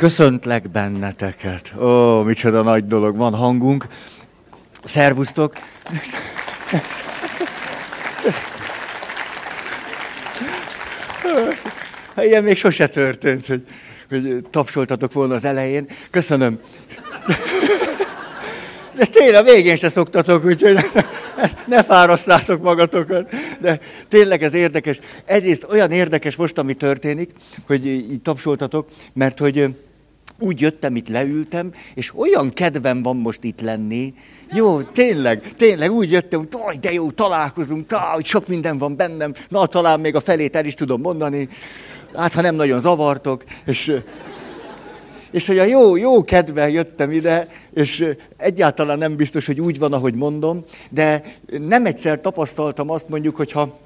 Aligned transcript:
Köszöntlek 0.00 0.70
benneteket. 0.70 1.72
Ó, 1.80 2.22
micsoda 2.22 2.62
nagy 2.62 2.86
dolog, 2.86 3.16
van 3.16 3.34
hangunk. 3.34 3.86
Szervusztok. 4.84 5.52
Ilyen 12.16 12.44
még 12.44 12.56
sose 12.56 12.86
történt, 12.86 13.46
hogy, 13.46 13.66
hogy 14.08 14.44
tapsoltatok 14.50 15.12
volna 15.12 15.34
az 15.34 15.44
elején. 15.44 15.86
Köszönöm. 16.10 16.60
De 18.94 19.04
tényleg 19.04 19.34
a 19.34 19.52
végén 19.52 19.76
se 19.76 19.88
szoktatok, 19.88 20.44
úgyhogy 20.44 20.78
ne 21.66 21.82
fárasztátok 21.82 22.62
magatokat. 22.62 23.30
De 23.58 23.80
tényleg 24.08 24.42
ez 24.42 24.54
érdekes. 24.54 24.98
Egyrészt 25.24 25.66
olyan 25.70 25.90
érdekes 25.90 26.36
most, 26.36 26.58
ami 26.58 26.74
történik, 26.74 27.30
hogy 27.66 27.86
így 27.86 28.22
tapsoltatok, 28.22 28.88
mert 29.12 29.38
hogy 29.38 29.74
úgy 30.40 30.60
jöttem, 30.60 30.96
itt 30.96 31.08
leültem, 31.08 31.72
és 31.94 32.12
olyan 32.14 32.52
kedvem 32.52 33.02
van 33.02 33.16
most 33.16 33.44
itt 33.44 33.60
lenni. 33.60 34.14
Jó, 34.52 34.82
tényleg, 34.82 35.52
tényleg 35.56 35.90
úgy 35.90 36.10
jöttem, 36.10 36.48
hogy 36.50 36.80
de 36.80 36.92
jó, 36.92 37.10
találkozunk, 37.10 37.86
tá, 37.86 38.10
hogy 38.14 38.24
sok 38.24 38.48
minden 38.48 38.78
van 38.78 38.96
bennem, 38.96 39.34
na 39.48 39.66
talán 39.66 40.00
még 40.00 40.14
a 40.14 40.20
felét 40.20 40.56
el 40.56 40.64
is 40.64 40.74
tudom 40.74 41.00
mondani, 41.00 41.48
hát 42.14 42.32
ha 42.32 42.40
nem 42.40 42.54
nagyon 42.54 42.80
zavartok, 42.80 43.44
és, 43.64 43.92
és 45.30 45.46
hogy 45.46 45.58
a 45.58 45.64
jó, 45.64 45.96
jó 45.96 46.24
kedvel 46.24 46.70
jöttem 46.70 47.10
ide, 47.10 47.48
és 47.74 48.04
egyáltalán 48.36 48.98
nem 48.98 49.16
biztos, 49.16 49.46
hogy 49.46 49.60
úgy 49.60 49.78
van, 49.78 49.92
ahogy 49.92 50.14
mondom, 50.14 50.64
de 50.90 51.22
nem 51.58 51.86
egyszer 51.86 52.20
tapasztaltam 52.20 52.90
azt 52.90 53.08
mondjuk, 53.08 53.36
hogyha 53.36 53.78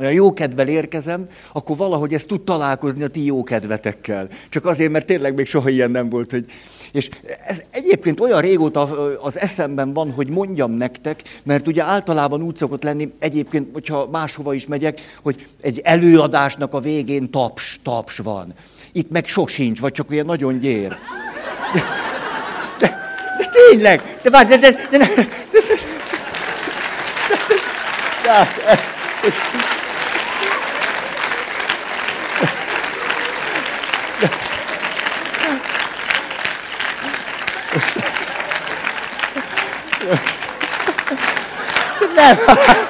jó 0.00 0.32
kedvel 0.32 0.68
érkezem, 0.68 1.26
akkor 1.52 1.76
valahogy 1.76 2.14
ez 2.14 2.24
tud 2.24 2.40
találkozni 2.40 3.02
a 3.02 3.08
ti 3.08 3.24
jó 3.24 3.42
kedvetekkel. 3.42 4.28
Csak 4.48 4.66
azért, 4.66 4.90
mert 4.90 5.06
tényleg 5.06 5.34
még 5.34 5.46
soha 5.46 5.68
ilyen 5.68 5.90
nem 5.90 6.08
volt. 6.08 6.30
Hogy... 6.30 6.44
És 6.92 7.08
ez 7.46 7.62
egyébként 7.70 8.20
olyan 8.20 8.40
régóta 8.40 9.10
az 9.20 9.38
eszemben 9.38 9.92
van, 9.92 10.10
hogy 10.10 10.28
mondjam 10.28 10.72
nektek, 10.72 11.22
mert 11.42 11.66
ugye 11.66 11.82
általában 11.82 12.42
úgy 12.42 12.56
szokott 12.56 12.82
lenni, 12.82 13.12
egyébként, 13.18 13.68
hogyha 13.72 14.08
máshova 14.10 14.54
is 14.54 14.66
megyek, 14.66 15.00
hogy 15.22 15.46
egy 15.60 15.80
előadásnak 15.84 16.74
a 16.74 16.80
végén 16.80 17.30
taps, 17.30 17.80
taps 17.82 18.18
van. 18.18 18.54
Itt 18.92 19.10
meg 19.10 19.26
sosincs, 19.26 19.80
vagy 19.80 19.92
csak 19.92 20.10
olyan 20.10 20.26
nagyon 20.26 20.58
gyér. 20.58 20.96
De, 21.72 21.82
de, 22.78 22.98
de 23.38 23.50
tényleg, 23.52 24.18
de 24.22 24.30
várj, 24.30 24.48
de, 24.48 24.56
de, 24.56 24.70
de, 24.70 24.98
de, 24.98 24.98
de, 24.98 25.06
de, 25.06 25.12
de, 25.12 25.20
de, 25.52 25.66
de, 25.66 25.74
de, 28.28 28.44
de, 28.68 28.94
Nem. 42.14 42.36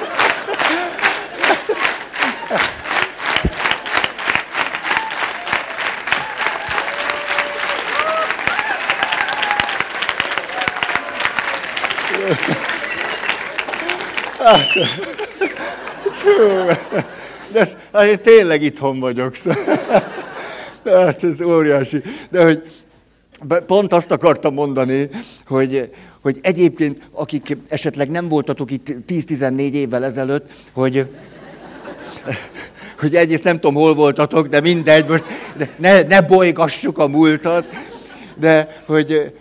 De 17.51 17.67
hát 17.93 18.03
én 18.03 18.21
tényleg 18.21 18.61
itthon 18.61 18.99
vagyok. 18.99 19.35
Hát 20.93 21.23
ez 21.23 21.41
óriási. 21.41 22.01
De 22.29 22.43
hogy 22.43 22.63
pont 23.65 23.93
azt 23.93 24.11
akartam 24.11 24.53
mondani, 24.53 25.09
hogy, 25.47 25.91
hogy 26.21 26.39
egyébként, 26.41 27.01
akik 27.11 27.57
esetleg 27.67 28.09
nem 28.09 28.27
voltatok 28.27 28.71
itt 28.71 28.87
10-14 29.07 29.71
évvel 29.71 30.05
ezelőtt, 30.05 30.49
hogy, 30.71 31.05
hogy 32.99 33.15
egyrészt 33.15 33.43
nem 33.43 33.59
tudom, 33.59 33.75
hol 33.75 33.95
voltatok, 33.95 34.47
de 34.47 34.61
mindegy, 34.61 35.07
most 35.07 35.23
ne, 35.77 36.01
ne 36.01 36.21
bolygassuk 36.21 36.97
a 36.97 37.07
múltat, 37.07 37.65
de 38.35 38.83
hogy 38.85 39.31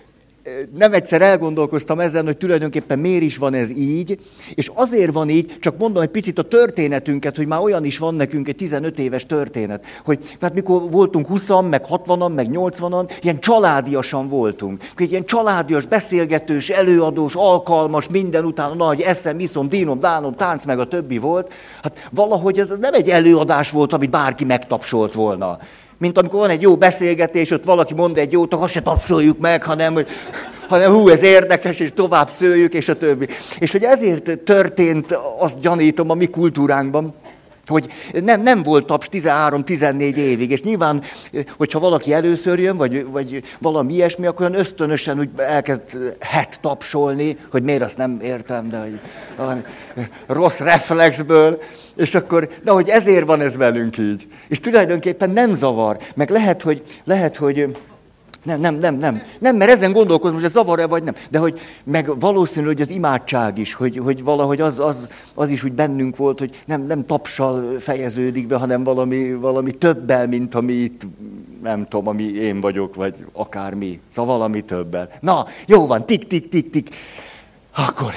nem 0.74 0.92
egyszer 0.92 1.22
elgondolkoztam 1.22 2.00
ezen, 2.00 2.24
hogy 2.24 2.36
tulajdonképpen 2.36 2.98
miért 2.98 3.22
is 3.22 3.36
van 3.36 3.54
ez 3.54 3.70
így, 3.70 4.18
és 4.54 4.70
azért 4.74 5.12
van 5.12 5.28
így, 5.28 5.58
csak 5.60 5.78
mondom 5.78 6.02
egy 6.02 6.08
picit 6.08 6.38
a 6.38 6.42
történetünket, 6.42 7.36
hogy 7.36 7.46
már 7.46 7.60
olyan 7.60 7.84
is 7.84 7.98
van 7.98 8.14
nekünk 8.14 8.48
egy 8.48 8.56
15 8.56 8.98
éves 8.98 9.26
történet, 9.26 9.84
hogy 10.04 10.36
hát 10.40 10.54
mikor 10.54 10.90
voltunk 10.90 11.26
20 11.26 11.48
meg 11.48 11.84
60-an, 11.90 12.34
meg 12.34 12.48
80-an, 12.52 13.10
ilyen 13.22 13.40
családiasan 13.40 14.28
voltunk. 14.28 14.82
Egy 14.96 15.10
ilyen 15.10 15.24
családias, 15.24 15.86
beszélgetős, 15.86 16.68
előadós, 16.68 17.34
alkalmas, 17.34 18.08
minden 18.08 18.44
után 18.44 18.76
nagy 18.76 19.00
eszem, 19.00 19.38
iszom, 19.38 19.68
dínom, 19.68 20.00
dánom, 20.00 20.34
tánc, 20.34 20.64
meg 20.64 20.78
a 20.78 20.88
többi 20.88 21.18
volt. 21.18 21.52
Hát 21.82 22.08
valahogy 22.12 22.58
ez, 22.58 22.70
ez 22.70 22.78
nem 22.78 22.94
egy 22.94 23.10
előadás 23.10 23.70
volt, 23.70 23.92
amit 23.92 24.10
bárki 24.10 24.44
megtapsolt 24.44 25.14
volna 25.14 25.58
mint 25.98 26.18
amikor 26.18 26.40
van 26.40 26.50
egy 26.50 26.62
jó 26.62 26.76
beszélgetés, 26.76 27.50
ott 27.50 27.64
valaki 27.64 27.94
mond 27.94 28.18
egy 28.18 28.32
jót, 28.32 28.54
akkor 28.54 28.68
se 28.68 28.82
tapsoljuk 28.82 29.38
meg, 29.38 29.62
hanem, 29.62 29.94
hogy, 29.94 30.06
hanem 30.68 30.92
hú, 30.92 31.08
ez 31.08 31.22
érdekes, 31.22 31.78
és 31.78 31.90
tovább 31.94 32.30
szőjük, 32.30 32.74
és 32.74 32.88
a 32.88 32.96
többi. 32.96 33.28
És 33.58 33.72
hogy 33.72 33.82
ezért 33.82 34.38
történt, 34.38 35.18
azt 35.38 35.60
gyanítom 35.60 36.10
a 36.10 36.14
mi 36.14 36.26
kultúránkban, 36.26 37.14
hogy 37.66 37.86
nem, 38.24 38.42
nem 38.42 38.62
volt 38.62 38.86
taps 38.86 39.08
13-14 39.12 40.14
évig, 40.14 40.50
és 40.50 40.62
nyilván, 40.62 41.02
hogyha 41.56 41.78
valaki 41.78 42.12
először 42.12 42.58
jön, 42.58 42.76
vagy, 42.76 43.06
vagy 43.06 43.42
valami 43.58 43.92
ilyesmi, 43.92 44.26
akkor 44.26 44.46
olyan 44.46 44.60
ösztönösen 44.60 45.18
úgy 45.18 45.28
elkezd 45.36 46.16
het 46.20 46.58
tapsolni, 46.60 47.38
hogy 47.50 47.62
miért 47.62 47.82
azt 47.82 47.96
nem 47.96 48.18
értem, 48.22 48.68
de 48.68 48.78
hogy 48.78 49.00
valami 49.36 49.60
rossz 50.26 50.58
reflexből, 50.58 51.62
és 51.96 52.14
akkor, 52.14 52.48
de 52.62 52.70
hogy 52.70 52.88
ezért 52.88 53.26
van 53.26 53.40
ez 53.40 53.56
velünk 53.56 53.98
így. 53.98 54.26
És 54.48 54.60
tulajdonképpen 54.60 55.30
nem 55.30 55.54
zavar, 55.54 55.98
meg 56.14 56.30
lehet, 56.30 56.62
hogy, 56.62 56.82
lehet, 57.04 57.36
hogy 57.36 57.76
nem, 58.46 58.60
nem, 58.60 58.74
nem, 58.74 58.94
nem. 58.94 59.22
Nem, 59.38 59.56
mert 59.56 59.70
ezen 59.70 59.92
gondolkozom, 59.92 60.36
hogy 60.36 60.44
ez 60.44 60.52
zavar-e 60.52 60.86
vagy 60.86 61.02
nem. 61.02 61.14
De 61.30 61.38
hogy 61.38 61.60
meg 61.84 62.18
valószínű, 62.20 62.66
hogy 62.66 62.80
az 62.80 62.90
imádság 62.90 63.58
is, 63.58 63.74
hogy, 63.74 63.98
hogy 63.98 64.24
valahogy 64.24 64.60
az, 64.60 64.80
az, 64.80 65.08
az 65.34 65.48
is 65.48 65.64
úgy 65.64 65.72
bennünk 65.72 66.16
volt, 66.16 66.38
hogy 66.38 66.62
nem, 66.66 66.82
nem 66.82 67.06
tapsal 67.06 67.76
fejeződik 67.78 68.46
be, 68.46 68.56
hanem 68.56 68.84
valami, 68.84 69.34
valami 69.34 69.72
többel, 69.72 70.26
mint 70.26 70.54
ami 70.54 70.72
itt, 70.72 71.02
nem 71.62 71.86
tudom, 71.86 72.08
ami 72.08 72.22
én 72.22 72.60
vagyok, 72.60 72.94
vagy 72.94 73.14
akármi. 73.32 74.00
Szóval 74.08 74.36
valami 74.36 74.60
többel. 74.60 75.08
Na, 75.20 75.46
jó 75.66 75.86
van, 75.86 76.06
tik, 76.06 76.26
tik, 76.26 76.48
tik, 76.48 76.70
tik. 76.70 76.94
Akkor 77.74 78.12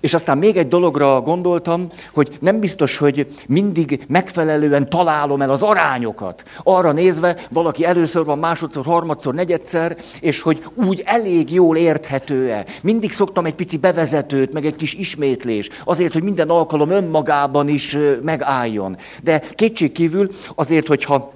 és 0.00 0.14
aztán 0.14 0.38
még 0.38 0.56
egy 0.56 0.68
dologra 0.68 1.20
gondoltam, 1.20 1.92
hogy 2.14 2.36
nem 2.40 2.60
biztos, 2.60 2.98
hogy 2.98 3.26
mindig 3.48 4.04
megfelelően 4.08 4.88
találom 4.88 5.42
el 5.42 5.50
az 5.50 5.62
arányokat. 5.62 6.42
Arra 6.62 6.92
nézve, 6.92 7.36
valaki 7.50 7.84
először 7.84 8.24
van, 8.24 8.38
másodszor, 8.38 8.84
harmadszor, 8.84 9.34
negyedszer, 9.34 9.96
és 10.20 10.40
hogy 10.40 10.64
úgy 10.74 11.02
elég 11.04 11.52
jól 11.52 11.76
érthető-e. 11.76 12.64
Mindig 12.82 13.12
szoktam 13.12 13.46
egy 13.46 13.54
pici 13.54 13.76
bevezetőt, 13.76 14.52
meg 14.52 14.66
egy 14.66 14.76
kis 14.76 14.94
ismétlés, 14.94 15.68
azért, 15.84 16.12
hogy 16.12 16.22
minden 16.22 16.48
alkalom 16.48 16.90
önmagában 16.90 17.68
is 17.68 17.96
megálljon. 18.22 18.96
De 19.22 19.42
kétségkívül 19.54 20.30
azért, 20.54 20.86
hogyha 20.86 21.32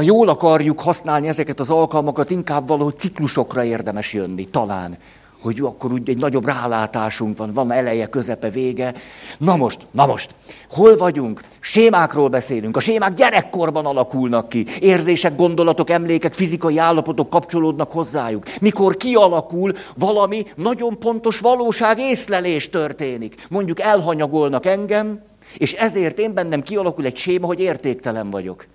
jól 0.00 0.28
akarjuk 0.28 0.80
használni 0.80 1.28
ezeket 1.28 1.60
az 1.60 1.70
alkalmakat, 1.70 2.30
inkább 2.30 2.68
valahogy 2.68 2.98
ciklusokra 2.98 3.64
érdemes 3.64 4.12
jönni, 4.12 4.44
talán 4.44 4.98
hogy 5.40 5.60
akkor 5.60 5.92
úgy 5.92 6.08
egy 6.08 6.18
nagyobb 6.18 6.46
rálátásunk 6.46 7.38
van, 7.38 7.52
van 7.52 7.72
eleje, 7.72 8.06
közepe, 8.06 8.50
vége. 8.50 8.94
Na 9.38 9.56
most, 9.56 9.86
na 9.90 10.06
most, 10.06 10.34
hol 10.70 10.96
vagyunk? 10.96 11.40
Sémákról 11.60 12.28
beszélünk. 12.28 12.76
A 12.76 12.80
sémák 12.80 13.14
gyerekkorban 13.14 13.86
alakulnak 13.86 14.48
ki. 14.48 14.66
Érzések, 14.80 15.36
gondolatok, 15.36 15.90
emlékek, 15.90 16.32
fizikai 16.32 16.78
állapotok 16.78 17.30
kapcsolódnak 17.30 17.90
hozzájuk. 17.92 18.44
Mikor 18.60 18.96
kialakul, 18.96 19.72
valami 19.94 20.44
nagyon 20.56 20.98
pontos 20.98 21.40
valóság 21.40 21.98
észlelés 21.98 22.70
történik. 22.70 23.46
Mondjuk 23.48 23.80
elhanyagolnak 23.80 24.66
engem, 24.66 25.20
és 25.56 25.72
ezért 25.72 26.18
én 26.18 26.34
bennem 26.34 26.62
kialakul 26.62 27.04
egy 27.04 27.16
séma, 27.16 27.46
hogy 27.46 27.60
értéktelen 27.60 28.30
vagyok. 28.30 28.66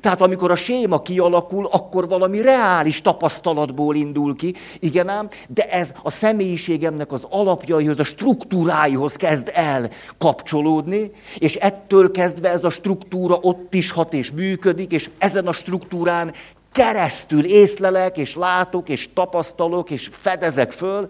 Tehát 0.00 0.20
amikor 0.20 0.50
a 0.50 0.56
séma 0.56 1.02
kialakul, 1.02 1.68
akkor 1.70 2.08
valami 2.08 2.42
reális 2.42 3.02
tapasztalatból 3.02 3.96
indul 3.96 4.36
ki, 4.36 4.54
igen 4.78 5.08
ám, 5.08 5.28
de 5.48 5.62
ez 5.62 5.94
a 6.02 6.10
személyiségemnek 6.10 7.12
az 7.12 7.26
alapjaihoz, 7.30 7.98
a 7.98 8.04
struktúráihoz 8.04 9.16
kezd 9.16 9.50
el 9.54 9.90
kapcsolódni, 10.18 11.10
és 11.38 11.54
ettől 11.54 12.10
kezdve 12.10 12.50
ez 12.50 12.64
a 12.64 12.70
struktúra 12.70 13.38
ott 13.40 13.74
is 13.74 13.90
hat 13.90 14.12
és 14.12 14.30
működik, 14.30 14.92
és 14.92 15.10
ezen 15.18 15.46
a 15.46 15.52
struktúrán 15.52 16.32
keresztül 16.72 17.44
észlelek, 17.44 18.16
és 18.16 18.34
látok, 18.34 18.88
és 18.88 19.12
tapasztalok, 19.12 19.90
és 19.90 20.08
fedezek 20.12 20.72
föl, 20.72 21.08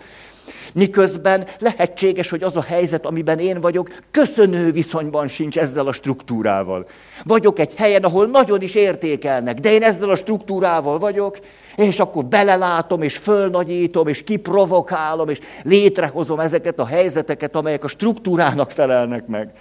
Miközben 0.73 1.47
lehetséges, 1.59 2.29
hogy 2.29 2.43
az 2.43 2.57
a 2.57 2.63
helyzet, 2.63 3.07
amiben 3.07 3.39
én 3.39 3.61
vagyok, 3.61 3.89
köszönő 4.11 4.73
viszonyban 4.73 5.29
sincs 5.29 5.59
ezzel 5.59 5.87
a 5.87 5.93
struktúrával. 5.93 6.87
Vagyok 7.25 7.59
egy 7.59 7.75
helyen, 7.75 8.03
ahol 8.05 8.27
nagyon 8.27 8.63
is 8.63 8.75
értékelnek, 8.75 9.59
de 9.59 9.73
én 9.73 9.83
ezzel 9.83 10.11
a 10.11 10.17
struktúrával 10.17 10.99
vagyok, 10.99 11.39
és 11.77 12.01
akkor 12.01 12.25
belelátom, 12.25 13.03
és 13.03 13.17
fölnagyítom, 13.17 14.09
és 14.09 14.23
kiprovokálom, 14.25 15.29
és 15.29 15.39
létrehozom 15.63 16.41
ezeket 16.41 16.79
a 16.79 16.87
helyzeteket, 16.87 17.57
amelyek 17.57 17.85
a 17.85 17.89
struktúrának 17.89 18.71
felelnek 18.71 19.27
meg. 19.27 19.53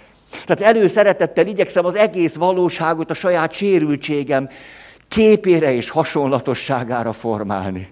Tehát 0.46 0.74
előszeretettel 0.74 1.46
igyekszem 1.46 1.84
az 1.84 1.96
egész 1.96 2.34
valóságot 2.34 3.10
a 3.10 3.14
saját 3.14 3.52
sérültségem 3.52 4.48
képére 5.08 5.72
és 5.74 5.90
hasonlatosságára 5.90 7.12
formálni. 7.12 7.88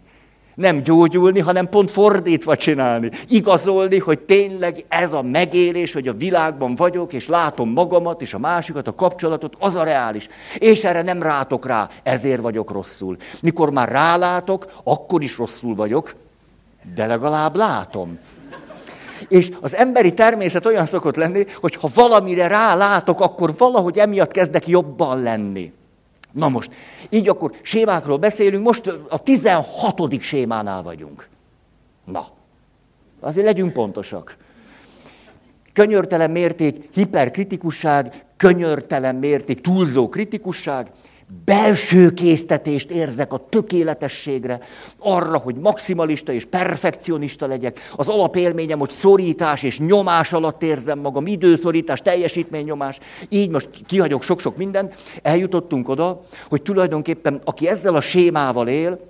Nem 0.55 0.83
gyógyulni, 0.83 1.41
hanem 1.41 1.69
pont 1.69 1.91
fordítva 1.91 2.57
csinálni. 2.57 3.11
Igazolni, 3.29 3.99
hogy 3.99 4.21
tényleg 4.21 4.85
ez 4.89 5.13
a 5.13 5.23
megélés, 5.23 5.93
hogy 5.93 6.09
a 6.09 6.15
világban 6.15 6.75
vagyok, 6.75 7.13
és 7.13 7.29
látom 7.29 7.71
magamat, 7.71 8.21
és 8.21 8.35
a 8.35 8.39
másikat, 8.39 8.87
a 8.87 8.95
kapcsolatot, 8.95 9.57
az 9.59 9.75
a 9.75 9.85
reális. 9.85 10.29
És 10.59 10.85
erre 10.85 11.03
nem 11.03 11.23
rátok 11.23 11.67
rá, 11.67 11.89
ezért 12.03 12.41
vagyok 12.41 12.71
rosszul. 12.71 13.17
Mikor 13.41 13.71
már 13.71 13.89
rálátok, 13.89 14.73
akkor 14.85 15.23
is 15.23 15.37
rosszul 15.37 15.75
vagyok, 15.75 16.15
de 16.95 17.07
legalább 17.07 17.57
látom. 17.57 18.19
És 19.29 19.51
az 19.61 19.75
emberi 19.75 20.15
természet 20.15 20.67
olyan 20.67 20.87
szokott 20.87 21.17
lenni, 21.17 21.47
hogy 21.61 21.75
ha 21.75 21.89
valamire 21.95 22.47
rálátok, 22.47 23.21
akkor 23.21 23.55
valahogy 23.57 23.99
emiatt 23.99 24.33
kezdek 24.33 24.67
jobban 24.67 25.23
lenni. 25.23 25.73
Na 26.33 26.49
most, 26.49 26.71
így 27.09 27.29
akkor 27.29 27.53
sémákról 27.63 28.17
beszélünk, 28.19 28.65
most 28.65 28.87
a 29.09 29.19
16. 29.19 30.21
sémánál 30.21 30.83
vagyunk. 30.83 31.29
Na, 32.05 32.29
azért 33.21 33.47
legyünk 33.47 33.73
pontosak. 33.73 34.37
Könyörtelen 35.73 36.31
mérték, 36.31 36.89
hiperkritikusság, 36.93 38.25
könyörtelen 38.37 39.15
mérték, 39.15 39.61
túlzó 39.61 40.09
kritikusság, 40.09 40.91
belső 41.45 42.13
késztetést 42.13 42.91
érzek 42.91 43.33
a 43.33 43.47
tökéletességre, 43.49 44.61
arra, 44.99 45.39
hogy 45.39 45.55
maximalista 45.55 46.33
és 46.33 46.45
perfekcionista 46.45 47.47
legyek. 47.47 47.81
Az 47.97 48.09
alapélményem, 48.09 48.79
hogy 48.79 48.91
szorítás 48.91 49.63
és 49.63 49.79
nyomás 49.79 50.33
alatt 50.33 50.63
érzem 50.63 50.99
magam, 50.99 51.27
időszorítás, 51.27 52.01
teljesítménynyomás. 52.01 52.99
Így 53.29 53.51
most 53.51 53.69
kihagyok 53.87 54.23
sok-sok 54.23 54.57
mindent. 54.57 54.95
Eljutottunk 55.23 55.89
oda, 55.89 56.23
hogy 56.49 56.63
tulajdonképpen 56.63 57.41
aki 57.45 57.69
ezzel 57.69 57.95
a 57.95 58.01
sémával 58.01 58.69
él, 58.69 59.01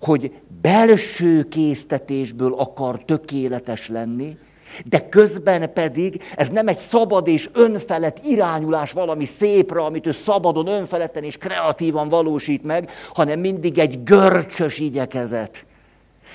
hogy 0.00 0.32
belső 0.60 1.42
késztetésből 1.42 2.54
akar 2.54 3.04
tökéletes 3.04 3.88
lenni, 3.88 4.36
de 4.84 5.08
közben 5.08 5.72
pedig 5.72 6.22
ez 6.36 6.48
nem 6.48 6.68
egy 6.68 6.76
szabad 6.76 7.28
és 7.28 7.50
önfelett 7.52 8.20
irányulás 8.24 8.92
valami 8.92 9.24
szépre, 9.24 9.80
amit 9.80 10.06
ő 10.06 10.10
szabadon, 10.10 10.66
önfeletten 10.66 11.24
és 11.24 11.36
kreatívan 11.36 12.08
valósít 12.08 12.62
meg, 12.62 12.90
hanem 13.14 13.40
mindig 13.40 13.78
egy 13.78 14.02
görcsös 14.02 14.78
igyekezet. 14.78 15.64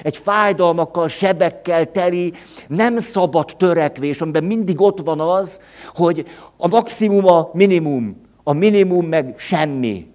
Egy 0.03 0.17
fájdalmakkal, 0.17 1.07
sebekkel 1.07 1.91
teli, 1.91 2.33
nem 2.67 2.97
szabad 2.97 3.51
törekvés, 3.57 4.21
amiben 4.21 4.43
mindig 4.43 4.81
ott 4.81 4.99
van 4.99 5.19
az, 5.19 5.61
hogy 5.93 6.25
a 6.57 6.67
maximum 6.67 7.25
a 7.25 7.49
minimum, 7.53 8.21
a 8.43 8.53
minimum 8.53 9.07
meg 9.07 9.33
semmi. 9.37 10.11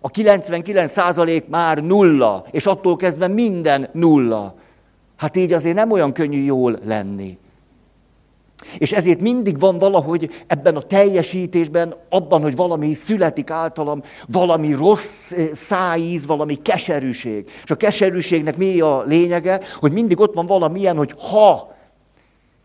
A 0.00 0.08
99 0.08 0.92
százalék 0.92 1.48
már 1.48 1.78
nulla, 1.84 2.44
és 2.50 2.66
attól 2.66 2.96
kezdve 2.96 3.28
minden 3.28 3.88
nulla. 3.92 4.54
Hát 5.16 5.36
így 5.36 5.52
azért 5.52 5.74
nem 5.76 5.90
olyan 5.90 6.12
könnyű 6.12 6.42
jól 6.42 6.78
lenni. 6.84 7.38
És 8.78 8.92
ezért 8.92 9.20
mindig 9.20 9.58
van 9.58 9.78
valahogy 9.78 10.30
ebben 10.46 10.76
a 10.76 10.82
teljesítésben, 10.82 11.94
abban, 12.08 12.42
hogy 12.42 12.56
valami 12.56 12.94
születik 12.94 13.50
általam, 13.50 14.02
valami 14.26 14.72
rossz 14.72 15.32
eh, 15.32 15.48
szájíz, 15.52 16.26
valami 16.26 16.54
keserűség. 16.54 17.50
És 17.64 17.70
a 17.70 17.76
keserűségnek 17.76 18.56
mi 18.56 18.80
a 18.80 19.02
lényege? 19.06 19.60
Hogy 19.80 19.92
mindig 19.92 20.20
ott 20.20 20.34
van 20.34 20.46
valamilyen, 20.46 20.96
hogy 20.96 21.14
ha 21.30 21.73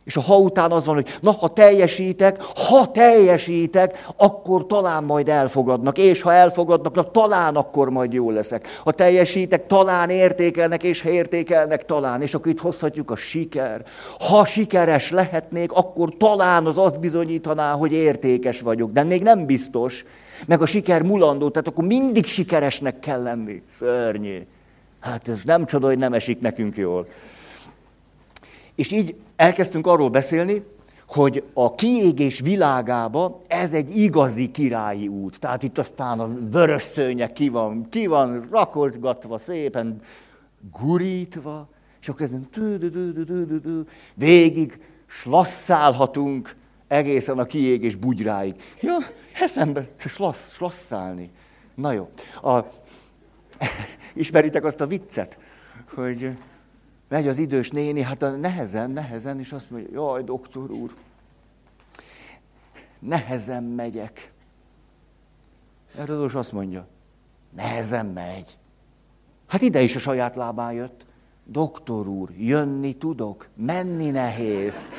és 0.10 0.18
a 0.18 0.22
ha 0.22 0.38
után 0.38 0.72
az 0.72 0.86
van, 0.86 0.96
hogy 0.96 1.08
na, 1.22 1.32
ha 1.32 1.48
teljesítek, 1.48 2.42
ha 2.42 2.92
teljesítek, 2.92 4.06
akkor 4.16 4.66
talán 4.66 5.04
majd 5.04 5.30
elfogadnak, 5.30 5.98
és 5.98 6.22
ha 6.22 6.34
elfogadnak, 6.34 6.96
na 6.96 7.04
talán 7.04 7.56
akkor 7.56 7.90
majd 7.90 8.14
jó 8.14 8.32
leszek. 8.32 8.68
Ha 8.84 8.92
teljesítek, 8.92 9.68
talán 9.68 10.10
értékelnek, 10.10 10.84
és 10.84 11.02
ha 11.02 11.10
értékelnek, 11.10 11.86
talán. 11.86 12.22
És 12.22 12.34
akkor 12.34 12.52
itt 12.52 12.60
hozhatjuk 12.60 13.12
a 13.12 13.16
siker. 13.16 13.84
Ha 14.20 14.46
sikeres 14.46 15.12
lehetnék, 15.12 15.72
akkor 15.72 16.18
talán 16.18 16.66
az 16.66 16.78
azt 16.78 17.00
bizonyítaná, 17.00 17.72
hogy 17.72 17.92
értékes 17.92 18.62
vagyok, 18.62 18.92
de 18.92 19.04
még 19.04 19.24
nem 19.24 19.46
biztos. 19.46 20.06
Meg 20.46 20.62
a 20.62 20.66
siker 20.66 21.02
mulandó, 21.02 21.50
tehát 21.50 21.68
akkor 21.68 21.86
mindig 21.86 22.26
sikeresnek 22.26 23.00
kell 23.00 23.22
lenni. 23.22 23.62
Szörnyű. 23.78 24.46
Hát 25.00 25.28
ez 25.28 25.44
nem 25.44 25.66
csoda, 25.66 25.88
hogy 25.88 25.98
nem 25.98 26.14
esik 26.14 26.40
nekünk 26.40 26.78
jól. 26.78 27.08
És 28.76 28.92
így 28.92 29.16
elkezdtünk 29.40 29.88
arról 29.88 30.10
beszélni, 30.10 30.64
hogy 31.08 31.44
a 31.54 31.76
kiégés 31.76 32.40
világába 32.40 33.42
ez 33.48 33.74
egy 33.74 33.98
igazi 33.98 34.52
királyi 34.52 35.08
út. 35.08 35.40
Tehát 35.40 35.64
itt 35.64 35.78
aztán 35.78 36.20
a 36.20 36.30
vörös 36.52 36.84
szőnyek 36.84 37.34
ki 37.34 37.50
van, 37.50 37.90
ki 37.90 38.08
van 38.08 38.48
rakozgatva, 38.52 39.38
szépen 39.38 40.02
gurítva, 40.80 41.70
és 42.02 42.10
akkor 42.10 42.22
ezen 42.22 42.50
végig 44.14 44.80
slasszálhatunk 45.08 46.56
egészen 46.88 47.40
a 47.40 47.46
kiégés 47.46 47.96
bugyráig. 47.96 48.56
Ja, 48.82 48.98
eszembe 49.34 49.88
slassz, 49.98 50.54
slasszálni. 50.54 51.32
Na 51.76 51.92
jó. 51.92 52.10
A, 52.42 52.60
ismeritek 54.14 54.64
azt 54.64 54.82
a 54.82 54.88
viccet, 54.88 55.38
hogy 55.96 56.30
megy 57.10 57.28
az 57.28 57.38
idős 57.38 57.70
néni, 57.70 58.02
hát 58.02 58.22
a 58.22 58.30
nehezen, 58.30 58.92
nehezen, 58.92 59.40
és 59.40 59.52
azt 59.52 59.72
mondja, 59.72 59.90
jaj, 59.94 60.24
doktor 60.24 60.72
úr, 60.72 60.94
nehezen 63.00 63.64
megyek. 63.64 64.32
Erre 65.96 66.22
az 66.22 66.36
azt 66.36 66.52
mondja, 66.52 66.88
nehezen 67.56 68.06
megy. 68.06 68.58
Hát 69.48 69.62
ide 69.62 69.82
is 69.82 69.96
a 69.96 70.00
saját 70.00 70.36
lábán 70.36 70.74
jött. 70.74 71.06
Doktor 71.44 72.08
úr, 72.08 72.30
jönni 72.38 72.94
tudok, 72.94 73.48
menni 73.56 74.10
nehéz. 74.10 74.90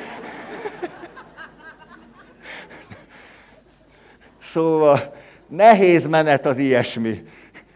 Szóval 4.38 5.14
nehéz 5.46 6.06
menet 6.06 6.46
az 6.46 6.58
ilyesmi. 6.58 7.24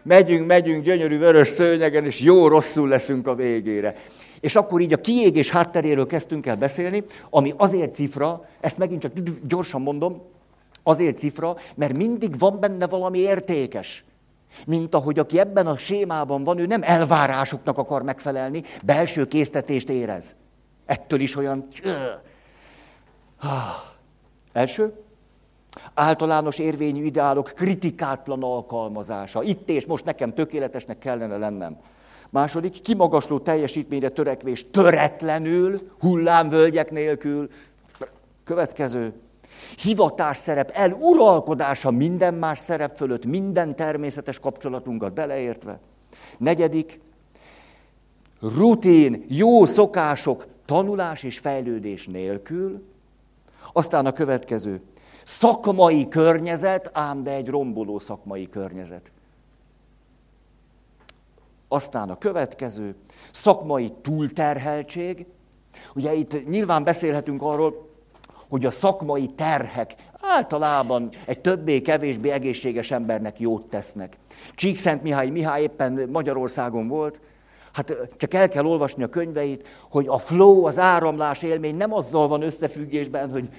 Megyünk, 0.03 0.47
megyünk 0.47 0.83
gyönyörű 0.83 1.17
vörös 1.17 1.47
szőnyegen, 1.47 2.05
és 2.05 2.19
jó 2.19 2.47
rosszul 2.47 2.87
leszünk 2.87 3.27
a 3.27 3.35
végére. 3.35 3.95
És 4.39 4.55
akkor 4.55 4.81
így 4.81 4.93
a 4.93 5.01
kiégés 5.01 5.49
hátteréről 5.49 6.07
kezdtünk 6.07 6.45
el 6.45 6.55
beszélni, 6.55 7.03
ami 7.29 7.53
azért 7.57 7.93
cifra, 7.93 8.45
ezt 8.59 8.77
megint 8.77 9.01
csak 9.01 9.11
gyorsan 9.47 9.81
mondom, 9.81 10.21
azért 10.83 11.17
cifra, 11.17 11.55
mert 11.75 11.97
mindig 11.97 12.39
van 12.39 12.59
benne 12.59 12.87
valami 12.87 13.19
értékes. 13.19 14.03
Mint 14.65 14.95
ahogy 14.95 15.19
aki 15.19 15.39
ebben 15.39 15.67
a 15.67 15.77
sémában 15.77 16.43
van, 16.43 16.57
ő 16.57 16.65
nem 16.65 16.83
elvárásoknak 16.83 17.77
akar 17.77 18.03
megfelelni, 18.03 18.63
belső 18.83 19.27
késztetést 19.27 19.89
érez. 19.89 20.35
Ettől 20.85 21.19
is 21.19 21.35
olyan... 21.35 21.67
Első, 24.53 24.93
általános 25.93 26.57
érvényű 26.57 27.03
ideálok 27.03 27.51
kritikátlan 27.55 28.43
alkalmazása. 28.43 29.43
Itt 29.43 29.69
és 29.69 29.85
most 29.85 30.05
nekem 30.05 30.33
tökéletesnek 30.33 30.97
kellene 30.97 31.37
lennem. 31.37 31.77
Második, 32.29 32.81
kimagasló 32.81 33.39
teljesítményre 33.39 34.09
törekvés 34.09 34.65
töretlenül, 34.71 35.81
hullámvölgyek 35.99 36.91
nélkül. 36.91 37.49
Következő, 38.43 39.13
hivatás 39.77 40.37
szerep 40.37 40.71
eluralkodása 40.73 41.91
minden 41.91 42.33
más 42.33 42.59
szerep 42.59 42.97
fölött, 42.97 43.25
minden 43.25 43.75
természetes 43.75 44.39
kapcsolatunkat 44.39 45.13
beleértve. 45.13 45.79
Negyedik, 46.37 46.99
rutin, 48.41 49.25
jó 49.27 49.65
szokások, 49.65 50.45
tanulás 50.65 51.23
és 51.23 51.37
fejlődés 51.37 52.07
nélkül. 52.07 52.83
Aztán 53.73 54.05
a 54.05 54.11
következő, 54.11 54.81
szakmai 55.23 56.07
környezet, 56.07 56.89
ám 56.93 57.23
de 57.23 57.31
egy 57.31 57.47
romboló 57.47 57.99
szakmai 57.99 58.49
környezet. 58.49 59.11
Aztán 61.75 62.09
a 62.09 62.17
következő, 62.17 62.95
szakmai 63.31 63.93
túlterheltség. 64.01 65.25
Ugye 65.95 66.13
itt 66.13 66.49
nyilván 66.49 66.83
beszélhetünk 66.83 67.41
arról, 67.41 67.89
hogy 68.49 68.65
a 68.65 68.71
szakmai 68.71 69.27
terhek 69.27 69.95
általában 70.21 71.09
egy 71.25 71.39
többé-kevésbé 71.41 72.29
egészséges 72.29 72.91
embernek 72.91 73.39
jót 73.39 73.69
tesznek. 73.69 74.17
Csíkszent 74.53 75.03
Mihály 75.03 75.29
Mihály 75.29 75.61
éppen 75.61 76.09
Magyarországon 76.11 76.87
volt, 76.87 77.19
Hát 77.73 77.97
csak 78.17 78.33
el 78.33 78.49
kell 78.49 78.65
olvasni 78.65 79.03
a 79.03 79.09
könyveit, 79.09 79.67
hogy 79.89 80.07
a 80.07 80.17
flow, 80.17 80.65
az 80.65 80.79
áramlás 80.79 81.41
élmény 81.41 81.75
nem 81.75 81.93
azzal 81.93 82.27
van 82.27 82.41
összefüggésben, 82.41 83.31
hogy 83.31 83.49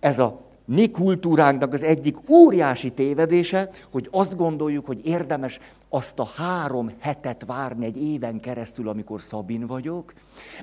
ez 0.00 0.18
a 0.18 0.47
mi 0.68 0.90
kultúránknak 0.90 1.72
az 1.72 1.82
egyik 1.82 2.30
óriási 2.30 2.92
tévedése, 2.92 3.70
hogy 3.90 4.08
azt 4.10 4.36
gondoljuk, 4.36 4.86
hogy 4.86 5.06
érdemes 5.06 5.60
azt 5.88 6.18
a 6.18 6.24
három 6.36 6.92
hetet 6.98 7.44
várni 7.46 7.84
egy 7.84 7.96
éven 7.96 8.40
keresztül, 8.40 8.88
amikor 8.88 9.22
Szabin 9.22 9.66
vagyok, 9.66 10.12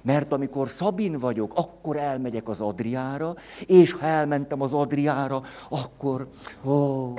mert 0.01 0.31
amikor 0.31 0.69
Szabin 0.69 1.19
vagyok, 1.19 1.51
akkor 1.55 1.97
elmegyek 1.97 2.49
az 2.49 2.61
Adriára, 2.61 3.35
és 3.65 3.91
ha 3.91 4.05
elmentem 4.05 4.61
az 4.61 4.73
Adriára, 4.73 5.43
akkor 5.69 6.27
ó, 6.65 7.13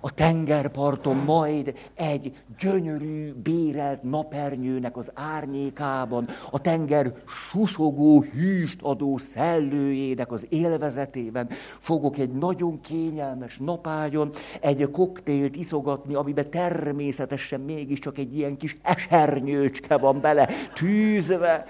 a 0.00 0.14
tengerparton 0.14 1.16
majd 1.16 1.74
egy 1.94 2.32
gyönyörű, 2.58 3.32
bérelt 3.32 4.02
napernyőnek 4.02 4.96
az 4.96 5.10
árnyékában, 5.14 6.28
a 6.50 6.60
tenger 6.60 7.12
susogó, 7.26 8.22
hűst 8.22 8.82
adó 8.82 9.18
szellőjének 9.18 10.32
az 10.32 10.46
élvezetében 10.48 11.48
fogok 11.78 12.18
egy 12.18 12.32
nagyon 12.32 12.80
kényelmes 12.80 13.58
napágyon 13.58 14.30
egy 14.60 14.90
koktélt 14.90 15.56
iszogatni, 15.56 16.14
amiben 16.14 16.50
természetesen 16.50 17.60
mégiscsak 17.60 18.18
egy 18.18 18.36
ilyen 18.36 18.56
kis 18.56 18.78
esernyőcske 18.82 19.96
van 19.96 20.20
bele 20.20 20.48
tűzve, 20.74 21.64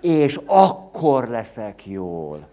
és 0.00 0.40
akkor 0.46 1.28
leszek 1.28 1.86
jól 1.86 2.48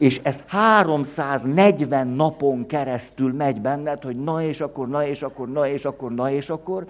és 0.00 0.20
ez 0.22 0.42
340 0.46 2.06
napon 2.06 2.66
keresztül 2.66 3.32
megy 3.32 3.60
benned, 3.60 4.02
hogy 4.02 4.16
na 4.16 4.42
és 4.42 4.60
akkor, 4.60 4.88
na 4.88 5.06
és 5.06 5.22
akkor, 5.22 5.48
na 5.48 5.66
és 5.68 5.84
akkor, 5.84 6.12
na 6.12 6.30
és 6.30 6.48
akkor, 6.48 6.86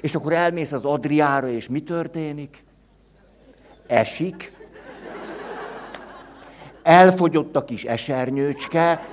és 0.00 0.14
akkor 0.14 0.32
elmész 0.32 0.72
az 0.72 0.84
Adriára, 0.84 1.48
és 1.48 1.68
mi 1.68 1.80
történik? 1.80 2.64
Esik. 3.86 4.52
Elfogyott 6.82 7.56
a 7.56 7.64
kis 7.64 7.84
esernyőcske, 7.84 9.06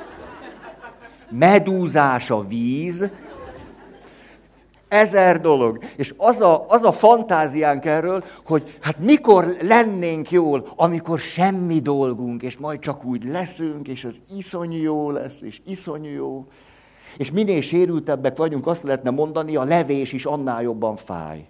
medúzás 1.30 2.30
a 2.30 2.48
víz, 2.48 3.10
ezer 4.94 5.42
dolog. 5.42 5.84
És 5.96 6.14
az 6.18 6.42
a, 6.42 6.66
az 6.68 6.84
a 6.84 6.92
fantáziánk 6.92 7.86
erről, 7.86 8.24
hogy 8.46 8.78
hát 8.82 9.00
mikor 9.00 9.58
lennénk 9.62 10.32
jól, 10.32 10.68
amikor 10.76 11.20
semmi 11.20 11.80
dolgunk, 11.80 12.42
és 12.42 12.58
majd 12.58 12.80
csak 12.80 13.06
úgy 13.06 13.24
leszünk, 13.24 13.88
és 13.88 14.06
az 14.06 14.22
iszonyú 14.38 14.82
jó 14.82 15.12
lesz, 15.12 15.42
és 15.42 15.62
iszonyú 15.66 16.12
jó. 16.12 16.46
És 17.18 17.32
minél 17.32 17.62
sérültebbek 17.62 18.38
vagyunk, 18.38 18.68
azt 18.68 18.84
lehetne 18.84 19.10
mondani, 19.10 19.56
a 19.56 19.64
levés 19.64 20.14
is 20.14 20.26
annál 20.26 20.62
jobban 20.62 20.96
fáj. 20.96 21.48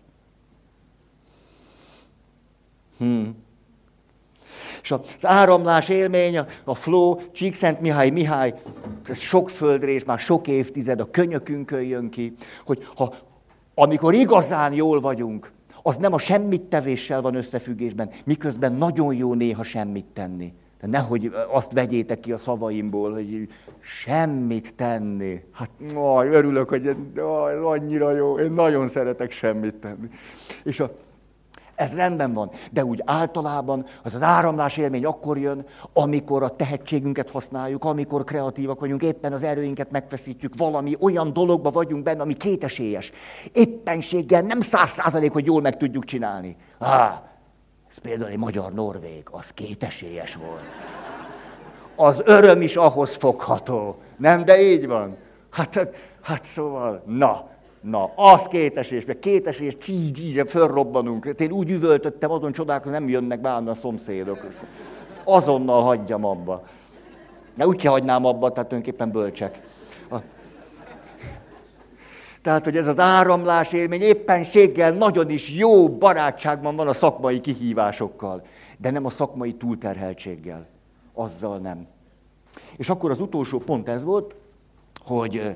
Hmm. 2.97 3.35
És 4.81 4.91
az 4.91 5.25
áramlás 5.25 5.89
élmény, 5.89 6.37
a 6.63 6.75
flow, 6.75 7.17
Csíkszent 7.31 7.81
Mihály 7.81 8.09
Mihály, 8.09 8.53
sok 9.13 9.49
földrés, 9.49 10.03
már 10.03 10.19
sok 10.19 10.47
évtized 10.47 10.99
a 10.99 11.11
könyökünkön 11.11 11.81
jön 11.81 12.09
ki, 12.09 12.35
hogy 12.65 12.87
ha 12.95 13.13
amikor 13.75 14.13
igazán 14.13 14.73
jól 14.73 14.99
vagyunk, 14.99 15.51
az 15.81 15.97
nem 15.97 16.13
a 16.13 16.17
semmit 16.17 16.61
tevéssel 16.61 17.21
van 17.21 17.35
összefüggésben, 17.35 18.09
miközben 18.23 18.73
nagyon 18.73 19.13
jó 19.13 19.33
néha 19.33 19.63
semmit 19.63 20.05
tenni. 20.13 20.53
De 20.81 20.87
nehogy 20.87 21.31
azt 21.51 21.71
vegyétek 21.71 22.19
ki 22.19 22.31
a 22.31 22.37
szavaimból, 22.37 23.13
hogy 23.13 23.47
semmit 23.79 24.75
tenni. 24.75 25.43
Hát 25.51 25.69
aj, 25.95 26.27
örülök, 26.27 26.69
hogy 26.69 26.95
aj, 27.15 27.55
annyira 27.55 28.11
jó, 28.11 28.39
én 28.39 28.51
nagyon 28.51 28.87
szeretek 28.87 29.31
semmit 29.31 29.75
tenni. 29.75 30.07
És 30.63 30.79
a, 30.79 30.91
ez 31.75 31.95
rendben 31.95 32.33
van, 32.33 32.51
de 32.71 32.85
úgy 32.85 33.01
általában 33.05 33.85
az 34.03 34.13
az 34.13 34.21
áramlás 34.21 34.77
élmény 34.77 35.05
akkor 35.05 35.37
jön, 35.37 35.65
amikor 35.93 36.43
a 36.43 36.55
tehetségünket 36.55 37.29
használjuk, 37.29 37.83
amikor 37.83 38.23
kreatívak 38.23 38.79
vagyunk, 38.79 39.01
éppen 39.01 39.33
az 39.33 39.43
erőinket 39.43 39.91
megfeszítjük, 39.91 40.53
valami 40.57 40.95
olyan 40.99 41.33
dologba 41.33 41.71
vagyunk 41.71 42.03
benne, 42.03 42.21
ami 42.21 42.33
kétesélyes. 42.33 43.11
Éppenséggel 43.51 44.41
nem 44.41 44.61
száz 44.61 44.89
százalék, 44.89 45.31
hogy 45.31 45.45
jól 45.45 45.61
meg 45.61 45.77
tudjuk 45.77 46.05
csinálni. 46.05 46.55
Ah, 46.77 47.13
ez 47.89 47.97
például 47.97 48.31
egy 48.31 48.37
magyar-norvég, 48.37 49.23
az 49.31 49.49
kétesélyes 49.49 50.35
volt. 50.35 50.61
Az 51.95 52.21
öröm 52.25 52.61
is 52.61 52.75
ahhoz 52.75 53.15
fogható. 53.15 53.97
Nem, 54.17 54.45
de 54.45 54.61
így 54.61 54.87
van. 54.87 55.17
Hát, 55.51 55.73
hát, 55.73 55.95
hát 56.21 56.45
szóval, 56.45 57.03
na, 57.05 57.47
Na, 57.83 58.11
az 58.15 58.47
kétesés, 58.47 59.05
meg 59.05 59.19
kétesés, 59.19 59.77
csígy, 59.77 60.19
így, 60.19 60.43
fölrobbanunk. 60.47 61.25
Hát 61.25 61.41
én 61.41 61.51
úgy 61.51 61.69
üvöltöttem, 61.69 62.31
azon 62.31 62.51
csodálkozom, 62.51 62.93
nem 62.93 63.09
jönnek 63.09 63.41
be 63.41 63.53
a 63.53 63.73
szomszédok. 63.73 64.45
Ezt 65.07 65.21
azonnal 65.23 65.83
hagyjam 65.83 66.25
abba. 66.25 66.63
De 67.55 67.67
úgyse 67.67 67.89
hagynám 67.89 68.25
abba, 68.25 68.51
tehát 68.51 68.69
tulajdonképpen 68.69 69.11
bölcsek. 69.11 69.61
A... 70.09 70.15
Tehát, 72.41 72.63
hogy 72.63 72.77
ez 72.77 72.87
az 72.87 72.99
áramlás 72.99 73.73
élmény 73.73 74.01
éppenséggel 74.01 74.91
nagyon 74.91 75.29
is 75.29 75.51
jó 75.51 75.89
barátságban 75.89 76.75
van 76.75 76.87
a 76.87 76.93
szakmai 76.93 77.41
kihívásokkal, 77.41 78.45
de 78.77 78.91
nem 78.91 79.05
a 79.05 79.09
szakmai 79.09 79.53
túlterheltséggel. 79.53 80.67
Azzal 81.13 81.57
nem. 81.57 81.87
És 82.77 82.89
akkor 82.89 83.11
az 83.11 83.19
utolsó 83.19 83.57
pont 83.57 83.89
ez 83.89 84.03
volt, 84.03 84.35
hogy 85.05 85.55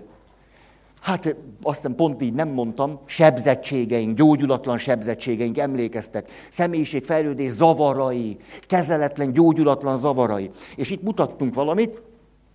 Hát 1.02 1.36
azt 1.62 1.76
hiszem 1.76 1.96
pont 1.96 2.22
így 2.22 2.34
nem 2.34 2.50
mondtam, 2.50 3.00
sebzettségeink, 3.06 4.18
gyógyulatlan 4.18 4.78
sebzettségeink, 4.78 5.58
emlékeztek, 5.58 6.32
személyiségfejlődés 6.50 7.52
zavarai, 7.52 8.38
kezeletlen, 8.62 9.32
gyógyulatlan 9.32 9.98
zavarai. 9.98 10.52
És 10.76 10.90
itt 10.90 11.04
mutattunk 11.04 11.54
valamit, 11.54 12.02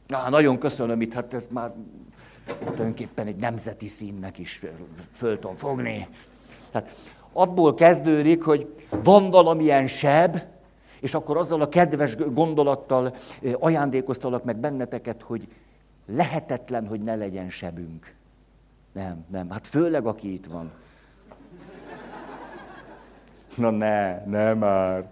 Á, 0.09 0.29
nagyon 0.29 0.59
köszönöm 0.59 1.01
itt, 1.01 1.13
hát 1.13 1.35
ez 1.35 1.49
már 1.51 1.73
tulajdonképpen 2.59 3.27
egy 3.27 3.37
nemzeti 3.37 3.89
színnek 3.89 4.39
is 4.39 4.61
föl 5.13 5.39
tudom 5.39 5.57
fogni. 5.57 6.09
Tehát 6.71 6.97
abból 7.33 7.75
kezdődik, 7.75 8.43
hogy 8.43 8.75
van 9.03 9.31
valamilyen 9.31 9.87
seb, 9.87 10.41
és 11.01 11.15
akkor 11.15 11.37
azzal 11.37 11.61
a 11.61 11.69
kedves 11.69 12.17
gondolattal 12.17 13.15
ajándékoztalak 13.59 14.45
meg 14.45 14.57
benneteket, 14.57 15.23
hogy 15.23 15.49
lehetetlen, 16.07 16.87
hogy 16.87 17.01
ne 17.01 17.15
legyen 17.15 17.49
sebünk. 17.49 18.15
Nem, 18.93 19.25
nem. 19.31 19.51
Hát 19.51 19.67
főleg, 19.67 20.07
aki 20.07 20.33
itt 20.33 20.47
van. 20.47 20.71
Na 23.57 23.71
ne, 23.71 24.25
ne 24.25 24.55
már. 24.55 25.11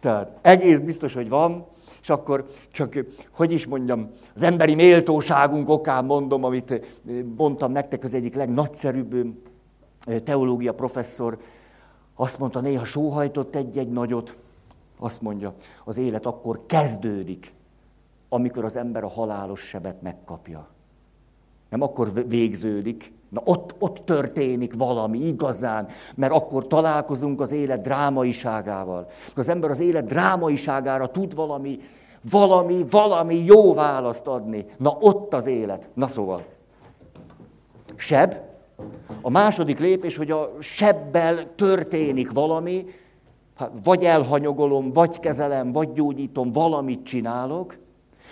Tehát 0.00 0.38
egész 0.40 0.78
biztos, 0.78 1.14
hogy 1.14 1.28
van, 1.28 1.66
és 2.02 2.10
akkor 2.10 2.46
csak, 2.70 3.04
hogy 3.30 3.52
is 3.52 3.66
mondjam, 3.66 4.10
az 4.34 4.42
emberi 4.42 4.74
méltóságunk 4.74 5.68
okán 5.68 6.04
mondom, 6.04 6.44
amit 6.44 7.00
mondtam 7.36 7.72
nektek, 7.72 8.04
az 8.04 8.14
egyik 8.14 8.34
legnagyszerűbb 8.34 9.34
teológia 10.24 10.74
professzor, 10.74 11.38
azt 12.14 12.38
mondta, 12.38 12.60
néha 12.60 12.84
sóhajtott 12.84 13.54
egy-egy 13.54 13.90
nagyot, 13.90 14.36
azt 14.98 15.20
mondja, 15.20 15.54
az 15.84 15.96
élet 15.96 16.26
akkor 16.26 16.62
kezdődik, 16.66 17.52
amikor 18.28 18.64
az 18.64 18.76
ember 18.76 19.04
a 19.04 19.08
halálos 19.08 19.60
sebet 19.60 20.02
megkapja. 20.02 20.68
Nem 21.68 21.82
akkor 21.82 22.26
végződik, 22.26 23.12
na 23.28 23.40
ott, 23.44 23.74
ott 23.78 24.02
történik 24.04 24.74
valami 24.76 25.26
igazán, 25.26 25.88
mert 26.14 26.32
akkor 26.32 26.66
találkozunk 26.66 27.40
az 27.40 27.52
élet 27.52 27.82
drámaiságával. 27.82 29.10
Az 29.34 29.48
ember 29.48 29.70
az 29.70 29.80
élet 29.80 30.06
drámaiságára 30.06 31.06
tud 31.06 31.34
valami, 31.34 31.80
valami, 32.30 32.84
valami 32.90 33.44
jó 33.44 33.74
választ 33.74 34.26
adni. 34.26 34.64
Na 34.76 34.96
ott 35.00 35.34
az 35.34 35.46
élet. 35.46 35.88
Na 35.94 36.06
szóval. 36.06 36.44
Seb. 37.96 38.34
A 39.22 39.30
második 39.30 39.78
lépés, 39.78 40.16
hogy 40.16 40.30
a 40.30 40.50
sebbel 40.58 41.54
történik 41.54 42.32
valami, 42.32 42.86
hát 43.56 43.70
vagy 43.84 44.04
elhanyagolom, 44.04 44.92
vagy 44.92 45.20
kezelem, 45.20 45.72
vagy 45.72 45.92
gyógyítom, 45.92 46.52
valamit 46.52 47.04
csinálok, 47.04 47.76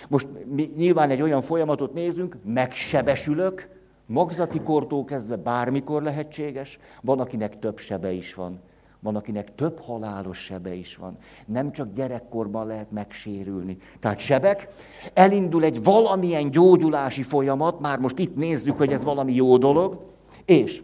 most 0.09 0.27
mi 0.45 0.71
nyilván 0.77 1.11
egy 1.11 1.23
olyan 1.23 1.41
folyamatot 1.41 1.95
nézünk, 1.95 2.37
megsebesülök, 2.45 3.69
magzati 4.07 4.61
kortól 4.61 5.05
kezdve 5.05 5.37
bármikor 5.37 6.03
lehetséges, 6.03 6.79
van, 7.03 7.21
akinek 7.21 7.59
több 7.59 7.79
sebe 7.79 8.13
is 8.13 8.35
van, 8.35 8.61
van, 9.01 9.17
akinek 9.17 9.55
több 9.55 9.81
halálos 9.81 10.39
sebe 10.39 10.75
is 10.75 10.97
van. 10.97 11.19
Nem 11.47 11.73
csak 11.73 11.93
gyerekkorban 11.95 12.67
lehet 12.67 12.91
megsérülni. 12.91 13.79
Tehát 14.01 14.19
sebek, 14.19 14.69
elindul 15.15 15.65
egy 15.65 15.83
valamilyen 15.83 16.51
gyógyulási 16.51 17.23
folyamat, 17.23 17.81
már 17.81 17.99
most 17.99 18.19
itt 18.19 18.37
nézzük, 18.37 18.77
hogy 18.77 18.93
ez 18.93 19.05
valami 19.05 19.35
jó 19.35 19.59
dolog, 19.59 20.01
és 20.45 20.83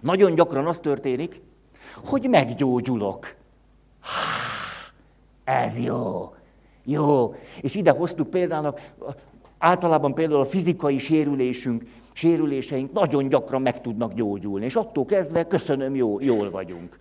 nagyon 0.00 0.34
gyakran 0.34 0.66
az 0.66 0.78
történik, 0.78 1.40
hogy 2.04 2.28
meggyógyulok. 2.28 3.34
Ez 5.44 5.78
jó. 5.78 6.33
Jó, 6.84 7.34
és 7.60 7.74
ide 7.74 7.90
hoztuk 7.90 8.30
például, 8.30 8.74
általában 9.58 10.14
például 10.14 10.40
a 10.40 10.44
fizikai 10.44 10.98
sérülésünk 10.98 11.82
sérüléseink 12.14 12.92
nagyon 12.92 13.28
gyakran 13.28 13.62
meg 13.62 13.80
tudnak 13.80 14.14
gyógyulni, 14.14 14.64
és 14.64 14.76
attól 14.76 15.04
kezdve 15.04 15.46
köszönöm, 15.46 15.94
jó, 15.94 16.20
jól 16.20 16.50
vagyunk. 16.50 16.98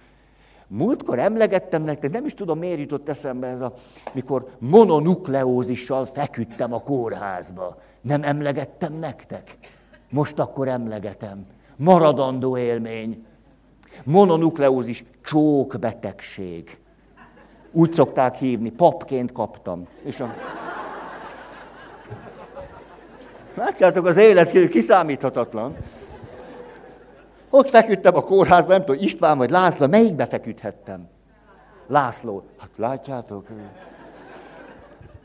Múltkor 0.67 1.19
emlegettem 1.19 1.83
nektek, 1.83 2.11
nem 2.11 2.25
is 2.25 2.33
tudom, 2.33 2.59
miért 2.59 2.79
jutott 2.79 3.09
eszembe 3.09 3.47
ez 3.47 3.61
a, 3.61 3.73
mikor 4.11 4.49
mononukleózissal 4.59 6.05
feküdtem 6.05 6.73
a 6.73 6.79
kórházba. 6.79 7.81
Nem 8.01 8.23
emlegettem 8.23 8.93
nektek? 8.93 9.57
Most 10.09 10.39
akkor 10.39 10.67
emlegetem. 10.67 11.45
Maradandó 11.75 12.57
élmény. 12.57 13.25
Mononukleózis, 14.03 15.03
csókbetegség. 15.23 16.77
Úgy 17.75 17.92
szokták 17.94 18.36
hívni, 18.36 18.70
papként 18.70 19.32
kaptam. 19.32 19.88
És 20.03 20.20
a... 20.20 20.34
Látjátok, 23.53 24.06
az 24.06 24.18
élet 24.18 24.70
kiszámíthatatlan. 24.70 25.75
Ott 27.50 27.70
feküdtem 27.70 28.15
a 28.15 28.22
kórházban, 28.22 28.75
nem 28.77 28.86
tudom, 28.86 29.03
István 29.03 29.38
vagy 29.38 29.50
László, 29.50 29.88
melyikbe 29.88 30.25
feküdhettem? 30.25 31.08
László. 31.88 32.44
Hát 32.58 32.70
látjátok? 32.75 33.48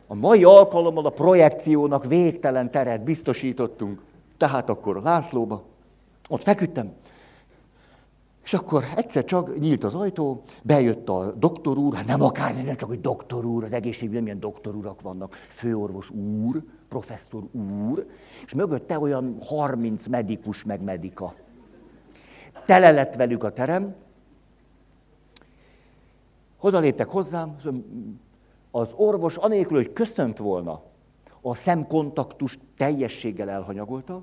A 0.07 0.15
mai 0.15 0.45
alkalommal 0.45 1.07
a 1.07 1.11
projekciónak 1.11 2.05
végtelen 2.05 2.71
teret 2.71 3.03
biztosítottunk. 3.03 4.01
Tehát 4.37 4.69
akkor 4.69 4.97
a 4.97 5.01
Lászlóba, 5.01 5.63
ott 6.29 6.43
feküdtem, 6.43 6.93
és 8.49 8.55
akkor 8.55 8.85
egyszer 8.97 9.25
csak 9.25 9.59
nyílt 9.59 9.85
az 9.85 9.95
ajtó, 9.95 10.43
bejött 10.63 11.09
a 11.09 11.33
doktor 11.33 11.79
úr, 11.79 11.95
hát 11.95 12.07
nem 12.07 12.23
akár, 12.23 12.65
nem 12.65 12.77
csak, 12.77 12.89
hogy 12.89 13.01
doktor 13.01 13.45
úr, 13.45 13.65
az 13.65 13.73
egészségügyben 13.73 14.23
milyen 14.23 14.41
doktor 14.41 14.75
urak 14.75 15.01
vannak, 15.01 15.35
főorvos 15.49 16.11
úr, 16.11 16.63
professzor 16.89 17.43
úr, 17.53 18.07
és 18.45 18.55
mögötte 18.55 18.99
olyan 18.99 19.39
30 19.45 20.07
medikus 20.07 20.65
meg 20.65 20.83
medika. 20.83 21.35
Tele 22.67 22.91
lett 22.91 23.15
velük 23.15 23.45
a 23.45 23.53
terem, 23.53 23.95
Hozzá 26.57 26.79
léptek 26.79 27.09
hozzám, 27.09 27.57
az 28.71 28.89
orvos 28.97 29.37
anélkül, 29.37 29.77
hogy 29.77 29.93
köszönt 29.93 30.39
volna, 30.39 30.83
a 31.41 31.55
szemkontaktust 31.55 32.61
teljességgel 32.77 33.51
elhanyagolta, 33.51 34.23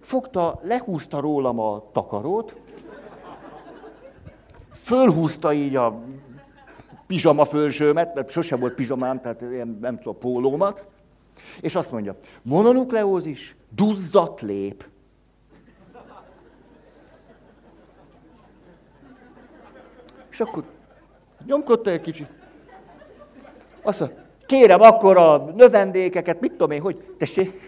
fogta, 0.00 0.58
lehúzta 0.62 1.20
rólam 1.20 1.58
a 1.58 1.82
takarót, 1.92 2.56
fölhúzta 4.76 5.52
így 5.52 5.76
a 5.76 6.02
pizsama 7.06 7.44
fölsőmet, 7.44 8.14
mert 8.14 8.30
sosem 8.30 8.60
volt 8.60 8.74
pizsamám, 8.74 9.20
tehát 9.20 9.40
ilyen, 9.40 9.78
nem 9.80 9.96
tudom, 9.96 10.18
pólómat, 10.18 10.86
és 11.60 11.74
azt 11.74 11.92
mondja, 11.92 12.16
mononukleózis, 12.42 13.56
duzzat 13.74 14.40
lép. 14.40 14.88
És 20.30 20.40
akkor 20.40 20.64
nyomkodta 21.46 21.90
egy 21.90 22.00
kicsit. 22.00 22.28
Azt 23.82 24.00
mondja, 24.00 24.18
kérem 24.46 24.80
akkor 24.80 25.16
a 25.16 25.36
növendékeket, 25.36 26.40
mit 26.40 26.50
tudom 26.50 26.70
én, 26.70 26.80
hogy, 26.80 27.14
tessék, 27.18 27.65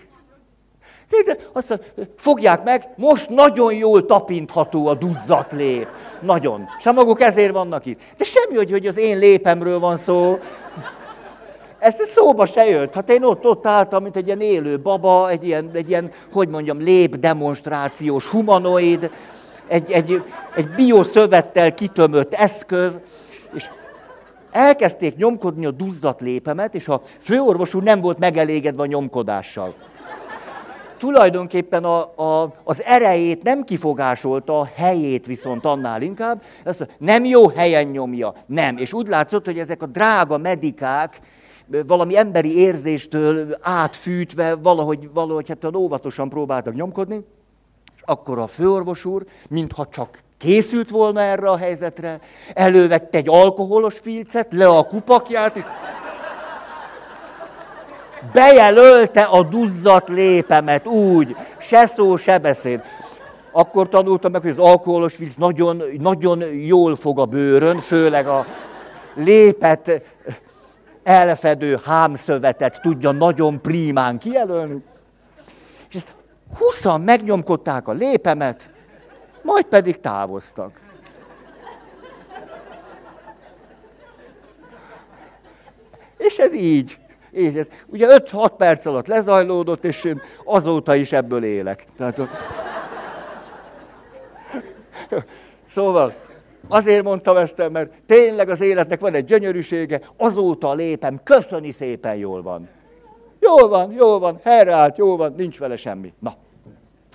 azt 1.52 1.68
mondja, 1.68 2.14
fogják 2.16 2.64
meg, 2.64 2.88
most 2.96 3.28
nagyon 3.28 3.74
jól 3.74 4.06
tapintható 4.06 4.86
a 4.86 4.94
duzzat 4.94 5.52
lép. 5.52 5.88
Nagyon. 6.20 6.68
És 6.78 6.86
a 6.86 6.92
maguk 6.92 7.20
ezért 7.20 7.52
vannak 7.52 7.86
itt. 7.86 8.00
De 8.16 8.24
semmi, 8.24 8.56
hogy, 8.56 8.70
hogy 8.70 8.86
az 8.86 8.96
én 8.96 9.18
lépemről 9.18 9.78
van 9.78 9.96
szó. 9.96 10.38
Ez 11.78 11.94
szóba 12.14 12.46
se 12.46 12.64
jött. 12.68 12.94
Hát 12.94 13.10
én 13.10 13.22
ott, 13.22 13.44
ott 13.44 13.66
álltam, 13.66 14.02
mint 14.02 14.16
egy 14.16 14.26
ilyen 14.26 14.40
élő 14.40 14.80
baba, 14.80 15.30
egy 15.30 15.44
ilyen, 15.44 15.70
egy 15.72 15.88
ilyen 15.88 16.12
hogy 16.32 16.48
mondjam, 16.48 16.80
lépdemonstrációs 16.80 18.26
humanoid, 18.26 19.10
egy, 19.68 19.90
egy, 19.90 20.22
egy 20.56 20.68
bioszövettel 20.68 21.74
kitömött 21.74 22.34
eszköz, 22.34 23.00
és 23.54 23.68
elkezdték 24.50 25.16
nyomkodni 25.16 25.66
a 25.66 25.70
duzzat 25.70 26.20
lépemet, 26.20 26.74
és 26.74 26.88
a 26.88 27.02
főorvos 27.20 27.74
úr 27.74 27.82
nem 27.82 28.00
volt 28.00 28.18
megelégedve 28.18 28.82
a 28.82 28.86
nyomkodással. 28.86 29.74
Tulajdonképpen 30.98 31.84
a, 31.84 32.00
a, 32.22 32.54
az 32.64 32.82
erejét 32.82 33.42
nem 33.42 33.64
kifogásolta, 33.64 34.60
a 34.60 34.68
helyét 34.74 35.26
viszont 35.26 35.64
annál 35.64 36.02
inkább. 36.02 36.42
Azt 36.64 36.86
nem 36.98 37.24
jó 37.24 37.48
helyen 37.48 37.86
nyomja, 37.86 38.34
nem. 38.46 38.76
És 38.76 38.92
úgy 38.92 39.08
látszott, 39.08 39.44
hogy 39.44 39.58
ezek 39.58 39.82
a 39.82 39.86
drága 39.86 40.38
medikák, 40.38 41.20
valami 41.86 42.16
emberi 42.16 42.56
érzéstől 42.56 43.58
átfűtve, 43.60 44.54
valahogy, 44.54 45.10
valahogy 45.12 45.48
hát 45.48 45.76
óvatosan 45.76 46.28
próbáltak 46.28 46.74
nyomkodni, 46.74 47.24
és 47.96 48.02
akkor 48.04 48.38
a 48.38 48.46
főorvos 48.46 49.04
úr, 49.04 49.24
mintha 49.48 49.86
csak 49.86 50.22
készült 50.38 50.90
volna 50.90 51.20
erre 51.20 51.50
a 51.50 51.56
helyzetre, 51.56 52.20
elővette 52.54 53.18
egy 53.18 53.28
alkoholos 53.28 53.98
filcet, 53.98 54.52
le 54.52 54.66
a 54.66 54.86
kupakját, 54.86 55.56
és 55.56 55.62
bejelölte 58.32 59.22
a 59.22 59.42
duzzat 59.42 60.08
lépemet 60.08 60.86
úgy, 60.86 61.36
se 61.58 61.86
szó, 61.86 62.16
se 62.16 62.38
beszéd. 62.38 62.80
Akkor 63.52 63.88
tanultam 63.88 64.32
meg, 64.32 64.40
hogy 64.40 64.50
az 64.50 64.58
alkoholos 64.58 65.14
filc 65.14 65.34
nagyon, 65.34 65.82
nagyon 65.98 66.42
jól 66.54 66.96
fog 66.96 67.18
a 67.18 67.24
bőrön, 67.24 67.78
főleg 67.78 68.26
a 68.26 68.46
lépet 69.14 70.02
elfedő 71.02 71.80
hámszövetet 71.84 72.80
tudja 72.80 73.10
nagyon 73.10 73.60
prímán 73.60 74.18
kijelölni. 74.18 74.82
És 75.88 75.94
ezt 75.94 76.12
huszan 76.58 77.00
megnyomkodták 77.00 77.88
a 77.88 77.92
lépemet, 77.92 78.70
majd 79.42 79.64
pedig 79.64 80.00
távoztak. 80.00 80.80
És 86.16 86.38
ez 86.38 86.54
így. 86.54 86.98
Így 87.36 87.58
ez. 87.58 87.68
Ugye 87.86 88.18
5-6 88.18 88.50
perc 88.56 88.86
alatt 88.86 89.06
lezajlódott, 89.06 89.84
és 89.84 90.04
én 90.04 90.20
azóta 90.44 90.94
is 90.94 91.12
ebből 91.12 91.44
élek. 91.44 91.86
Tehát, 91.96 92.20
szóval, 95.70 96.14
azért 96.68 97.02
mondtam 97.02 97.36
ezt, 97.36 97.68
mert 97.70 97.92
tényleg 98.06 98.48
az 98.48 98.60
életnek 98.60 99.00
van 99.00 99.14
egy 99.14 99.24
gyönyörűsége, 99.24 100.00
azóta 100.16 100.74
lépem, 100.74 101.20
köszöni 101.24 101.70
szépen, 101.70 102.16
jól 102.16 102.42
van. 102.42 102.68
Jól 103.40 103.68
van, 103.68 103.92
jól 103.92 104.18
van, 104.18 104.40
helyreállt, 104.42 104.96
jól 104.96 105.16
van, 105.16 105.34
nincs 105.36 105.58
vele 105.58 105.76
semmi. 105.76 106.12
Na, 106.18 106.34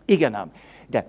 igen 0.05 0.33
ám. 0.33 0.51
De 0.87 1.05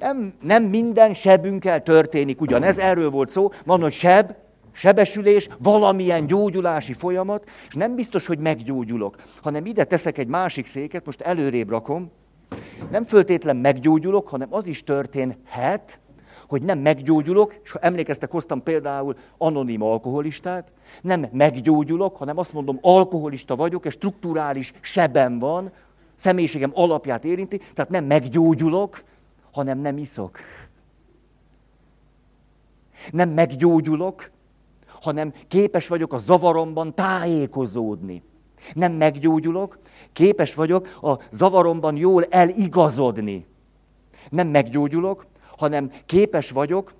nem, 0.00 0.34
nem 0.42 0.62
minden 0.62 1.14
sebünkkel 1.14 1.82
történik 1.82 2.40
ugyanez, 2.40 2.78
erről 2.78 3.10
volt 3.10 3.28
szó, 3.28 3.50
van, 3.64 3.80
hogy 3.80 3.92
seb, 3.92 4.34
sebesülés, 4.78 5.48
valamilyen 5.58 6.26
gyógyulási 6.26 6.92
folyamat, 6.92 7.50
és 7.68 7.74
nem 7.74 7.94
biztos, 7.94 8.26
hogy 8.26 8.38
meggyógyulok, 8.38 9.16
hanem 9.42 9.66
ide 9.66 9.84
teszek 9.84 10.18
egy 10.18 10.26
másik 10.26 10.66
széket, 10.66 11.06
most 11.06 11.20
előrébb 11.20 11.68
rakom, 11.68 12.10
nem 12.90 13.04
föltétlen 13.04 13.56
meggyógyulok, 13.56 14.28
hanem 14.28 14.48
az 14.50 14.66
is 14.66 14.84
történhet, 14.84 15.98
hogy 16.48 16.62
nem 16.62 16.78
meggyógyulok, 16.78 17.54
és 17.62 17.70
ha 17.70 17.78
emlékeztek, 17.78 18.30
hoztam 18.30 18.62
például 18.62 19.16
anonim 19.38 19.82
alkoholistát, 19.82 20.70
nem 21.02 21.26
meggyógyulok, 21.32 22.16
hanem 22.16 22.38
azt 22.38 22.52
mondom, 22.52 22.78
alkoholista 22.82 23.56
vagyok, 23.56 23.84
és 23.84 23.92
strukturális 23.92 24.72
sebem 24.80 25.38
van, 25.38 25.72
személyiségem 26.14 26.70
alapját 26.74 27.24
érinti, 27.24 27.60
tehát 27.74 27.90
nem 27.90 28.04
meggyógyulok, 28.04 29.02
hanem 29.52 29.78
nem 29.78 29.98
iszok. 29.98 30.38
Nem 33.10 33.30
meggyógyulok, 33.30 34.30
hanem 35.00 35.32
képes 35.48 35.88
vagyok 35.88 36.12
a 36.12 36.18
zavaromban 36.18 36.94
tájékozódni. 36.94 38.22
Nem 38.74 38.92
meggyógyulok, 38.92 39.78
képes 40.12 40.54
vagyok 40.54 40.98
a 41.02 41.18
zavaromban 41.30 41.96
jól 41.96 42.24
eligazodni. 42.24 43.46
Nem 44.30 44.48
meggyógyulok, 44.48 45.26
hanem 45.56 45.90
képes 46.06 46.50
vagyok 46.50 46.94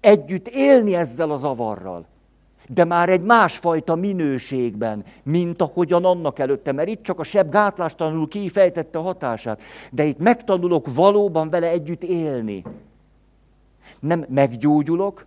együtt 0.00 0.48
élni 0.48 0.94
ezzel 0.94 1.30
a 1.30 1.36
zavarral. 1.36 2.06
De 2.68 2.84
már 2.84 3.08
egy 3.08 3.22
másfajta 3.22 3.94
minőségben, 3.94 5.04
mint 5.22 5.62
ahogyan 5.62 6.04
annak 6.04 6.38
előtte, 6.38 6.72
mert 6.72 6.88
itt 6.88 7.02
csak 7.02 7.18
a 7.18 7.22
seb 7.22 7.50
gátlástalanul 7.50 8.28
kifejtette 8.28 8.98
a 8.98 9.02
hatását. 9.02 9.60
De 9.90 10.04
itt 10.04 10.18
megtanulok 10.18 10.94
valóban 10.94 11.50
vele 11.50 11.68
együtt 11.68 12.02
élni. 12.02 12.64
Nem 14.00 14.24
meggyógyulok, 14.28 15.26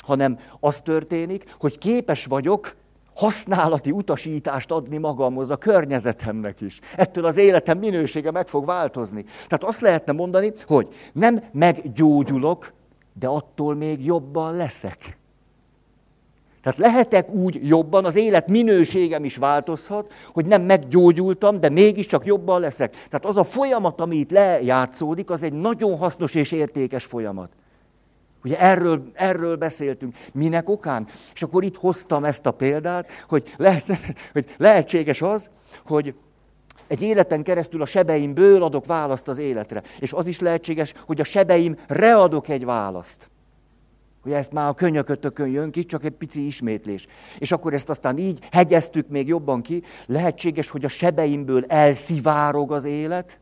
hanem 0.00 0.38
az 0.60 0.80
történik, 0.80 1.54
hogy 1.58 1.78
képes 1.78 2.24
vagyok 2.24 2.76
használati 3.14 3.90
utasítást 3.90 4.70
adni 4.70 4.98
magamhoz, 4.98 5.50
a 5.50 5.56
környezetemnek 5.56 6.60
is. 6.60 6.80
Ettől 6.96 7.24
az 7.24 7.36
életem 7.36 7.78
minősége 7.78 8.30
meg 8.30 8.48
fog 8.48 8.64
változni. 8.64 9.22
Tehát 9.22 9.64
azt 9.64 9.80
lehetne 9.80 10.12
mondani, 10.12 10.52
hogy 10.66 10.88
nem 11.12 11.42
meggyógyulok, 11.52 12.72
de 13.12 13.26
attól 13.26 13.74
még 13.74 14.04
jobban 14.04 14.56
leszek. 14.56 15.18
Tehát 16.62 16.78
lehetek 16.78 17.30
úgy 17.30 17.68
jobban, 17.68 18.04
az 18.04 18.16
élet 18.16 18.48
minőségem 18.48 19.24
is 19.24 19.36
változhat, 19.36 20.12
hogy 20.32 20.46
nem 20.46 20.62
meggyógyultam, 20.62 21.60
de 21.60 21.68
mégiscsak 21.68 22.26
jobban 22.26 22.60
leszek. 22.60 22.90
Tehát 22.90 23.24
az 23.24 23.36
a 23.36 23.44
folyamat, 23.44 24.00
ami 24.00 24.16
itt 24.16 24.30
lejátszódik, 24.30 25.30
az 25.30 25.42
egy 25.42 25.52
nagyon 25.52 25.96
hasznos 25.96 26.34
és 26.34 26.52
értékes 26.52 27.04
folyamat. 27.04 27.50
Ugye 28.44 28.58
erről, 28.58 29.10
erről 29.14 29.56
beszéltünk. 29.56 30.16
Minek 30.32 30.68
okán? 30.68 31.08
És 31.34 31.42
akkor 31.42 31.64
itt 31.64 31.76
hoztam 31.76 32.24
ezt 32.24 32.46
a 32.46 32.50
példát, 32.50 33.08
hogy, 33.28 33.54
lehet, 33.56 33.84
hogy 34.32 34.54
lehetséges 34.56 35.22
az, 35.22 35.50
hogy 35.86 36.14
egy 36.86 37.02
életen 37.02 37.42
keresztül 37.42 37.82
a 37.82 37.86
sebeimből 37.86 38.62
adok 38.62 38.86
választ 38.86 39.28
az 39.28 39.38
életre. 39.38 39.82
És 39.98 40.12
az 40.12 40.26
is 40.26 40.40
lehetséges, 40.40 40.94
hogy 41.06 41.20
a 41.20 41.24
sebeim 41.24 41.76
readok 41.86 42.48
egy 42.48 42.64
választ. 42.64 43.30
Hogy 44.22 44.32
ezt 44.32 44.52
már 44.52 44.68
a 44.68 44.74
könyökötökön 44.74 45.48
jön 45.48 45.70
ki, 45.70 45.84
csak 45.84 46.04
egy 46.04 46.12
pici 46.12 46.46
ismétlés. 46.46 47.06
És 47.38 47.52
akkor 47.52 47.74
ezt 47.74 47.88
aztán 47.88 48.18
így 48.18 48.46
hegyeztük 48.50 49.08
még 49.08 49.28
jobban 49.28 49.62
ki. 49.62 49.82
Lehetséges, 50.06 50.68
hogy 50.68 50.84
a 50.84 50.88
sebeimből 50.88 51.64
elszivárog 51.68 52.72
az 52.72 52.84
élet, 52.84 53.38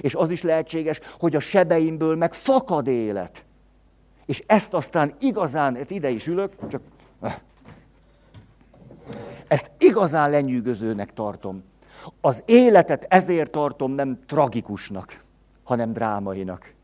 és 0.00 0.14
az 0.14 0.30
is 0.30 0.42
lehetséges, 0.42 1.00
hogy 1.18 1.36
a 1.36 1.40
sebeimből 1.40 2.16
meg 2.16 2.34
fakad 2.34 2.86
élet. 2.86 3.44
És 4.26 4.42
ezt 4.46 4.74
aztán 4.74 5.14
igazán, 5.20 5.76
hát 5.76 5.90
ide 5.90 6.10
is 6.10 6.26
ülök, 6.26 6.52
csak 6.70 6.82
eh. 7.20 7.34
ezt 9.48 9.70
igazán 9.78 10.30
lenyűgözőnek 10.30 11.12
tartom. 11.12 11.62
Az 12.20 12.42
életet 12.46 13.06
ezért 13.08 13.50
tartom 13.50 13.92
nem 13.92 14.18
tragikusnak, 14.26 15.24
hanem 15.62 15.92
drámainak. 15.92 16.74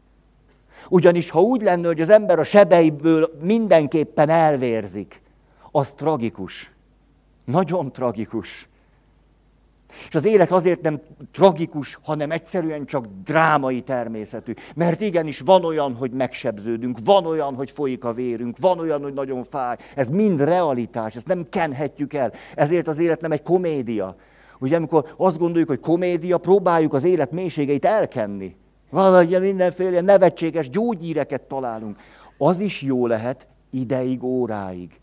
Ugyanis 0.89 1.31
ha 1.31 1.41
úgy 1.41 1.63
lenne, 1.63 1.87
hogy 1.87 2.01
az 2.01 2.09
ember 2.09 2.39
a 2.39 2.45
sebeiből 2.45 3.39
mindenképpen 3.41 4.29
elvérzik, 4.29 5.23
az 5.71 5.93
tragikus. 5.93 6.73
Nagyon 7.45 7.93
tragikus. 7.93 8.69
És 10.09 10.15
az 10.15 10.25
élet 10.25 10.53
azért 10.53 10.81
nem 10.81 11.01
tragikus, 11.33 11.99
hanem 12.03 12.31
egyszerűen 12.31 12.85
csak 12.85 13.07
drámai 13.25 13.83
természetű. 13.83 14.53
Mert 14.75 15.01
igenis 15.01 15.41
van 15.41 15.65
olyan, 15.65 15.95
hogy 15.95 16.11
megsebződünk, 16.11 16.99
van 17.05 17.27
olyan, 17.27 17.55
hogy 17.55 17.71
folyik 17.71 18.05
a 18.05 18.13
vérünk, 18.13 18.57
van 18.61 18.79
olyan, 18.79 19.03
hogy 19.03 19.13
nagyon 19.13 19.45
fáj. 19.45 19.77
Ez 19.95 20.09
mind 20.09 20.41
realitás, 20.41 21.17
ezt 21.17 21.27
nem 21.27 21.47
kenhetjük 21.51 22.13
el. 22.13 22.33
Ezért 22.55 22.89
az 22.89 22.99
élet 22.99 23.21
nem 23.21 23.33
egy 23.33 23.43
komédia. 23.43 24.17
Ugye 24.59 24.77
amikor 24.77 25.15
azt 25.17 25.39
gondoljuk, 25.39 25.69
hogy 25.69 25.81
komédia, 25.81 26.39
próbáljuk 26.39 26.93
az 26.93 27.05
élet 27.05 27.33
mélységeit 27.33 27.85
elkenni. 27.85 28.57
Valahogy 28.91 29.41
mindenféle 29.41 30.01
nevetséges 30.01 30.71
gyógyíreket 30.71 31.43
találunk. 31.43 31.97
Az 32.39 32.61
is 32.61 32.83
jó 32.83 33.07
lehet 33.07 33.47
ideig, 33.71 34.23
óráig. 34.23 35.01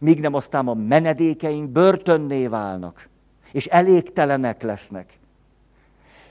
Míg 0.00 0.20
nem 0.20 0.34
aztán 0.34 0.68
a 0.68 0.74
menedékeink 0.74 1.70
börtönné 1.70 2.46
válnak, 2.46 3.08
és 3.56 3.66
elégtelenek 3.66 4.62
lesznek. 4.62 5.18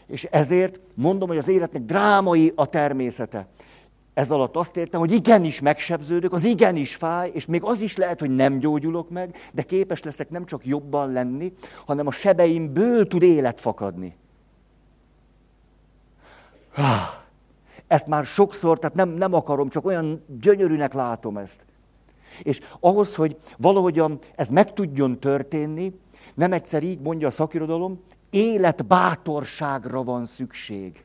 És 0.07 0.23
ezért 0.23 0.79
mondom, 0.93 1.27
hogy 1.27 1.38
az 1.38 1.47
életnek 1.47 1.81
drámai 1.81 2.53
a 2.55 2.65
természete. 2.65 3.47
Ez 4.13 4.31
alatt 4.31 4.55
azt 4.55 4.77
értem, 4.77 4.99
hogy 4.99 5.11
igenis 5.11 5.61
megsebződök, 5.61 6.33
az 6.33 6.43
igenis 6.43 6.95
fáj, 6.95 7.31
és 7.33 7.45
még 7.45 7.63
az 7.63 7.81
is 7.81 7.97
lehet, 7.97 8.19
hogy 8.19 8.29
nem 8.29 8.57
gyógyulok 8.57 9.09
meg, 9.09 9.35
de 9.53 9.61
képes 9.61 10.03
leszek 10.03 10.29
nem 10.29 10.45
csak 10.45 10.65
jobban 10.65 11.11
lenni, 11.11 11.53
hanem 11.85 12.07
a 12.07 12.11
sebeimből 12.11 13.07
tud 13.07 13.21
élet 13.21 13.59
fakadni. 13.59 14.15
Ezt 17.88 18.07
már 18.07 18.25
sokszor, 18.25 18.79
tehát 18.79 18.95
nem, 18.95 19.09
nem 19.09 19.33
akarom, 19.33 19.69
csak 19.69 19.85
olyan 19.85 20.23
gyönyörűnek 20.39 20.93
látom 20.93 21.38
ezt. 21.38 21.65
És 22.43 22.59
ahhoz, 22.79 23.15
hogy 23.15 23.38
valahogyan 23.57 24.19
ez 24.35 24.49
meg 24.49 24.73
tudjon 24.73 25.19
történni, 25.19 25.93
nem 26.35 26.51
egyszer 26.51 26.83
így 26.83 26.99
mondja 26.99 27.27
a 27.27 27.31
szakirodalom, 27.31 27.99
életbátorságra 28.29 30.03
van 30.03 30.25
szükség. 30.25 31.03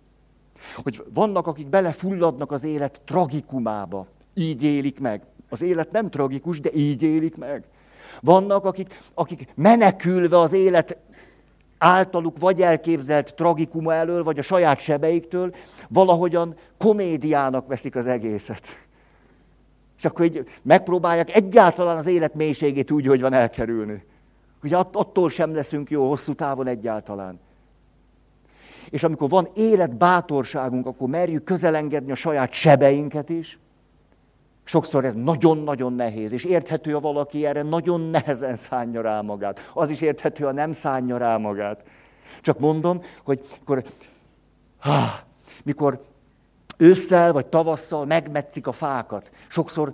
Hogy 0.74 1.04
vannak, 1.14 1.46
akik 1.46 1.68
belefulladnak 1.68 2.52
az 2.52 2.64
élet 2.64 3.00
tragikumába, 3.04 4.06
így 4.34 4.62
élik 4.62 5.00
meg. 5.00 5.22
Az 5.48 5.62
élet 5.62 5.92
nem 5.92 6.10
tragikus, 6.10 6.60
de 6.60 6.70
így 6.72 7.02
élik 7.02 7.36
meg. 7.36 7.64
Vannak, 8.20 8.64
akik, 8.64 9.02
akik 9.14 9.48
menekülve 9.54 10.40
az 10.40 10.52
élet 10.52 10.96
általuk 11.78 12.38
vagy 12.38 12.62
elképzelt 12.62 13.34
tragikuma 13.34 13.94
elől, 13.94 14.22
vagy 14.22 14.38
a 14.38 14.42
saját 14.42 14.78
sebeiktől, 14.80 15.54
valahogyan 15.88 16.54
komédiának 16.78 17.66
veszik 17.66 17.96
az 17.96 18.06
egészet. 18.06 18.66
És 19.98 20.04
akkor 20.04 20.24
így 20.24 20.44
megpróbálják 20.62 21.36
egyáltalán 21.36 21.96
az 21.96 22.06
élet 22.06 22.34
mélységét 22.34 22.90
úgy, 22.90 23.06
hogy 23.06 23.20
van 23.20 23.32
elkerülni. 23.32 24.04
Hogy 24.60 24.72
attól 24.72 25.30
sem 25.30 25.54
leszünk 25.54 25.90
jó 25.90 26.08
hosszú 26.08 26.34
távon 26.34 26.66
egyáltalán. 26.66 27.40
És 28.90 29.02
amikor 29.02 29.28
van 29.28 29.48
élet 29.54 29.96
bátorságunk, 29.96 30.86
akkor 30.86 31.08
merjük 31.08 31.44
közelengedni 31.44 32.10
a 32.10 32.14
saját 32.14 32.52
sebeinket 32.52 33.28
is. 33.28 33.58
Sokszor 34.64 35.04
ez 35.04 35.14
nagyon-nagyon 35.14 35.92
nehéz, 35.92 36.32
és 36.32 36.44
érthető, 36.44 36.92
ha 36.92 37.00
valaki 37.00 37.46
erre 37.46 37.62
nagyon 37.62 38.00
nehezen 38.00 38.54
szánja 38.54 39.00
rá 39.00 39.20
magát. 39.20 39.70
Az 39.74 39.88
is 39.88 40.00
érthető, 40.00 40.44
ha 40.44 40.52
nem 40.52 40.72
szánja 40.72 41.16
rá 41.16 41.36
magát. 41.36 41.82
Csak 42.40 42.58
mondom, 42.58 43.02
hogy 43.24 43.46
akkor, 43.60 43.84
ha, 44.78 45.06
mikor 45.62 46.04
ősszel 46.76 47.32
vagy 47.32 47.46
tavasszal 47.46 48.04
megmetszik 48.04 48.66
a 48.66 48.72
fákat, 48.72 49.30
sokszor 49.48 49.92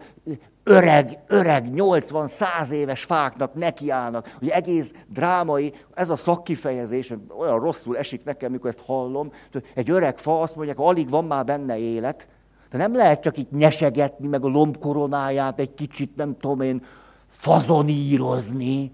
öreg, 0.69 1.19
öreg, 1.27 1.69
80-100 1.75 2.71
éves 2.71 3.05
fáknak 3.05 3.55
nekiállnak, 3.55 4.37
hogy 4.39 4.49
egész 4.49 4.93
drámai, 5.09 5.73
ez 5.95 6.11
a 6.11 6.17
szakkifejezés, 6.17 7.13
olyan 7.39 7.61
rosszul 7.61 7.97
esik 7.97 8.25
nekem, 8.25 8.53
mikor 8.53 8.69
ezt 8.69 8.83
hallom, 8.87 9.33
egy 9.75 9.91
öreg 9.91 10.19
fa 10.19 10.41
azt 10.41 10.57
mondják, 10.57 10.79
alig 10.79 11.11
van 11.11 11.25
már 11.25 11.45
benne 11.45 11.79
élet, 11.79 12.29
de 12.71 12.79
nem 12.79 12.95
lehet 12.95 13.23
csak 13.23 13.37
itt 13.37 13.51
nyesegetni, 13.51 14.27
meg 14.27 14.45
a 14.45 14.49
lombkoronáját 14.49 15.59
egy 15.59 15.75
kicsit, 15.75 16.17
nem 16.17 16.37
tudom 16.39 16.61
én, 16.61 16.85
fazonírozni, 17.29 18.93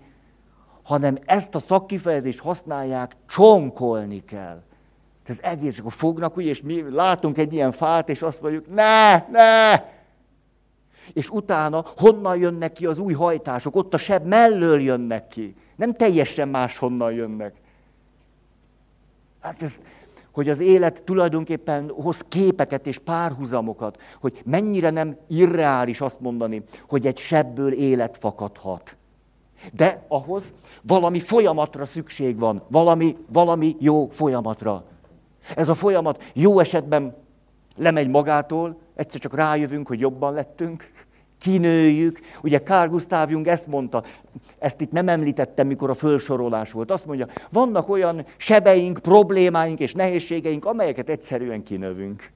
hanem 0.83 1.19
ezt 1.25 1.55
a 1.55 1.59
szakkifejezést 1.59 2.41
használják, 2.41 3.17
csonkolni 3.29 4.25
kell. 4.25 4.63
Ez 5.25 5.39
egész, 5.43 5.79
akkor 5.79 5.93
fognak, 5.93 6.37
ugye, 6.37 6.49
és 6.49 6.63
mi 6.63 6.85
látunk 6.91 7.39
egy 7.39 7.53
ilyen 7.53 7.73
fát, 7.73 8.09
és 8.09 8.23
azt 8.23 8.43
mondjuk, 8.43 8.75
ne, 8.75 9.17
ne, 9.31 9.83
és 11.13 11.31
utána 11.31 11.85
honnan 11.97 12.37
jönnek 12.37 12.73
ki 12.73 12.87
az 12.87 12.99
új 12.99 13.13
hajtások? 13.13 13.77
Ott 13.77 13.95
a 13.95 13.97
seb 13.97 14.27
mellől 14.27 14.81
jönnek 14.81 15.29
ki. 15.29 15.55
Nem 15.77 15.95
teljesen 15.95 16.49
máshonnan 16.49 17.13
jönnek. 17.13 17.55
Hát 19.41 19.63
ez, 19.63 19.81
hogy 20.33 20.49
az 20.49 20.61
élet 20.61 21.03
tulajdonképpen 21.03 21.91
hoz 21.91 22.19
képeket 22.29 22.87
és 22.87 22.99
párhuzamokat, 22.99 24.01
hogy 24.21 24.41
mennyire 24.45 24.91
nem 24.91 25.17
irreális 25.29 26.01
azt 26.01 26.21
mondani, 26.21 26.63
hogy 26.89 27.07
egy 27.07 27.19
sebből 27.19 27.73
élet 27.73 28.17
fakadhat. 28.17 28.97
De 29.73 30.05
ahhoz 30.09 30.53
valami 30.83 31.21
folyamatra 31.21 31.85
szükség 31.85 32.39
van, 32.39 32.63
valami, 32.69 33.17
valami 33.33 33.77
jó 33.79 34.09
folyamatra. 34.09 34.85
Ez 35.57 35.69
a 35.69 35.75
folyamat 35.75 36.23
jó 36.33 36.59
esetben 36.59 37.15
lemegy 37.77 38.09
magától, 38.09 38.77
egyszer 38.95 39.21
csak 39.21 39.35
rájövünk, 39.35 39.89
hogy 39.89 40.01
jobban 40.01 40.33
lettünk, 40.33 40.91
kinőjük. 41.43 42.21
Ugye 42.43 42.63
Kár 42.63 42.91
Gustav 42.91 43.31
Jung 43.31 43.47
ezt 43.47 43.67
mondta, 43.67 44.05
ezt 44.59 44.81
itt 44.81 44.93
nem 44.93 45.09
említettem, 45.09 45.67
mikor 45.67 45.91
a 45.91 45.95
fölsorolás 45.95 46.73
volt. 46.73 46.91
Azt 46.91 47.07
mondja, 47.07 47.27
vannak 47.51 47.89
olyan 47.89 48.25
sebeink, 48.37 48.99
problémáink 48.99 49.81
és 49.81 49.93
nehézségeink, 49.93 50.65
amelyeket 50.65 51.09
egyszerűen 51.09 51.63
kinövünk. 51.63 52.31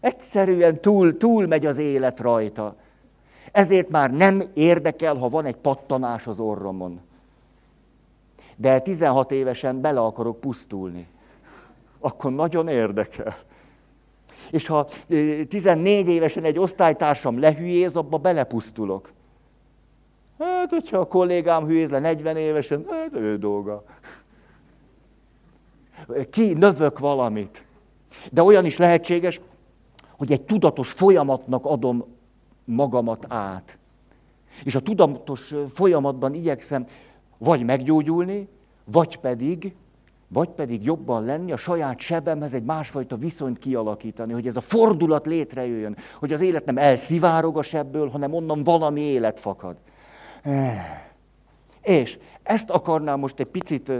Egyszerűen 0.00 0.80
túl, 0.80 1.16
túl 1.16 1.46
megy 1.46 1.66
az 1.66 1.78
élet 1.78 2.20
rajta. 2.20 2.76
Ezért 3.52 3.88
már 3.88 4.10
nem 4.10 4.42
érdekel, 4.54 5.14
ha 5.14 5.28
van 5.28 5.44
egy 5.44 5.56
pattanás 5.56 6.26
az 6.26 6.40
orromon. 6.40 7.00
De 8.56 8.78
16 8.78 9.30
évesen 9.30 9.80
bele 9.80 10.00
akarok 10.00 10.40
pusztulni. 10.40 11.06
Akkor 11.98 12.32
nagyon 12.32 12.68
érdekel. 12.68 13.36
És 14.50 14.66
ha 14.66 14.88
14 15.48 16.08
évesen 16.08 16.44
egy 16.44 16.58
osztálytársam 16.58 17.40
lehülyéz, 17.40 17.96
abba 17.96 18.18
belepusztulok. 18.18 19.10
Hát, 20.38 20.70
hogyha 20.70 20.98
a 20.98 21.06
kollégám 21.06 21.66
hülyéz 21.66 21.90
le 21.90 21.98
40 21.98 22.36
évesen, 22.36 22.84
hát 22.90 23.14
ő 23.14 23.38
dolga. 23.38 23.84
Ki 26.30 26.52
növök 26.52 26.98
valamit. 26.98 27.64
De 28.30 28.42
olyan 28.42 28.64
is 28.64 28.76
lehetséges, 28.76 29.40
hogy 30.16 30.32
egy 30.32 30.42
tudatos 30.42 30.90
folyamatnak 30.90 31.66
adom 31.66 32.04
magamat 32.64 33.26
át. 33.28 33.78
És 34.64 34.74
a 34.74 34.80
tudatos 34.80 35.54
folyamatban 35.74 36.34
igyekszem 36.34 36.86
vagy 37.38 37.64
meggyógyulni, 37.64 38.48
vagy 38.84 39.16
pedig 39.16 39.74
vagy 40.28 40.48
pedig 40.48 40.84
jobban 40.84 41.24
lenni, 41.24 41.52
a 41.52 41.56
saját 41.56 42.00
sebemhez 42.00 42.54
egy 42.54 42.62
másfajta 42.62 43.16
viszonyt 43.16 43.58
kialakítani, 43.58 44.32
hogy 44.32 44.46
ez 44.46 44.56
a 44.56 44.60
fordulat 44.60 45.26
létrejöjjön, 45.26 45.96
hogy 46.18 46.32
az 46.32 46.40
élet 46.40 46.64
nem 46.64 46.78
elszivárog 46.78 47.58
a 47.58 47.62
sebből, 47.62 48.08
hanem 48.08 48.34
onnan 48.34 48.62
valami 48.62 49.00
élet 49.00 49.40
fakad. 49.40 49.76
És 51.82 52.18
ezt 52.42 52.70
akarnám 52.70 53.18
most 53.18 53.40
egy 53.40 53.46
picit 53.46 53.92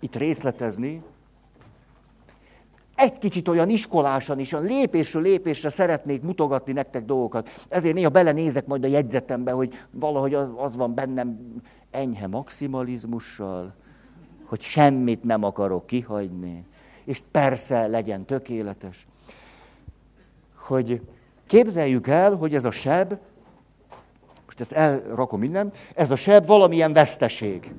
itt 0.00 0.16
részletezni, 0.16 1.02
egy 2.94 3.18
kicsit 3.18 3.48
olyan 3.48 3.68
iskolásan 3.68 4.38
is, 4.38 4.52
olyan 4.52 4.66
lépésről 4.66 5.22
lépésre 5.22 5.68
szeretnék 5.68 6.22
mutogatni 6.22 6.72
nektek 6.72 7.04
dolgokat. 7.04 7.48
Ezért 7.68 7.94
néha 7.94 8.08
belenézek 8.08 8.66
majd 8.66 8.84
a 8.84 8.86
jegyzetembe, 8.86 9.52
hogy 9.52 9.74
valahogy 9.90 10.34
az, 10.34 10.48
az 10.56 10.76
van 10.76 10.94
bennem 10.94 11.38
enyhe 11.90 12.26
maximalizmussal, 12.26 13.74
hogy 14.48 14.60
semmit 14.60 15.22
nem 15.24 15.42
akarok 15.42 15.86
kihagyni, 15.86 16.64
és 17.04 17.22
persze 17.30 17.86
legyen 17.86 18.24
tökéletes. 18.24 19.06
Hogy 20.54 21.00
képzeljük 21.46 22.06
el, 22.06 22.34
hogy 22.34 22.54
ez 22.54 22.64
a 22.64 22.70
seb, 22.70 23.18
most 24.44 24.60
ezt 24.60 24.72
elrakom 24.72 25.40
minden, 25.40 25.72
ez 25.94 26.10
a 26.10 26.16
seb 26.16 26.46
valamilyen 26.46 26.92
veszteség. 26.92 27.74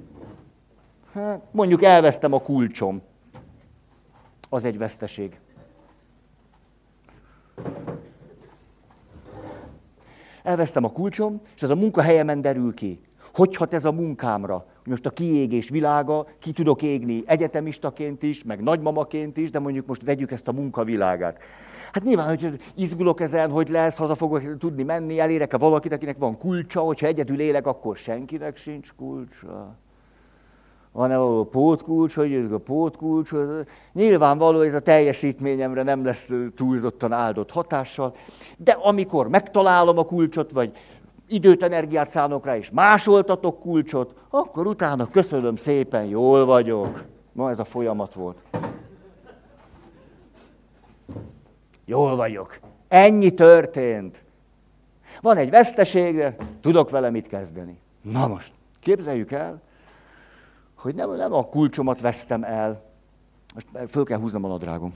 Hát, 1.14 1.42
mondjuk 1.52 1.84
elvesztem 1.84 2.34
a 2.34 2.40
kulcsom. 2.40 3.02
Az 4.50 4.64
egy 4.64 4.78
veszteség. 4.78 5.40
Elvesztem 10.44 10.84
a 10.84 10.92
kulcsom, 10.92 11.42
és 11.56 11.62
ez 11.62 11.70
a 11.70 11.76
munkahelyemen 11.76 12.42
derül 12.42 12.74
ki. 12.74 13.02
Hogy 13.34 13.56
hat 13.56 13.74
ez 13.74 13.86
a 13.86 13.92
munkámra? 13.92 14.66
Most 14.90 15.06
a 15.06 15.10
kiégés 15.10 15.70
világa, 15.70 16.28
ki 16.40 16.52
tudok 16.52 16.82
égni 16.82 17.24
egyetemistaként 17.26 18.24
is, 18.24 18.44
meg 18.44 18.62
nagymamaként 18.62 19.38
is, 19.38 19.52
de 19.52 19.60
mondjuk 19.60 19.86
most 19.86 20.04
vegyük 20.04 20.32
ezt 20.32 20.48
a 20.48 20.52
munkavilágát. 20.52 21.40
Hát 21.92 22.04
nyilván, 22.04 22.28
hogy 22.28 22.62
izgulok 22.76 23.22
ezen, 23.22 23.50
hogy 23.50 23.70
lesz, 23.70 23.98
haza 23.98 24.16
fogok 24.16 24.58
tudni 24.58 24.84
menni, 24.84 25.20
elérek-e 25.20 25.58
valakit, 25.58 25.94
akinek 25.94 26.18
van 26.18 26.38
kulcsa, 26.38 26.80
hogyha 26.80 27.08
egyedül 27.08 27.40
élek, 27.40 27.68
akkor 27.68 27.98
senkinek 27.98 28.58
sincs 28.58 28.94
kulcsa. 28.98 29.76
Van-e 30.92 31.18
való 31.18 31.44
pótkulcs, 31.44 32.14
hogy 32.14 32.48
a 32.52 32.58
pótkulcs? 32.58 33.32
Nyilvánvaló, 33.94 34.62
ez 34.62 34.74
a 34.74 34.80
teljesítményemre 34.80 35.84
nem 35.84 36.06
lesz 36.06 36.32
túlzottan 36.56 37.12
áldott 37.12 37.52
hatással, 37.52 38.16
de 38.58 38.72
amikor 38.72 39.30
megtalálom 39.30 39.98
a 39.98 40.04
kulcsot, 40.04 40.52
vagy 40.52 40.72
időt, 41.30 41.64
energiát 41.64 42.10
szánok 42.10 42.46
rá, 42.46 42.58
és 42.58 42.72
másoltatok 42.72 43.60
kulcsot, 43.60 44.14
akkor 44.30 44.68
utána 44.68 45.10
köszönöm 45.10 45.56
szépen, 45.56 46.06
jól 46.06 46.46
vagyok. 46.46 47.04
Ma 47.32 47.50
ez 47.50 47.60
a 47.60 47.64
folyamat 47.64 48.14
volt. 48.14 48.38
Jól 51.86 52.16
vagyok. 52.16 52.60
Ennyi 52.88 53.34
történt. 53.34 54.24
Van 55.22 55.38
egy 55.38 55.50
veszteség, 55.50 56.16
de 56.16 56.36
tudok 56.62 56.90
vele 56.90 57.10
mit 57.10 57.28
kezdeni. 57.28 57.80
Na 58.02 58.28
most, 58.28 58.52
képzeljük 58.80 59.32
el, 59.32 59.62
hogy 60.76 60.96
nem, 60.96 61.16
nem 61.16 61.34
a 61.34 61.46
kulcsomat 61.46 62.02
vesztem 62.02 62.44
el. 62.44 62.84
Most 63.54 63.68
föl 63.90 64.04
kell 64.04 64.20
húznom 64.20 64.44
a 64.44 64.48
nadrágom. 64.48 64.94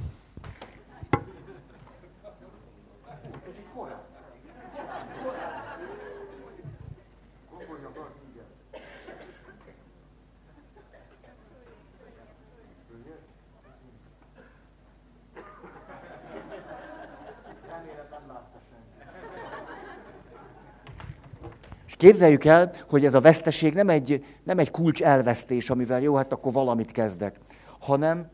Képzeljük 22.03 22.45
el, 22.45 22.71
hogy 22.89 23.05
ez 23.05 23.13
a 23.13 23.19
veszteség 23.19 23.73
nem 23.73 23.89
egy, 23.89 24.25
nem 24.43 24.59
egy 24.59 24.71
kulcs 24.71 25.01
elvesztés, 25.01 25.69
amivel 25.69 26.01
jó, 26.01 26.15
hát 26.15 26.31
akkor 26.31 26.51
valamit 26.51 26.91
kezdek, 26.91 27.39
hanem 27.79 28.29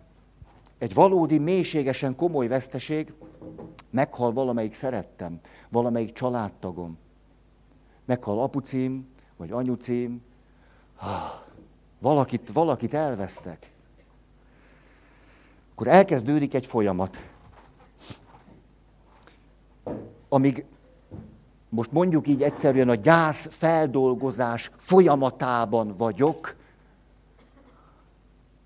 egy 0.78 0.94
valódi, 0.94 1.38
mélységesen 1.38 2.16
komoly 2.16 2.48
veszteség, 2.48 3.14
meghal 3.90 4.34
valamelyik 4.34 4.74
szerettem, 4.74 5.40
valamelyik 5.70 6.14
családtagom. 6.14 6.98
Meghal 8.06 8.42
apucím, 8.42 9.08
vagy 9.38 9.52
anyucím. 9.52 10.22
Valakit, 12.00 12.50
valakit 12.54 12.94
elvesztek. 12.94 13.72
Akkor 15.72 15.88
elkezdődik 15.88 16.54
egy 16.54 16.66
folyamat. 16.66 17.18
Amíg 20.30 20.66
most 21.70 21.92
mondjuk 21.92 22.28
így 22.28 22.44
egyszerűen 22.44 22.90
a 22.90 22.96
gyász 22.96 23.48
feldolgozás 23.52 24.72
folyamatában 24.76 25.94
vagyok, 25.98 26.56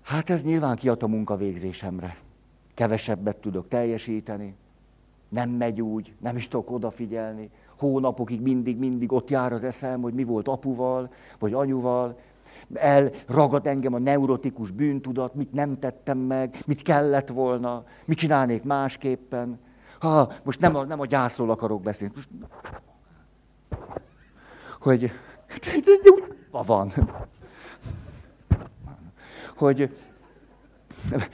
hát 0.02 0.30
ez 0.30 0.42
nyilván 0.42 0.76
kiad 0.76 1.02
a 1.02 1.06
munkavégzésemre. 1.06 2.16
Kevesebbet 2.74 3.36
tudok 3.36 3.68
teljesíteni, 3.68 4.54
nem 5.28 5.50
megy 5.50 5.80
úgy, 5.80 6.12
nem 6.20 6.36
is 6.36 6.48
tudok 6.48 6.70
odafigyelni. 6.70 7.50
Hónapokig 7.78 8.40
mindig, 8.40 8.78
mindig 8.78 9.12
ott 9.12 9.30
jár 9.30 9.52
az 9.52 9.64
eszem, 9.64 10.00
hogy 10.00 10.14
mi 10.14 10.24
volt 10.24 10.48
apuval, 10.48 11.12
vagy 11.38 11.52
anyuval. 11.52 12.18
Elragad 12.74 13.66
engem 13.66 13.94
a 13.94 13.98
neurotikus 13.98 14.70
bűntudat, 14.70 15.34
mit 15.34 15.52
nem 15.52 15.78
tettem 15.78 16.18
meg, 16.18 16.62
mit 16.66 16.82
kellett 16.82 17.28
volna, 17.28 17.84
mit 18.04 18.18
csinálnék 18.18 18.62
másképpen. 18.62 19.58
Ha, 19.98 20.32
most 20.42 20.60
nem 20.60 20.76
a, 20.76 20.84
nem 20.84 21.00
a 21.00 21.06
gyászról 21.06 21.50
akarok 21.50 21.82
beszélni. 21.82 22.14
Most 22.14 22.28
hogy 24.84 25.12
van. 26.66 26.92
Hogy 29.56 29.96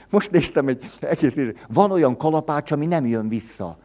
most 0.09 0.31
néztem 0.31 0.67
egy 0.67 0.91
egész 0.99 1.37
van 1.67 1.91
olyan 1.91 2.17
kalapács, 2.17 2.71
ami 2.71 2.85
nem 2.85 3.05
jön 3.05 3.27
vissza. 3.27 3.77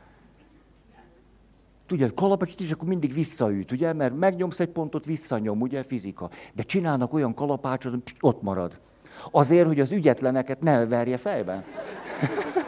Tudja, 1.86 2.14
kalapácsot 2.14 2.60
is 2.60 2.70
akkor 2.70 2.88
mindig 2.88 3.14
visszaüt, 3.14 3.72
ugye? 3.72 3.92
Mert 3.92 4.16
megnyomsz 4.16 4.60
egy 4.60 4.68
pontot, 4.68 5.04
visszanyom, 5.04 5.60
ugye, 5.60 5.82
fizika. 5.82 6.30
De 6.54 6.62
csinálnak 6.62 7.12
olyan 7.12 7.34
kalapácsot, 7.34 7.92
hogy 7.92 8.02
ott 8.20 8.42
marad. 8.42 8.78
Azért, 9.30 9.66
hogy 9.66 9.80
az 9.80 9.92
ügyetleneket 9.92 10.60
ne 10.60 10.86
verje 10.86 11.16
fejben. 11.16 11.64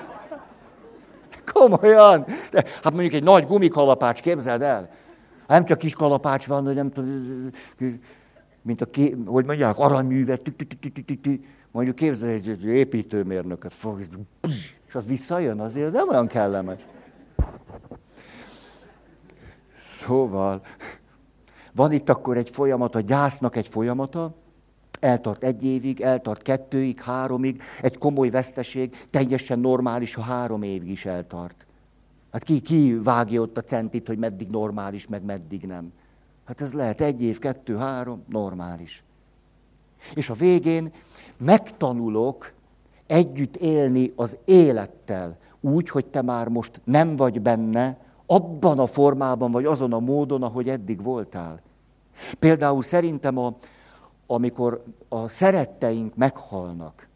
Komolyan. 1.52 2.26
De, 2.50 2.64
hát 2.82 2.92
mondjuk 2.92 3.12
egy 3.12 3.22
nagy 3.22 3.44
gumikalapács, 3.44 4.20
képzeld 4.20 4.62
el. 4.62 4.90
Nem 5.48 5.64
csak 5.64 5.78
kis 5.78 5.94
kalapács 5.94 6.46
van, 6.46 6.64
hogy 6.64 6.74
nem 6.74 6.90
tudom, 6.90 7.50
mint 8.62 8.80
a, 8.80 8.86
ké, 8.86 9.16
hogy 9.26 9.44
mondják, 9.44 9.78
aranyművet, 9.78 10.52
mondjuk 11.70 11.96
képzelj 11.96 12.32
egy 12.32 12.64
építőmérnököt, 12.64 13.74
fog, 13.74 14.00
és 14.86 14.94
az 14.94 15.06
visszajön, 15.06 15.60
azért 15.60 15.92
nem 15.92 16.08
olyan 16.08 16.26
kellemes. 16.26 16.80
Szóval, 19.78 20.60
van 21.72 21.92
itt 21.92 22.08
akkor 22.08 22.36
egy 22.36 22.50
folyamat, 22.50 22.94
a 22.94 23.00
gyásznak 23.00 23.56
egy 23.56 23.68
folyamata, 23.68 24.34
eltart 25.00 25.44
egy 25.44 25.64
évig, 25.64 26.00
eltart 26.00 26.42
kettőig, 26.42 27.00
háromig, 27.00 27.62
egy 27.82 27.98
komoly 27.98 28.30
veszteség, 28.30 29.06
teljesen 29.10 29.58
normális, 29.58 30.14
ha 30.14 30.22
három 30.22 30.62
évig 30.62 30.90
is 30.90 31.06
eltart. 31.06 31.66
Hát 32.32 32.42
ki, 32.42 32.60
ki 32.60 32.98
vágja 33.02 33.40
ott 33.40 33.58
a 33.58 33.62
centit, 33.62 34.06
hogy 34.06 34.18
meddig 34.18 34.48
normális, 34.48 35.06
meg 35.06 35.22
meddig 35.22 35.62
nem. 35.62 35.92
Hát 36.44 36.60
ez 36.60 36.72
lehet 36.72 37.00
egy 37.00 37.22
év, 37.22 37.38
kettő, 37.38 37.76
három, 37.76 38.22
normális. 38.28 39.02
És 40.14 40.28
a 40.30 40.34
végén 40.34 40.92
megtanulok 41.36 42.52
együtt 43.06 43.56
élni 43.56 44.12
az 44.16 44.38
élettel, 44.44 45.36
úgy, 45.60 45.88
hogy 45.88 46.06
te 46.06 46.22
már 46.22 46.48
most 46.48 46.80
nem 46.84 47.16
vagy 47.16 47.40
benne, 47.40 47.98
abban 48.26 48.78
a 48.78 48.86
formában, 48.86 49.50
vagy 49.50 49.64
azon 49.64 49.92
a 49.92 49.98
módon, 49.98 50.42
ahogy 50.42 50.68
eddig 50.68 51.02
voltál. 51.02 51.60
Például 52.38 52.82
szerintem, 52.82 53.38
a, 53.38 53.56
amikor 54.26 54.84
a 55.08 55.28
szeretteink 55.28 56.16
meghalnak, 56.16 57.08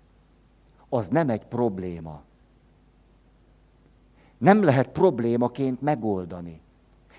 az 0.89 1.09
nem 1.09 1.29
egy 1.29 1.45
probléma 1.45 2.23
nem 4.43 4.63
lehet 4.63 4.89
problémaként 4.89 5.81
megoldani. 5.81 6.61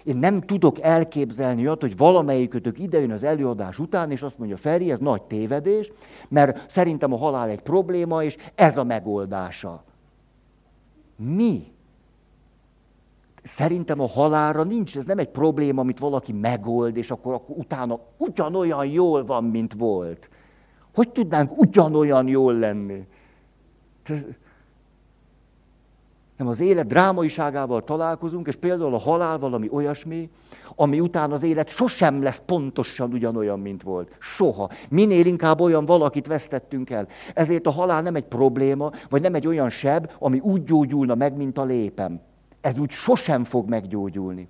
Én 0.03 0.17
nem 0.17 0.41
tudok 0.41 0.81
elképzelni 0.81 1.61
olyat, 1.61 1.81
hogy 1.81 1.97
valamelyikötök 1.97 2.79
idejön 2.79 3.11
az 3.11 3.23
előadás 3.23 3.79
után, 3.79 4.11
és 4.11 4.21
azt 4.21 4.37
mondja, 4.37 4.57
Feri, 4.57 4.91
ez 4.91 4.99
nagy 4.99 5.21
tévedés, 5.21 5.91
mert 6.29 6.69
szerintem 6.69 7.13
a 7.13 7.17
halál 7.17 7.49
egy 7.49 7.61
probléma, 7.61 8.23
és 8.23 8.37
ez 8.55 8.77
a 8.77 8.83
megoldása. 8.83 9.83
Mi? 11.15 11.63
Szerintem 13.41 13.99
a 13.99 14.07
halálra 14.07 14.63
nincs, 14.63 14.97
ez 14.97 15.05
nem 15.05 15.19
egy 15.19 15.29
probléma, 15.29 15.81
amit 15.81 15.99
valaki 15.99 16.31
megold, 16.31 16.97
és 16.97 17.11
akkor, 17.11 17.33
akkor 17.33 17.57
utána 17.57 17.99
ugyanolyan 18.17 18.85
jól 18.85 19.25
van, 19.25 19.43
mint 19.43 19.73
volt. 19.73 20.29
Hogy 20.93 21.09
tudnánk 21.09 21.57
ugyanolyan 21.57 22.27
jól 22.27 22.53
lenni? 22.53 23.07
Nem 26.43 26.51
az 26.51 26.59
élet 26.59 26.87
drámaiságával 26.87 27.83
találkozunk, 27.83 28.47
és 28.47 28.55
például 28.55 28.93
a 28.93 28.99
halál 28.99 29.37
valami 29.37 29.69
olyasmi, 29.71 30.29
ami 30.75 30.99
után 30.99 31.31
az 31.31 31.43
élet 31.43 31.69
sosem 31.69 32.21
lesz 32.21 32.41
pontosan 32.45 33.13
ugyanolyan, 33.13 33.59
mint 33.59 33.83
volt. 33.83 34.15
Soha. 34.19 34.69
Minél 34.89 35.25
inkább 35.25 35.59
olyan 35.59 35.85
valakit 35.85 36.27
vesztettünk 36.27 36.89
el. 36.89 37.07
Ezért 37.33 37.67
a 37.67 37.71
halál 37.71 38.01
nem 38.01 38.15
egy 38.15 38.25
probléma, 38.25 38.91
vagy 39.09 39.21
nem 39.21 39.33
egy 39.33 39.47
olyan 39.47 39.69
seb, 39.69 40.11
ami 40.19 40.39
úgy 40.39 40.63
gyógyulna 40.63 41.15
meg, 41.15 41.37
mint 41.37 41.57
a 41.57 41.63
lépem. 41.63 42.21
Ez 42.61 42.77
úgy 42.77 42.91
sosem 42.91 43.43
fog 43.43 43.69
meggyógyulni. 43.69 44.49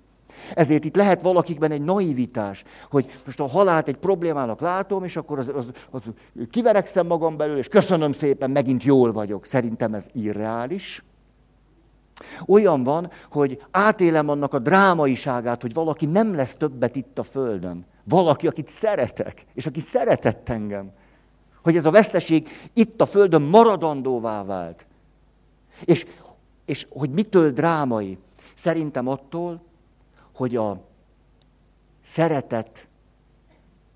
Ezért 0.54 0.84
itt 0.84 0.96
lehet 0.96 1.22
valakikben 1.22 1.70
egy 1.70 1.82
naivitás, 1.82 2.64
hogy 2.90 3.20
most 3.24 3.40
a 3.40 3.46
halált 3.46 3.88
egy 3.88 3.96
problémának 3.96 4.60
látom, 4.60 5.04
és 5.04 5.16
akkor 5.16 5.38
az, 5.38 5.52
az, 5.54 5.70
az, 5.90 6.02
kiverekszem 6.50 7.06
magam 7.06 7.36
belül, 7.36 7.58
és 7.58 7.68
köszönöm 7.68 8.12
szépen, 8.12 8.50
megint 8.50 8.82
jól 8.82 9.12
vagyok. 9.12 9.44
Szerintem 9.44 9.94
ez 9.94 10.06
irreális. 10.12 11.02
Olyan 12.46 12.82
van, 12.82 13.10
hogy 13.30 13.62
átélem 13.70 14.28
annak 14.28 14.54
a 14.54 14.58
drámaiságát, 14.58 15.62
hogy 15.62 15.74
valaki 15.74 16.06
nem 16.06 16.34
lesz 16.34 16.54
többet 16.54 16.96
itt 16.96 17.18
a 17.18 17.22
Földön. 17.22 17.84
Valaki, 18.04 18.46
akit 18.46 18.68
szeretek, 18.68 19.44
és 19.54 19.66
aki 19.66 19.80
szeretett 19.80 20.48
engem. 20.48 20.92
Hogy 21.62 21.76
ez 21.76 21.84
a 21.84 21.90
veszteség 21.90 22.48
itt 22.72 23.00
a 23.00 23.06
Földön 23.06 23.42
maradandóvá 23.42 24.44
vált. 24.44 24.86
És, 25.84 26.04
és 26.64 26.86
hogy 26.90 27.10
mitől 27.10 27.50
drámai? 27.50 28.18
Szerintem 28.54 29.08
attól, 29.08 29.62
hogy 30.32 30.56
a 30.56 30.80
szeretet 32.00 32.88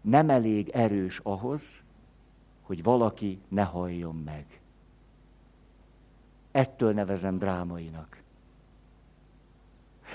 nem 0.00 0.30
elég 0.30 0.68
erős 0.68 1.20
ahhoz, 1.22 1.82
hogy 2.62 2.82
valaki 2.82 3.40
ne 3.48 3.62
halljon 3.62 4.22
meg. 4.24 4.57
Ettől 6.58 6.92
nevezem 6.92 7.38
drámainak. 7.38 8.22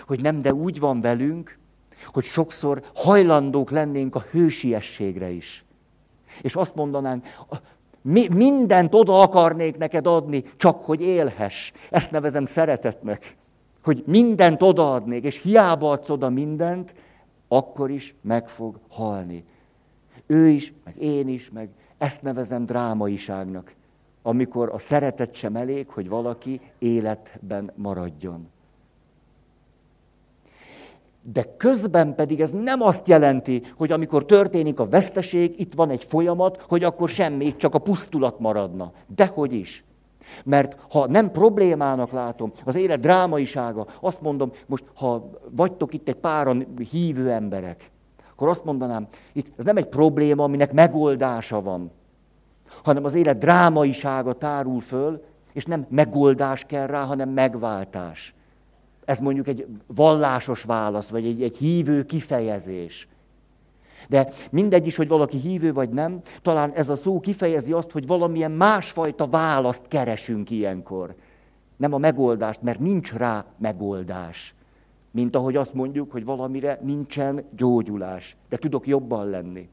Hogy 0.08 0.22
nem, 0.22 0.42
de 0.42 0.54
úgy 0.54 0.80
van 0.80 1.02
velünk, 1.02 1.58
hogy 2.06 2.24
sokszor 2.24 2.84
hajlandók 2.96 3.70
lennénk 3.70 4.16
a 4.16 4.26
hősiességre 4.32 5.30
is. 5.30 5.66
És 6.42 6.56
azt 6.56 6.76
mondanánk, 6.76 7.26
mi, 8.02 8.28
mindent 8.28 8.94
oda 8.94 9.22
akarnék 9.22 9.78
neked 9.78 10.08
adni, 10.08 10.44
csak 10.58 10.86
hogy 10.86 11.02
élhess. 11.02 11.72
Ezt 11.90 12.12
nevezem 12.12 12.46
szeretetnek. 12.46 13.36
Hogy 13.84 14.04
mindent 14.06 14.62
odaadnék, 14.62 15.24
és 15.24 15.42
hiába 15.42 15.92
adsz 15.92 16.10
oda 16.10 16.30
mindent, 16.30 16.94
akkor 17.48 17.92
is 17.92 18.16
meg 18.22 18.50
fog 18.50 18.80
halni. 18.90 19.46
Ő 20.26 20.48
is, 20.48 20.74
meg 20.84 21.02
én 21.02 21.28
is, 21.28 21.50
meg 21.50 21.70
ezt 21.98 22.22
nevezem 22.22 22.66
drámaiságnak 22.66 23.74
amikor 24.24 24.70
a 24.74 24.80
szeretet 24.80 25.36
sem 25.36 25.56
elég, 25.56 25.88
hogy 25.90 26.10
valaki 26.10 26.62
életben 26.80 27.72
maradjon. 27.76 28.48
De 31.22 31.56
közben 31.58 32.16
pedig 32.16 32.42
ez 32.42 32.52
nem 32.52 32.82
azt 32.82 33.08
jelenti, 33.08 33.64
hogy 33.78 33.92
amikor 33.92 34.26
történik 34.26 34.80
a 34.80 34.88
veszteség, 34.88 35.60
itt 35.60 35.74
van 35.74 35.90
egy 35.90 36.04
folyamat, 36.04 36.66
hogy 36.68 36.84
akkor 36.84 37.10
semmi, 37.10 37.56
csak 37.56 37.76
a 37.76 37.80
pusztulat 37.80 38.40
maradna. 38.40 38.92
Dehogy 39.16 39.54
is. 39.54 39.84
Mert 40.44 40.78
ha 40.92 41.08
nem 41.08 41.32
problémának 41.32 42.12
látom 42.12 42.52
az 42.66 42.76
élet 42.76 43.00
drámaisága, 43.00 43.88
azt 44.00 44.22
mondom, 44.22 44.52
most 44.66 44.84
ha 44.96 45.30
vagytok 45.50 45.94
itt 45.94 46.08
egy 46.08 46.16
páran 46.16 46.68
hívő 46.92 47.32
emberek, 47.32 47.92
akkor 48.32 48.48
azt 48.48 48.64
mondanám, 48.64 49.08
itt 49.34 49.48
ez 49.58 49.66
nem 49.66 49.78
egy 49.78 49.88
probléma, 49.88 50.44
aminek 50.44 50.74
megoldása 50.74 51.62
van 51.62 51.92
hanem 52.84 53.04
az 53.04 53.14
élet 53.14 53.38
drámaisága 53.38 54.34
tárul 54.34 54.82
föl, 54.82 55.24
és 55.54 55.66
nem 55.66 55.86
megoldás 55.90 56.64
kell 56.66 56.88
rá, 56.88 57.04
hanem 57.04 57.30
megváltás. 57.30 58.34
Ez 59.06 59.20
mondjuk 59.20 59.48
egy 59.48 59.68
vallásos 59.88 60.64
válasz, 60.64 61.10
vagy 61.10 61.26
egy, 61.26 61.44
egy 61.44 61.58
hívő 61.58 62.06
kifejezés. 62.06 63.08
De 64.10 64.34
mindegy 64.52 64.86
is, 64.86 64.96
hogy 64.96 65.08
valaki 65.08 65.38
hívő 65.38 65.74
vagy 65.74 65.90
nem, 65.90 66.22
talán 66.42 66.72
ez 66.72 66.90
a 66.90 66.96
szó 66.96 67.20
kifejezi 67.20 67.72
azt, 67.72 67.92
hogy 67.92 68.08
valamilyen 68.08 68.52
másfajta 68.52 69.28
választ 69.28 69.88
keresünk 69.88 70.50
ilyenkor. 70.50 71.16
Nem 71.78 71.94
a 71.94 71.98
megoldást, 71.98 72.62
mert 72.62 72.80
nincs 72.80 73.14
rá 73.14 73.46
megoldás. 73.58 74.56
Mint 75.12 75.36
ahogy 75.36 75.56
azt 75.56 75.74
mondjuk, 75.74 76.12
hogy 76.12 76.26
valamire 76.26 76.80
nincsen 76.82 77.44
gyógyulás. 77.56 78.36
De 78.50 78.58
tudok 78.58 78.88
jobban 78.88 79.30
lenni. 79.30 79.70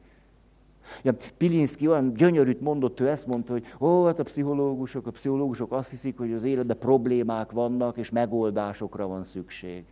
Ja, 1.02 1.14
Pilinszki 1.36 1.88
olyan 1.88 2.12
gyönyörűt 2.14 2.60
mondott, 2.60 3.00
ő 3.00 3.08
ezt 3.08 3.26
mondta, 3.26 3.52
hogy 3.52 3.64
ó, 3.78 4.04
hát 4.04 4.18
a 4.18 4.22
pszichológusok, 4.22 5.06
a 5.06 5.10
pszichológusok 5.10 5.72
azt 5.72 5.90
hiszik, 5.90 6.18
hogy 6.18 6.32
az 6.32 6.44
életben 6.44 6.78
problémák 6.78 7.50
vannak, 7.50 7.96
és 7.96 8.10
megoldásokra 8.10 9.06
van 9.06 9.22
szükség. 9.22 9.84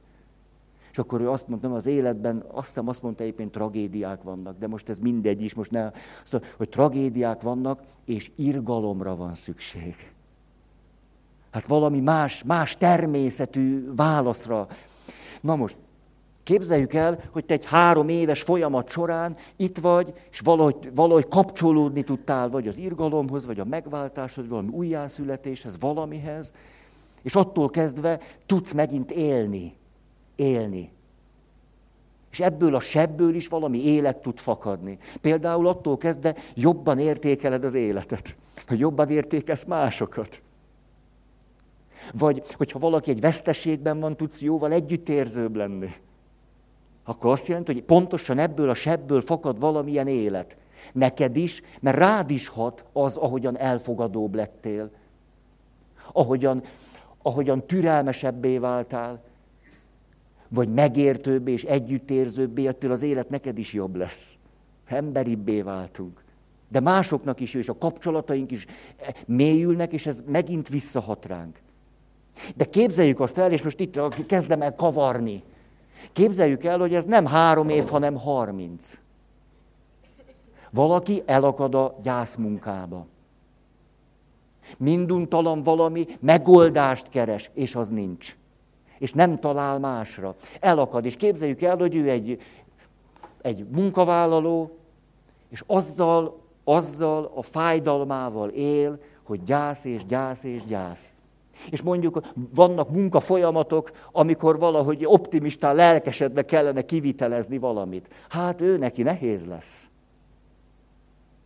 És 0.91 0.99
akkor 0.99 1.21
ő 1.21 1.31
azt 1.31 1.49
mondta, 1.49 1.75
az 1.75 1.87
életben, 1.87 2.45
azt 2.53 2.67
hiszem 2.67 2.89
azt 2.89 3.03
mondta 3.03 3.23
egyébként 3.23 3.53
tragédiák 3.53 4.23
vannak, 4.23 4.59
de 4.59 4.67
most 4.67 4.89
ez 4.89 4.99
mindegy 4.99 5.43
is, 5.43 5.55
most 5.55 5.71
ne, 5.71 5.91
szóval, 6.25 6.49
hogy 6.57 6.69
tragédiák 6.69 7.43
vannak, 7.43 7.83
és 8.05 8.31
irgalomra 8.35 9.17
van 9.17 9.35
szükség. 9.35 9.95
Hát 11.51 11.67
valami 11.67 12.01
más, 12.01 12.43
más 12.45 12.77
természetű 12.77 13.95
válaszra. 13.95 14.69
Na 15.41 15.57
most, 15.57 15.77
Képzeljük 16.49 16.93
el, 16.95 17.21
hogy 17.31 17.45
te 17.45 17.55
egy 17.55 17.65
három 17.65 18.09
éves 18.09 18.43
folyamat 18.43 18.91
során 18.91 19.37
itt 19.57 19.79
vagy, 19.79 20.13
és 20.31 20.41
valahogy, 20.41 20.91
valahogy 20.95 21.29
kapcsolódni 21.29 22.03
tudtál, 22.03 22.49
vagy 22.49 22.69
az 22.69 22.79
irgalomhoz, 22.79 23.47
vagy 23.47 23.61
a 23.61 23.65
megváltáshoz, 23.65 24.49
valami 24.49 24.69
újjászületéshez, 24.69 25.79
valamihez, 25.79 26.53
és 27.23 27.35
attól 27.35 27.71
kezdve 27.71 28.21
tudsz 28.47 28.73
megint 28.73 29.11
élni. 29.11 29.77
Élni. 30.37 30.93
És 32.31 32.41
ebből 32.41 32.75
a 32.75 32.81
sebből 32.81 33.35
is 33.35 33.49
valami 33.49 33.85
élet 33.85 34.23
tud 34.23 34.39
fakadni. 34.39 34.99
Például 35.21 35.67
attól 35.67 35.97
kezdve 35.97 36.35
jobban 36.55 36.99
értékeled 36.99 37.65
az 37.65 37.75
életet, 37.75 38.37
hogy 38.67 38.79
jobban 38.79 39.11
értékelsz 39.11 39.65
másokat. 39.65 40.43
Vagy, 42.13 42.43
hogyha 42.53 42.79
valaki 42.79 43.11
egy 43.11 43.21
veszteségben 43.21 44.01
van, 44.01 44.17
tudsz 44.17 44.41
jóval 44.41 44.73
együttérzőbb 44.73 45.57
lenni 45.57 45.95
akkor 47.09 47.31
azt 47.31 47.47
jelenti, 47.47 47.73
hogy 47.73 47.83
pontosan 47.83 48.38
ebből 48.38 48.71
a 48.71 48.75
sebből 48.75 49.21
fakad 49.21 49.61
valamilyen 49.61 50.09
élet. 50.09 50.57
Neked 50.92 51.37
is, 51.37 51.62
mert 51.81 51.97
rád 51.97 52.31
is 52.31 52.49
hat 52.49 52.85
az, 52.92 53.16
ahogyan 53.16 53.59
elfogadóbb 53.59 54.35
lettél. 54.35 54.90
Ahogyan, 56.12 56.62
ahogyan 57.23 57.66
türelmesebbé 57.66 58.59
váltál, 58.59 59.23
vagy 60.49 60.68
megértőbbé 60.68 61.53
és 61.53 61.64
együttérzőbbé, 61.64 62.66
ettől 62.66 62.92
az 62.92 63.03
élet 63.03 63.31
neked 63.31 63.59
is 63.59 63.73
jobb 63.73 63.97
lesz. 63.97 64.38
Emberibbé 64.87 65.62
váltunk. 65.62 66.25
De 66.68 66.81
másoknak 66.81 67.40
is, 67.40 67.55
és 67.55 67.68
a 67.68 67.79
kapcsolataink 67.79 68.51
is 68.51 68.66
mélyülnek, 69.27 69.92
és 69.92 70.07
ez 70.07 70.23
megint 70.27 70.68
visszahat 70.68 71.27
ránk. 71.27 71.59
De 72.57 72.64
képzeljük 72.64 73.21
azt 73.21 73.38
el, 73.38 73.53
és 73.53 73.62
most 73.62 73.81
itt 73.81 74.27
kezdem 74.27 74.62
el 74.62 74.75
kavarni. 74.75 75.42
Képzeljük 76.19 76.65
el, 76.65 76.79
hogy 76.79 76.95
ez 76.95 77.05
nem 77.05 77.27
három 77.27 77.69
év, 77.69 77.89
hanem 77.89 78.17
harminc. 78.17 79.01
Valaki 80.71 81.23
elakad 81.27 81.75
a 81.75 81.97
gyászmunkába. 82.03 83.07
Minduntalan 84.77 85.63
valami 85.63 86.07
megoldást 86.21 87.09
keres, 87.09 87.51
és 87.55 87.75
az 87.75 87.89
nincs. 87.89 88.37
És 88.99 89.13
nem 89.13 89.39
talál 89.39 89.79
másra. 89.79 90.35
Elakad, 90.61 91.05
és 91.05 91.17
képzeljük 91.17 91.63
el, 91.63 91.77
hogy 91.77 91.95
ő 91.95 92.11
egy, 92.11 92.41
egy 93.43 93.67
munkavállaló, 93.71 94.79
és 95.49 95.63
azzal, 95.67 96.41
azzal 96.65 97.33
a 97.35 97.43
fájdalmával 97.43 98.49
él, 98.49 98.99
hogy 99.23 99.43
gyász 99.43 99.85
és 99.85 100.07
gyász 100.07 100.45
és 100.45 100.65
gyász. 100.65 101.13
És 101.71 101.83
mondjuk 101.83 102.21
vannak 102.55 102.90
munkafolyamatok, 102.90 103.90
amikor 104.12 104.59
valahogy 104.59 105.05
optimistán, 105.05 105.75
lelkesedve 105.75 106.44
kellene 106.44 106.83
kivitelezni 106.83 107.59
valamit. 107.59 108.09
Hát 108.29 108.61
ő 108.61 108.77
neki 108.77 109.03
nehéz 109.03 109.47
lesz. 109.47 109.88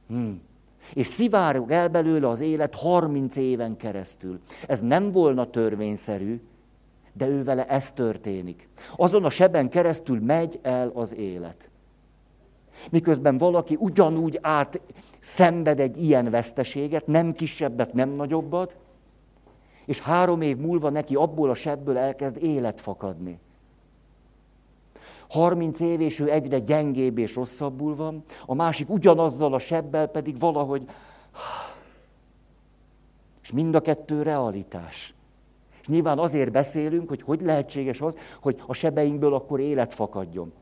Hmm. 0.08 0.42
És 0.94 1.06
szivárog 1.06 1.70
el 1.70 1.88
belőle 1.88 2.28
az 2.28 2.40
élet 2.40 2.74
30 2.74 3.36
éven 3.36 3.76
keresztül. 3.76 4.40
Ez 4.66 4.80
nem 4.80 5.12
volna 5.12 5.50
törvényszerű, 5.50 6.40
de 7.12 7.26
ő 7.28 7.44
vele 7.44 7.66
ez 7.66 7.92
történik. 7.92 8.68
Azon 8.96 9.24
a 9.24 9.30
seben 9.30 9.68
keresztül 9.68 10.20
megy 10.20 10.58
el 10.62 10.90
az 10.94 11.14
élet. 11.14 11.70
Miközben 12.90 13.38
valaki 13.38 13.76
ugyanúgy 13.78 14.38
át 14.42 14.80
szenved 15.18 15.80
egy 15.80 16.02
ilyen 16.02 16.30
veszteséget, 16.30 17.06
nem 17.06 17.32
kisebbet, 17.32 17.92
nem 17.92 18.10
nagyobbat, 18.10 18.76
és 19.84 20.00
három 20.00 20.40
év 20.40 20.56
múlva 20.56 20.90
neki 20.90 21.14
abból 21.14 21.50
a 21.50 21.54
sebből 21.54 21.98
elkezd 21.98 22.42
élet 22.42 22.80
fakadni. 22.80 23.38
30 25.28 25.80
év, 25.80 26.00
és 26.00 26.20
ő 26.20 26.30
egyre 26.30 26.58
gyengébb 26.58 27.18
és 27.18 27.34
rosszabbul 27.34 27.96
van, 27.96 28.24
a 28.46 28.54
másik 28.54 28.90
ugyanazzal 28.90 29.54
a 29.54 29.58
sebbel 29.58 30.06
pedig 30.06 30.38
valahogy... 30.38 30.88
És 33.42 33.52
mind 33.52 33.74
a 33.74 33.80
kettő 33.80 34.22
realitás. 34.22 35.14
És 35.80 35.88
nyilván 35.88 36.18
azért 36.18 36.50
beszélünk, 36.50 37.08
hogy 37.08 37.22
hogy 37.22 37.40
lehetséges 37.40 38.00
az, 38.00 38.16
hogy 38.40 38.62
a 38.66 38.72
sebeinkből 38.72 39.34
akkor 39.34 39.60
élet 39.60 39.94
fakadjon. 39.94 40.52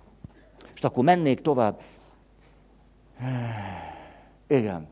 És 0.74 0.82
akkor 0.82 1.04
mennék 1.04 1.40
tovább. 1.40 1.80
Igen. 4.46 4.88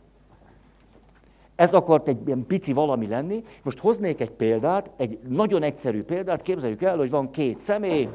Ez 1.58 1.74
akart 1.74 2.08
egy 2.08 2.26
ilyen 2.26 2.46
pici 2.46 2.72
valami 2.72 3.06
lenni. 3.06 3.42
Most 3.62 3.78
hoznék 3.78 4.20
egy 4.20 4.30
példát, 4.30 4.90
egy 4.96 5.18
nagyon 5.28 5.62
egyszerű 5.62 6.02
példát. 6.02 6.42
Képzeljük 6.42 6.82
el, 6.82 6.96
hogy 6.96 7.10
van 7.10 7.30
két 7.30 7.58
személy. 7.58 8.08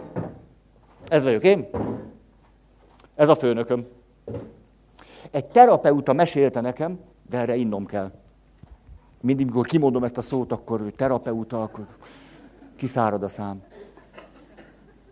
Ez 1.08 1.24
vagyok 1.24 1.44
én. 1.44 1.68
Ez 3.16 3.30
a 3.30 3.36
főnököm. 3.36 3.88
Egy 5.32 5.46
terapeuta 5.46 6.14
mesélte 6.14 6.62
nekem, 6.62 7.00
de 7.30 7.38
erre 7.38 7.56
innom 7.56 7.86
kell. 7.86 8.12
Mindig, 9.22 9.46
mikor 9.46 9.66
kimondom 9.66 10.04
ezt 10.04 10.18
a 10.18 10.22
szót, 10.22 10.52
akkor 10.52 10.91
terapeuta, 10.96 11.62
akkor 11.62 11.88
kiszárad 12.76 13.24
a 13.24 13.28
szám. 13.28 13.64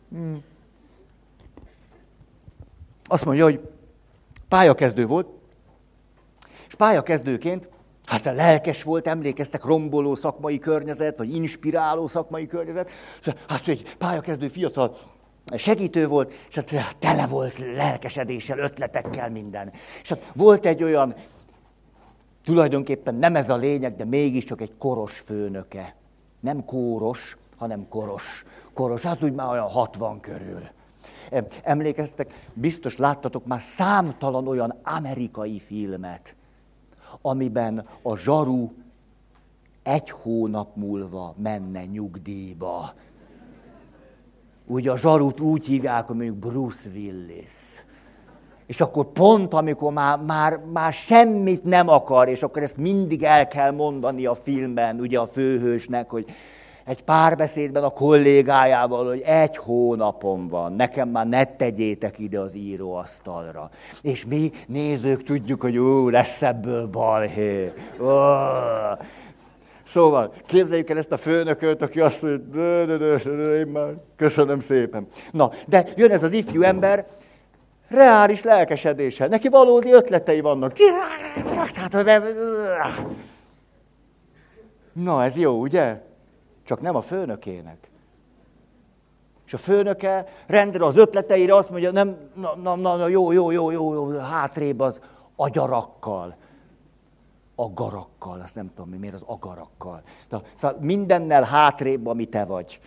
Hmm. 0.09 0.43
Azt 3.03 3.25
mondja, 3.25 3.43
hogy 3.43 3.69
pályakezdő 4.47 5.05
volt, 5.05 5.27
és 6.67 6.75
pályakezdőként, 6.75 7.69
hát 8.11 8.25
a 8.25 8.31
lelkes 8.31 8.83
volt, 8.83 9.07
emlékeztek, 9.07 9.63
romboló 9.63 10.15
szakmai 10.15 10.59
környezet, 10.59 11.17
vagy 11.17 11.35
inspiráló 11.35 12.07
szakmai 12.07 12.47
környezet. 12.47 12.89
Szóval, 13.19 13.41
hát 13.47 13.67
egy 13.67 13.95
pályakezdő 13.97 14.47
fiatal 14.47 14.97
segítő 15.55 16.07
volt, 16.07 16.33
és 16.49 16.55
hát 16.55 16.95
tele 16.99 17.27
volt 17.27 17.57
lelkesedéssel, 17.57 18.59
ötletekkel, 18.59 19.29
minden. 19.29 19.71
És 20.01 20.09
hát 20.09 20.31
volt 20.33 20.65
egy 20.65 20.83
olyan, 20.83 21.15
tulajdonképpen 22.43 23.15
nem 23.15 23.35
ez 23.35 23.49
a 23.49 23.55
lényeg, 23.55 23.95
de 23.95 24.05
mégiscsak 24.05 24.61
egy 24.61 24.73
koros 24.77 25.19
főnöke. 25.19 25.95
Nem 26.39 26.65
kóros, 26.65 27.37
hanem 27.57 27.87
koros. 27.89 28.45
Koros, 28.73 29.01
hát 29.01 29.23
úgy 29.23 29.33
már 29.33 29.49
olyan 29.49 29.67
60 29.67 30.19
körül. 30.19 30.61
Emlékeztek, 31.63 32.49
biztos 32.53 32.97
láttatok 32.97 33.45
már 33.45 33.59
számtalan 33.59 34.47
olyan 34.47 34.79
amerikai 34.83 35.59
filmet, 35.59 36.35
amiben 37.21 37.85
a 38.01 38.17
zsaru 38.17 38.71
egy 39.83 40.09
hónap 40.09 40.75
múlva 40.75 41.35
menne 41.37 41.85
nyugdíjba. 41.85 42.93
Ugye 44.65 44.91
a 44.91 44.97
zsarut 44.97 45.39
úgy 45.39 45.65
hívják, 45.65 46.07
hogy 46.07 46.15
mondjuk 46.15 46.37
Bruce 46.37 46.89
Willis. 46.89 47.83
És 48.65 48.81
akkor 48.81 49.05
pont, 49.05 49.53
amikor 49.53 49.93
már, 49.93 50.19
már, 50.19 50.57
már 50.57 50.93
semmit 50.93 51.63
nem 51.63 51.87
akar, 51.87 52.27
és 52.27 52.43
akkor 52.43 52.61
ezt 52.61 52.77
mindig 52.77 53.23
el 53.23 53.47
kell 53.47 53.71
mondani 53.71 54.25
a 54.25 54.35
filmben, 54.35 54.99
ugye 54.99 55.19
a 55.19 55.25
főhősnek, 55.25 56.09
hogy 56.09 56.25
egy 56.85 57.03
párbeszédben 57.03 57.83
a 57.83 57.89
kollégájával, 57.89 59.07
hogy 59.07 59.21
egy 59.21 59.57
hónapom 59.57 60.47
van, 60.47 60.73
nekem 60.73 61.09
már 61.09 61.27
ne 61.27 61.43
tegyétek 61.43 62.19
ide 62.19 62.39
az 62.39 62.55
íróasztalra. 62.55 63.69
És 64.01 64.25
mi 64.25 64.51
nézők 64.67 65.23
tudjuk, 65.23 65.61
hogy 65.61 65.77
ó, 65.77 66.09
lesz 66.09 66.41
ebből 66.41 66.87
balhé. 66.87 67.73
Ó. 68.01 68.07
Szóval 69.83 70.33
képzeljük 70.45 70.89
el 70.89 70.97
ezt 70.97 71.11
a 71.11 71.17
főnököt, 71.17 71.81
aki 71.81 71.99
azt 71.99 72.21
mondja, 72.21 73.55
én 73.55 73.67
már 73.67 73.93
köszönöm 74.15 74.59
szépen. 74.59 75.07
Na, 75.31 75.51
de 75.67 75.85
jön 75.95 76.11
ez 76.11 76.23
az 76.23 76.31
ifjú 76.31 76.61
ember, 76.61 77.05
reális 77.87 78.43
lelkesedéssel. 78.43 79.27
Neki 79.27 79.47
valódi 79.47 79.91
ötletei 79.91 80.41
vannak. 80.41 80.73
Na, 84.93 85.23
ez 85.23 85.37
jó, 85.37 85.59
ugye? 85.59 86.01
Csak 86.71 86.81
nem 86.81 86.95
a 86.95 87.01
főnökének. 87.01 87.89
És 89.45 89.53
a 89.53 89.57
főnöke 89.57 90.25
rendre 90.45 90.85
az 90.85 90.95
ötleteire 90.95 91.55
azt 91.55 91.69
mondja, 91.69 91.91
nem, 91.91 92.17
na, 92.33 92.55
na, 92.55 92.75
na, 92.75 93.07
jó, 93.07 93.31
jó, 93.31 93.51
jó, 93.51 93.71
jó, 93.71 93.93
jó, 93.93 94.17
hátrébb 94.17 94.79
az 94.79 95.01
agyarakkal. 95.35 96.35
Agarakkal, 97.55 98.41
azt 98.41 98.55
nem 98.55 98.71
tudom 98.75 98.89
mi, 98.89 98.97
miért 98.97 99.13
az 99.13 99.23
agarakkal. 99.25 100.01
De, 100.29 100.41
szóval 100.55 100.77
mindennel 100.81 101.43
hátrébb, 101.43 102.07
ami 102.07 102.25
te 102.25 102.45
vagy. 102.45 102.79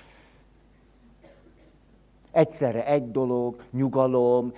Egyszerre 2.30 2.86
egy 2.86 3.10
dolog, 3.10 3.56
nyugalom. 3.70 4.52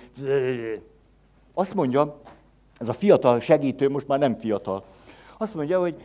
Azt 1.53 1.73
mondja, 1.73 2.21
ez 2.77 2.87
a 2.87 2.93
fiatal 2.93 3.39
segítő, 3.39 3.89
most 3.89 4.07
már 4.07 4.19
nem 4.19 4.35
fiatal, 4.35 4.83
azt 5.37 5.55
mondja, 5.55 5.79
hogy 5.79 6.03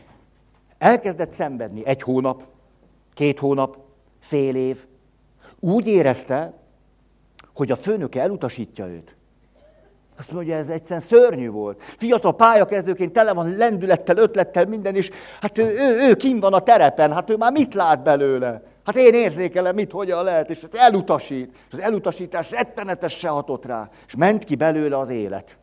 elkezdett 0.79 1.33
szenvedni 1.33 1.87
egy 1.87 2.03
hónap, 2.03 2.51
két 3.15 3.39
hónap, 3.39 3.79
fél 4.21 4.57
év. 4.57 4.85
Úgy 5.61 5.87
érezte, 5.87 6.53
hogy 7.55 7.71
a 7.71 7.77
főnöke 7.77 8.21
elutasítja 8.21 8.87
őt. 8.87 9.17
Azt 10.19 10.33
mondja, 10.33 10.57
ez 10.57 10.69
egyszerűen 10.69 11.01
szörnyű 11.01 11.51
volt. 11.51 11.83
Fiatal 11.97 12.37
pályakezdőként 12.37 13.13
tele 13.13 13.33
van 13.33 13.57
lendülettel, 13.57 14.17
ötlettel, 14.17 14.65
minden, 14.67 14.95
és 14.95 15.11
hát 15.41 15.59
ő, 15.59 15.65
ő, 15.65 16.09
ő 16.09 16.15
kim 16.15 16.41
van 16.41 16.53
a 16.53 16.61
terepen, 16.61 17.13
hát 17.13 17.31
ő 17.31 17.37
már 17.37 17.53
mit 17.53 17.75
lát 17.75 18.03
belőle? 18.03 18.63
Hát 18.85 18.97
én 18.97 19.15
érzékelem, 19.15 19.75
mit, 19.75 19.91
hogyan 19.91 20.25
lehet, 20.25 20.51
és 20.51 20.65
elutasít. 20.73 21.57
És 21.69 21.73
az 21.73 21.79
elutasítás 21.79 22.51
rettenetes 22.51 23.13
se 23.13 23.29
hatott 23.29 23.65
rá, 23.65 23.91
és 24.07 24.17
ment 24.17 24.45
ki 24.45 24.55
belőle 24.55 24.99
az 24.99 25.09
élet. 25.09 25.57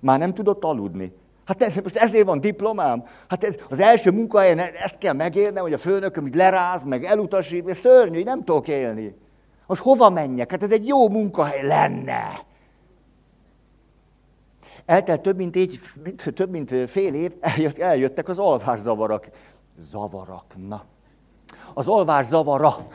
Már 0.00 0.18
nem 0.18 0.34
tudott 0.34 0.64
aludni. 0.64 1.12
Hát 1.46 1.62
ez, 1.62 1.74
most 1.82 1.96
ezért 1.96 2.26
van 2.26 2.40
diplomám. 2.40 3.06
Hát 3.28 3.44
ez, 3.44 3.54
az 3.68 3.80
első 3.80 4.10
munkahelyen 4.10 4.58
ezt 4.58 4.98
kell 4.98 5.12
megérnem, 5.12 5.62
hogy 5.62 5.72
a 5.72 5.78
főnököm 5.78 6.26
így 6.26 6.34
leráz, 6.34 6.84
meg 6.84 7.04
elutasít, 7.04 7.68
és 7.68 7.76
szörnyű, 7.76 8.22
nem 8.22 8.44
tudok 8.44 8.68
élni. 8.68 9.16
Most 9.66 9.82
hova 9.82 10.10
menjek? 10.10 10.50
Hát 10.50 10.62
ez 10.62 10.72
egy 10.72 10.86
jó 10.86 11.08
munkahely 11.08 11.66
lenne. 11.66 12.44
Eltelt 14.86 15.20
több 15.20 15.36
mint, 15.36 15.56
így, 15.56 15.80
több 16.34 16.50
mint 16.50 16.90
fél 16.90 17.14
év, 17.14 17.32
eljött, 17.40 17.78
eljöttek 17.78 18.28
az 18.28 18.38
alvászavarak. 18.38 19.28
Zavarak, 19.78 20.44
na. 20.68 20.84
Az 21.74 21.88
alvás 21.88 22.26
zavara. 22.26 22.86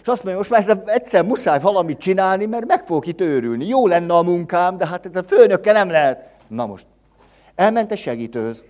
És 0.00 0.08
azt 0.08 0.24
mondja, 0.24 0.36
most 0.36 0.50
már 0.50 0.82
egyszer 0.86 1.24
muszáj 1.24 1.60
valamit 1.60 1.98
csinálni, 1.98 2.46
mert 2.46 2.66
meg 2.66 2.86
fogok 2.86 3.06
itt 3.06 3.20
őrülni. 3.20 3.66
Jó 3.66 3.86
lenne 3.86 4.14
a 4.14 4.22
munkám, 4.22 4.76
de 4.76 4.86
hát 4.86 5.06
ez 5.06 5.16
a 5.16 5.22
főnökkel 5.22 5.72
nem 5.72 5.90
lehet. 5.90 6.34
Na 6.48 6.66
most, 6.66 6.86
Elment 7.56 7.90
a 7.90 7.96
segítőhöz. 7.96 8.64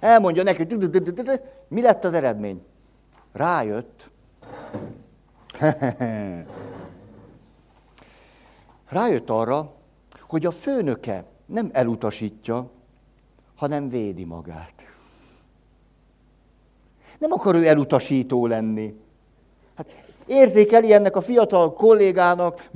Elmondja 0.00 0.42
neki, 0.42 0.66
mi 1.68 1.80
lett 1.80 2.04
az 2.04 2.14
eredmény? 2.14 2.62
Rájött. 3.32 4.10
Rájött 8.88 9.30
arra, 9.30 9.72
hogy 10.20 10.46
a 10.46 10.50
főnöke 10.50 11.24
nem 11.46 11.70
elutasítja, 11.72 12.70
hanem 13.54 13.88
védi 13.88 14.24
magát. 14.24 14.74
Nem 17.18 17.32
akar 17.32 17.54
ő 17.54 17.66
elutasító 17.66 18.46
lenni. 18.46 19.00
Hát 19.74 19.86
érzékeli 20.26 20.92
ennek 20.92 21.16
a 21.16 21.20
fiatal 21.20 21.72
kollégának, 21.72 22.70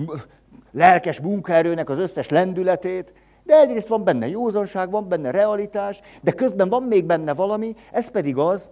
lelkes 0.70 1.20
munkaerőnek 1.20 1.88
az 1.88 1.98
összes 1.98 2.28
lendületét, 2.28 3.12
de 3.46 3.60
egyrészt 3.60 3.88
van 3.88 4.04
benne 4.04 4.28
józanság, 4.28 4.90
van 4.90 5.08
benne 5.08 5.30
realitás, 5.30 6.00
de 6.22 6.32
közben 6.32 6.68
van 6.68 6.82
még 6.82 7.04
benne 7.04 7.34
valami, 7.34 7.76
ez 7.92 8.10
pedig 8.10 8.36
az, 8.36 8.68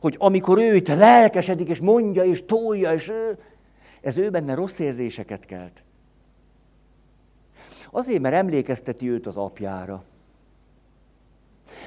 hogy 0.00 0.16
amikor 0.18 0.58
ő 0.58 0.74
itt 0.74 0.88
lelkesedik, 0.88 1.68
és 1.68 1.80
mondja, 1.80 2.24
és 2.24 2.44
tolja, 2.44 2.92
és 2.92 3.08
ő, 3.08 3.38
ez 4.00 4.18
ő 4.18 4.30
benne 4.30 4.54
rossz 4.54 4.78
érzéseket 4.78 5.44
kelt. 5.44 5.82
Azért, 7.90 8.20
mert 8.20 8.34
emlékezteti 8.34 9.10
őt 9.10 9.26
az 9.26 9.36
apjára. 9.36 10.04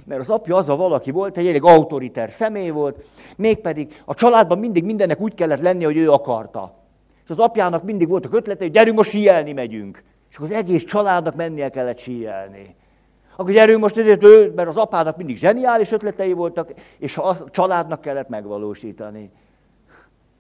Mert 0.04 0.22
az 0.22 0.30
apja 0.30 0.56
az 0.56 0.70
a 0.70 0.76
valaki 0.76 1.12
volt, 1.12 1.38
egy 1.38 1.48
elég 1.48 1.64
autoriter 1.64 2.30
személy 2.30 2.70
volt, 2.70 3.06
mégpedig 3.36 4.02
a 4.06 4.14
családban 4.14 4.60
mindig 4.60 4.84
mindennek 4.84 5.20
úgy 5.20 5.34
kellett 5.34 5.62
lenni, 5.62 5.84
hogy 5.84 5.98
ő 5.98 6.12
akarta. 6.12 6.78
És 7.24 7.30
az 7.30 7.40
apjának 7.40 7.84
mindig 7.84 8.08
voltak 8.08 8.34
ötletei, 8.34 8.68
hogy 8.68 8.76
gyerünk, 8.76 8.98
most 8.98 9.10
síelni 9.10 9.54
megyünk. 9.54 10.04
És 10.30 10.36
akkor 10.36 10.48
az 10.48 10.56
egész 10.56 10.84
családnak 10.84 11.36
mennie 11.36 11.70
kellett 11.70 11.98
síelni. 11.98 12.76
Akkor 13.36 13.52
gyerünk 13.52 13.80
most 13.80 13.98
ezért 13.98 14.56
mert 14.56 14.68
az 14.68 14.78
apának 14.78 15.18
mindig 15.18 15.38
zseniális 15.38 15.92
ötletei 15.92 16.34
voltak, 16.34 16.74
és 16.98 17.18
a 17.18 17.36
családnak 17.50 18.02
kellett 18.02 18.30
megvalósítani. 18.30 19.32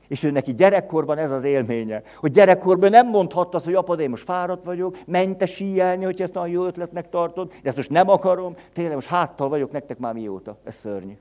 És 0.07 0.23
ő 0.23 0.31
neki 0.31 0.53
gyerekkorban 0.53 1.17
ez 1.17 1.31
az 1.31 1.43
élménye, 1.43 2.03
hogy 2.17 2.31
gyerekkorban 2.31 2.89
nem 2.89 3.07
mondhatta 3.07 3.55
azt, 3.57 3.65
hogy 3.65 3.73
apa, 3.73 3.95
de 3.95 4.03
én 4.03 4.09
most 4.09 4.23
fáradt 4.23 4.65
vagyok, 4.65 4.97
menj 5.05 5.35
te 5.35 5.45
síelni, 5.45 6.03
hogy 6.03 6.21
ezt 6.21 6.33
nagyon 6.33 6.49
jó 6.49 6.65
ötletnek 6.65 7.09
tartod, 7.09 7.47
de 7.47 7.67
ezt 7.67 7.75
most 7.75 7.89
nem 7.89 8.09
akarom, 8.09 8.55
tényleg 8.73 8.93
most 8.95 9.07
háttal 9.07 9.49
vagyok 9.49 9.71
nektek 9.71 9.97
már 9.97 10.13
mióta. 10.13 10.57
Ez 10.63 10.75
szörnyű. 10.75 11.17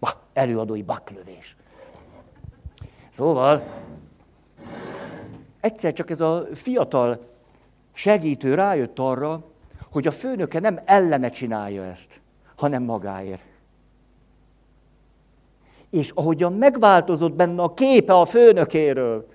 Bah, 0.00 0.12
előadói 0.32 0.82
baklövés. 0.82 1.56
Szóval, 3.08 3.62
egyszer 5.60 5.92
csak 5.92 6.10
ez 6.10 6.20
a 6.20 6.46
fiatal 6.54 7.31
segítő 7.92 8.54
rájött 8.54 8.98
arra, 8.98 9.44
hogy 9.90 10.06
a 10.06 10.10
főnöke 10.10 10.60
nem 10.60 10.80
ellene 10.84 11.30
csinálja 11.30 11.84
ezt, 11.84 12.20
hanem 12.56 12.82
magáért. 12.82 13.42
És 15.90 16.10
ahogyan 16.10 16.52
megváltozott 16.52 17.32
benne 17.32 17.62
a 17.62 17.74
képe 17.74 18.14
a 18.14 18.24
főnökéről, 18.24 19.28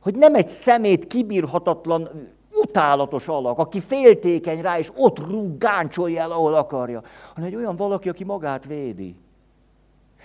hogy 0.00 0.14
nem 0.14 0.34
egy 0.34 0.48
szemét 0.48 1.06
kibírhatatlan, 1.06 2.08
utálatos 2.62 3.28
alak, 3.28 3.58
aki 3.58 3.80
féltékeny 3.80 4.60
rá, 4.60 4.78
és 4.78 4.90
ott 4.96 5.30
rúg, 5.30 5.58
gáncsolja 5.58 6.20
el, 6.20 6.30
ahol 6.30 6.54
akarja, 6.54 7.02
hanem 7.34 7.48
egy 7.48 7.56
olyan 7.56 7.76
valaki, 7.76 8.08
aki 8.08 8.24
magát 8.24 8.64
védi. 8.64 9.16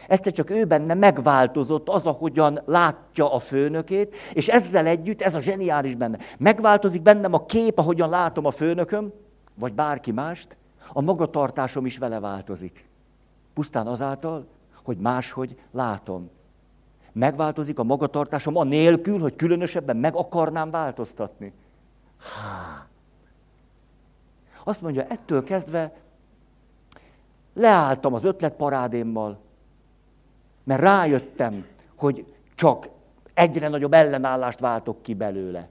Egyszer 0.07 0.33
csak 0.33 0.49
ő 0.49 0.65
benne 0.65 0.93
megváltozott 0.93 1.89
az, 1.89 2.05
ahogyan 2.05 2.61
látja 2.65 3.33
a 3.33 3.39
főnökét, 3.39 4.15
és 4.33 4.47
ezzel 4.47 4.85
együtt, 4.85 5.21
ez 5.21 5.35
a 5.35 5.41
zseniális 5.41 5.95
benne, 5.95 6.17
megváltozik 6.37 7.01
bennem 7.01 7.33
a 7.33 7.45
kép, 7.45 7.77
ahogyan 7.77 8.09
látom 8.09 8.45
a 8.45 8.51
főnököm, 8.51 9.11
vagy 9.55 9.73
bárki 9.73 10.11
mást, 10.11 10.57
a 10.93 11.01
magatartásom 11.01 11.85
is 11.85 11.97
vele 11.97 12.19
változik. 12.19 12.85
Pusztán 13.53 13.87
azáltal, 13.87 14.47
hogy 14.83 14.97
máshogy 14.97 15.59
látom. 15.71 16.29
Megváltozik 17.11 17.79
a 17.79 17.83
magatartásom 17.83 18.55
a 18.55 18.63
nélkül, 18.63 19.19
hogy 19.19 19.35
különösebben 19.35 19.97
meg 19.97 20.15
akarnám 20.15 20.71
változtatni. 20.71 21.53
Há. 22.17 22.87
Azt 24.63 24.81
mondja, 24.81 25.05
ettől 25.07 25.43
kezdve 25.43 25.93
leálltam 27.53 28.13
az 28.13 28.23
ötletparádémmal, 28.23 29.39
mert 30.65 30.81
rájöttem, 30.81 31.65
hogy 31.97 32.25
csak 32.55 32.89
egyre 33.33 33.67
nagyobb 33.67 33.93
ellenállást 33.93 34.59
váltok 34.59 35.01
ki 35.01 35.13
belőle. 35.13 35.69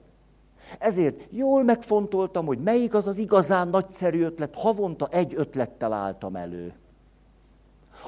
Ezért 0.78 1.20
jól 1.30 1.62
megfontoltam, 1.62 2.47
hogy 2.47 2.59
melyik 2.59 2.95
az 2.95 3.07
az 3.07 3.18
igazán 3.18 3.68
nagyszerű 3.68 4.22
ötlet, 4.22 4.55
havonta 4.55 5.09
egy 5.11 5.34
ötlettel 5.36 5.92
álltam 5.92 6.36
elő. 6.36 6.74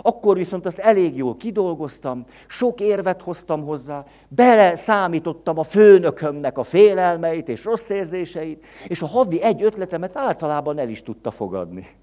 Akkor 0.02 0.36
viszont 0.36 0.66
azt 0.66 0.78
elég 0.78 1.16
jól 1.16 1.36
kidolgoztam, 1.36 2.24
sok 2.46 2.80
érvet 2.80 3.22
hoztam 3.22 3.64
hozzá, 3.64 4.04
bele 4.28 4.76
számítottam 4.76 5.58
a 5.58 5.62
főnökömnek 5.62 6.58
a 6.58 6.64
félelmeit 6.64 7.48
és 7.48 7.64
rossz 7.64 7.88
érzéseit, 7.88 8.64
és 8.86 9.02
a 9.02 9.06
havi 9.06 9.42
egy 9.42 9.62
ötletemet 9.62 10.16
általában 10.16 10.78
el 10.78 10.88
is 10.88 11.02
tudta 11.02 11.30
fogadni. 11.30 11.96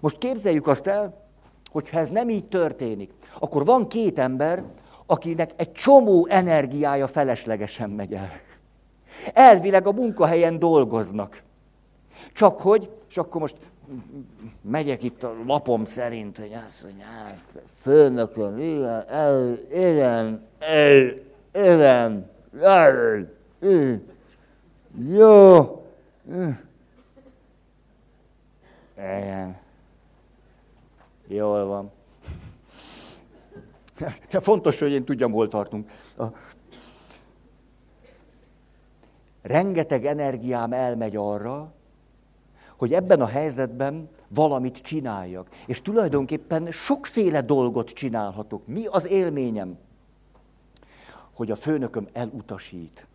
Most 0.00 0.18
képzeljük 0.18 0.66
azt 0.66 0.86
el, 0.86 1.29
hogyha 1.70 1.98
ez 1.98 2.08
nem 2.08 2.28
így 2.28 2.44
történik, 2.44 3.10
akkor 3.38 3.64
van 3.64 3.88
két 3.88 4.18
ember, 4.18 4.62
akinek 5.06 5.50
egy 5.56 5.72
csomó 5.72 6.26
energiája 6.26 7.06
feleslegesen 7.06 7.90
megy 7.90 8.12
el. 8.12 8.30
Elvileg 9.32 9.86
a 9.86 9.92
munkahelyen 9.92 10.58
dolgoznak. 10.58 11.42
Csak 12.32 12.60
hogy, 12.60 12.90
és 13.08 13.16
akkor 13.16 13.40
most 13.40 13.56
megyek 14.60 15.02
itt 15.02 15.22
a 15.22 15.34
lapom 15.46 15.84
szerint, 15.84 16.38
hogy 16.38 16.56
azt 16.66 16.84
mondja, 16.84 17.04
főnököm, 17.80 18.58
igen, 18.58 19.04
el, 19.08 19.58
igen, 19.72 20.46
el, 20.58 21.12
igen, 21.52 22.30
el, 22.60 23.28
jó, 25.08 25.84
igen, 28.96 29.59
jól 31.34 31.64
van. 31.64 31.90
De 34.30 34.40
fontos, 34.40 34.78
hogy 34.78 34.90
én 34.90 35.04
tudjam, 35.04 35.32
hol 35.32 35.48
tartunk. 35.48 35.90
A... 36.18 36.24
Rengeteg 39.42 40.06
energiám 40.06 40.72
elmegy 40.72 41.16
arra, 41.16 41.72
hogy 42.76 42.94
ebben 42.94 43.20
a 43.20 43.26
helyzetben 43.26 44.08
valamit 44.28 44.78
csináljak. 44.78 45.48
És 45.66 45.82
tulajdonképpen 45.82 46.70
sokféle 46.70 47.42
dolgot 47.42 47.90
csinálhatok. 47.90 48.66
Mi 48.66 48.86
az 48.86 49.06
élményem? 49.06 49.78
Hogy 51.32 51.50
a 51.50 51.56
főnököm 51.56 52.08
elutasít. 52.12 53.06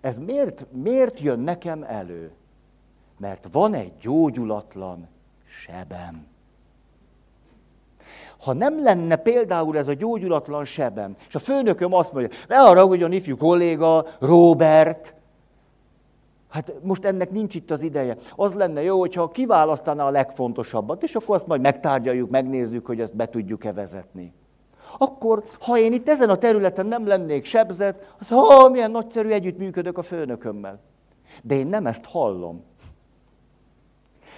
Ez 0.00 0.18
miért, 0.18 0.66
miért 0.72 1.20
jön 1.20 1.38
nekem 1.38 1.82
elő? 1.82 2.32
Mert 3.16 3.46
van 3.52 3.74
egy 3.74 3.92
gyógyulatlan 4.00 5.08
sebem. 5.44 6.26
Ha 8.44 8.52
nem 8.52 8.82
lenne 8.82 9.16
például 9.16 9.76
ez 9.76 9.88
a 9.88 9.94
gyógyulatlan 9.94 10.64
sebem, 10.64 11.16
és 11.28 11.34
a 11.34 11.38
főnököm 11.38 11.94
azt 11.94 12.12
mondja, 12.12 12.36
ne 12.48 12.58
a 12.60 12.94
ifjú 13.10 13.36
kolléga, 13.36 14.06
Robert, 14.18 15.14
Hát 16.52 16.72
most 16.82 17.04
ennek 17.04 17.30
nincs 17.30 17.54
itt 17.54 17.70
az 17.70 17.82
ideje. 17.82 18.16
Az 18.36 18.54
lenne 18.54 18.82
jó, 18.82 18.98
hogyha 18.98 19.28
kiválasztaná 19.28 20.06
a 20.06 20.10
legfontosabbat, 20.10 21.02
és 21.02 21.14
akkor 21.14 21.34
azt 21.34 21.46
majd 21.46 21.60
megtárgyaljuk, 21.60 22.30
megnézzük, 22.30 22.86
hogy 22.86 23.00
ezt 23.00 23.16
be 23.16 23.28
tudjuk-e 23.28 23.72
vezetni. 23.72 24.32
Akkor, 24.98 25.44
ha 25.60 25.78
én 25.78 25.92
itt 25.92 26.08
ezen 26.08 26.30
a 26.30 26.36
területen 26.36 26.86
nem 26.86 27.06
lennék 27.06 27.44
sebzett, 27.44 28.14
az, 28.20 28.28
ha, 28.28 28.68
milyen 28.68 28.90
nagyszerű 28.90 29.28
együttműködök 29.28 29.98
a 29.98 30.02
főnökömmel. 30.02 30.80
De 31.42 31.54
én 31.54 31.66
nem 31.66 31.86
ezt 31.86 32.04
hallom. 32.04 32.64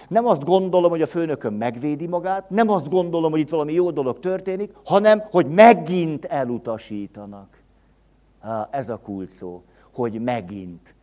Nem 0.07 0.25
azt 0.25 0.43
gondolom, 0.43 0.89
hogy 0.89 1.01
a 1.01 1.07
főnököm 1.07 1.53
megvédi 1.53 2.07
magát, 2.07 2.49
nem 2.49 2.69
azt 2.69 2.89
gondolom, 2.89 3.31
hogy 3.31 3.39
itt 3.39 3.49
valami 3.49 3.73
jó 3.73 3.91
dolog 3.91 4.19
történik, 4.19 4.73
hanem, 4.83 5.23
hogy 5.31 5.47
megint 5.47 6.25
elutasítanak. 6.25 7.61
Ez 8.69 8.89
a 8.89 8.97
kult 8.97 9.29
szó, 9.29 9.63
hogy 9.91 10.21
megint. 10.21 10.93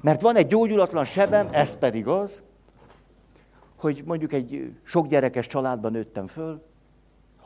Mert 0.00 0.20
van 0.20 0.36
egy 0.36 0.46
gyógyulatlan 0.46 1.04
sebem, 1.04 1.48
ez 1.50 1.76
pedig 1.76 2.06
az, 2.06 2.42
hogy 3.76 4.02
mondjuk 4.06 4.32
egy 4.32 4.72
sok 4.82 5.06
gyerekes 5.06 5.46
családban 5.46 5.92
nőttem 5.92 6.26
föl, 6.26 6.62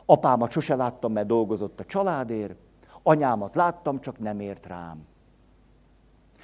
apámat 0.05 0.51
sose 0.51 0.75
láttam, 0.75 1.11
mert 1.11 1.27
dolgozott 1.27 1.79
a 1.79 1.85
családért, 1.85 2.55
anyámat 3.03 3.55
láttam, 3.55 3.99
csak 3.99 4.19
nem 4.19 4.39
ért 4.39 4.67
rám. 4.67 5.05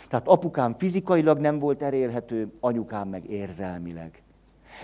Tehát 0.07 0.27
apukám 0.27 0.75
fizikailag 0.77 1.39
nem 1.39 1.59
volt 1.59 1.81
elérhető, 1.81 2.53
anyukám 2.59 3.07
meg 3.07 3.29
érzelmileg. 3.29 4.23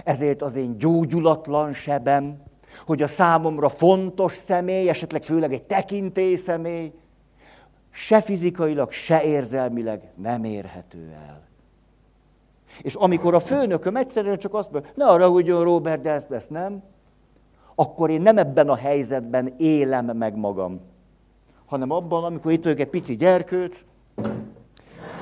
Ezért 0.03 0.41
az 0.41 0.55
én 0.55 0.77
gyógyulatlan 0.77 1.73
sebem, 1.73 2.41
hogy 2.85 3.01
a 3.01 3.07
számomra 3.07 3.69
fontos 3.69 4.33
személy, 4.33 4.89
esetleg 4.89 5.23
főleg 5.23 5.53
egy 5.53 5.63
tekintély 5.63 6.35
személy, 6.35 6.91
se 7.91 8.21
fizikailag, 8.21 8.91
se 8.91 9.23
érzelmileg 9.23 10.01
nem 10.15 10.43
érhető 10.43 11.13
el. 11.27 11.43
És 12.81 12.93
amikor 12.93 13.33
a 13.33 13.39
főnököm 13.39 13.95
egyszerűen 13.95 14.37
csak 14.37 14.53
azt 14.53 14.71
mondja, 14.71 14.91
ne 14.95 15.05
arra 15.05 15.29
ugyan 15.29 15.63
Robert, 15.63 16.01
de 16.01 16.11
ezt, 16.11 16.31
ezt 16.31 16.49
nem, 16.49 16.83
akkor 17.75 18.09
én 18.09 18.21
nem 18.21 18.37
ebben 18.37 18.69
a 18.69 18.75
helyzetben 18.75 19.53
élem 19.57 20.05
meg 20.05 20.35
magam, 20.35 20.81
hanem 21.65 21.91
abban, 21.91 22.23
amikor 22.23 22.51
itt 22.51 22.63
vagyok 22.63 22.79
egy 22.79 22.89
pici 22.89 23.15
gyerkőc, 23.15 23.85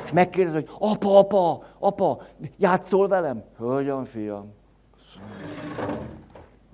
és 0.04 0.12
megkérdez, 0.12 0.54
hogy 0.54 0.70
apa, 0.80 1.18
apa, 1.18 1.64
apa, 1.80 2.22
játszol 2.58 3.08
velem? 3.08 3.44
Hogyan, 3.58 4.06
fiam? 4.06 4.54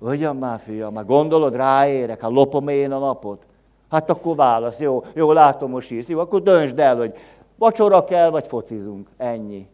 Hogyan 0.00 0.36
már, 0.36 0.60
fiam? 0.60 0.92
Már 0.92 1.04
gondolod, 1.04 1.54
ráérek, 1.54 2.20
hát 2.20 2.30
lopom 2.30 2.68
én 2.68 2.92
a 2.92 2.98
napot. 2.98 3.46
Hát 3.90 4.10
akkor 4.10 4.36
válasz, 4.36 4.80
jó, 4.80 5.04
jó, 5.14 5.32
látom, 5.32 5.70
most 5.70 5.90
írsz. 5.90 6.08
Jó, 6.08 6.18
akkor 6.18 6.42
döntsd 6.42 6.78
el, 6.78 6.96
hogy 6.96 7.14
vacsora 7.58 8.04
kell, 8.04 8.30
vagy 8.30 8.46
focizunk. 8.46 9.08
Ennyi. 9.16 9.68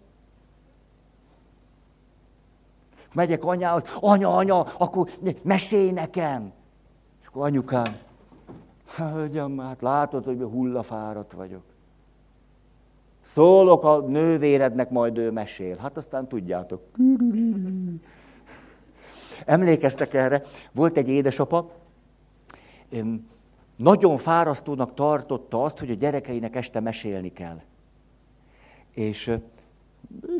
Megyek 3.15 3.45
anyához, 3.45 3.83
anya, 4.01 4.37
anya, 4.37 4.61
akkor 4.61 5.09
mesélj 5.43 5.91
nekem. 5.91 6.53
És 7.21 7.27
akkor 7.27 7.43
anyukám, 7.43 7.97
hölgyem, 8.97 9.59
hát 9.59 9.83
látod, 9.83 10.25
hogy 10.25 10.41
hullafáradt 10.41 11.33
vagyok. 11.33 11.63
Szólok 13.23 13.85
a 13.85 13.99
nővérednek, 13.99 14.91
majd 14.91 15.19
ő 15.19 15.31
mesél. 15.31 15.77
Hát 15.77 15.97
aztán 15.97 16.29
tudjátok. 16.29 16.83
Emlékeztek 19.47 20.15
erre? 20.15 20.43
Volt 20.73 20.97
egy 20.97 21.09
édesapa, 21.09 21.71
nagyon 23.77 24.17
fárasztónak 24.17 24.95
tartotta 24.95 25.65
azt, 25.65 25.79
hogy 25.79 25.91
a 25.91 25.95
gyerekeinek 25.95 26.57
este 26.57 26.81
mesélni 26.81 27.33
kell. 27.33 27.61
És 28.95 29.31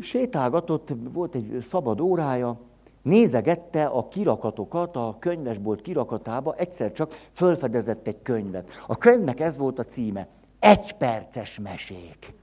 sétálgatott, 0.01 0.93
volt 1.13 1.35
egy 1.35 1.57
szabad 1.61 2.01
órája, 2.01 2.59
nézegette 3.01 3.85
a 3.85 4.07
kirakatokat, 4.07 4.95
a 4.95 5.15
könyvesbolt 5.19 5.81
kirakatába, 5.81 6.55
egyszer 6.57 6.91
csak 6.91 7.27
fölfedezett 7.33 8.07
egy 8.07 8.21
könyvet. 8.21 8.69
A 8.87 8.97
könyvnek 8.97 9.39
ez 9.39 9.57
volt 9.57 9.79
a 9.79 9.83
címe, 9.83 10.27
egy 10.59 10.93
perces 10.93 11.59
mesék. 11.59 12.33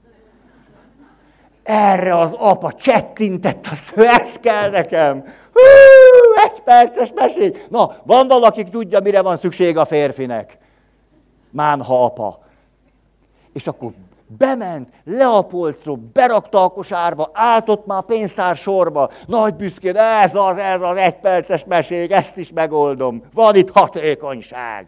Erre 1.63 2.17
az 2.17 2.33
apa 2.33 2.73
csettintett, 2.73 3.67
azt, 3.67 3.97
ez 3.97 4.39
kell 4.39 4.69
nekem. 4.69 5.23
Hú, 5.53 5.61
egy 6.51 6.61
perces 6.61 7.11
mesék. 7.15 7.69
Na, 7.69 7.95
van 8.03 8.27
valaki, 8.27 8.63
tudja, 8.63 8.99
mire 8.99 9.21
van 9.21 9.37
szükség 9.37 9.77
a 9.77 9.85
férfinek 9.85 10.57
mánha 11.55 12.03
apa. 12.03 12.39
És 13.53 13.67
akkor 13.67 13.91
bement, 14.27 14.89
le 15.03 15.27
a 15.27 15.41
polcról, 15.41 15.99
berakta 16.13 16.63
a 16.63 16.69
kosárba, 16.69 17.29
állt 17.33 17.69
ott 17.69 17.85
már 17.85 17.97
a 17.97 18.01
pénztár 18.01 18.55
sorba, 18.55 19.11
nagy 19.27 19.55
büszkén, 19.55 19.95
ez 19.95 20.35
az, 20.35 20.57
ez 20.57 20.81
az 20.81 20.95
egyperces 20.95 21.65
mesék, 21.65 22.11
ezt 22.11 22.37
is 22.37 22.51
megoldom. 22.51 23.23
Van 23.33 23.55
itt 23.55 23.69
hatékonyság. 23.69 24.87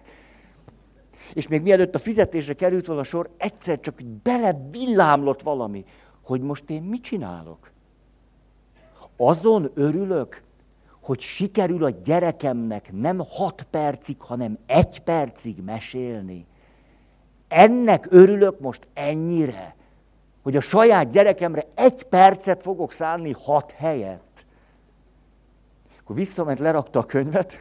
És 1.34 1.48
még 1.48 1.62
mielőtt 1.62 1.96
a 1.96 2.00
fizetésre 2.00 2.54
került 2.54 2.86
volna 2.86 3.04
sor, 3.04 3.30
egyszer 3.38 3.80
csak 3.80 3.96
bele 4.24 4.58
villámlott 4.72 5.42
valami, 5.42 5.86
hogy 6.24 6.42
most 6.42 6.70
én 6.70 6.82
mit 6.82 7.02
csinálok. 7.02 7.72
Azon 9.18 9.72
örülök, 9.74 10.44
hogy 11.08 11.20
sikerül 11.20 11.84
a 11.84 11.90
gyerekemnek 11.90 12.92
nem 12.92 13.22
hat 13.30 13.66
percig, 13.70 14.16
hanem 14.20 14.58
egy 14.66 15.00
percig 15.00 15.64
mesélni. 15.66 16.46
Ennek 17.48 18.08
örülök 18.10 18.60
most 18.60 18.88
ennyire, 18.94 19.76
hogy 20.44 20.56
a 20.56 20.60
saját 20.60 21.10
gyerekemre 21.10 21.66
egy 21.76 22.04
percet 22.04 22.62
fogok 22.62 22.92
szánni 22.92 23.36
hat 23.44 23.72
helyet. 23.72 24.22
Akkor 26.00 26.16
visszament, 26.16 26.60
lerakta 26.60 27.00
a 27.00 27.06
könyvet, 27.06 27.54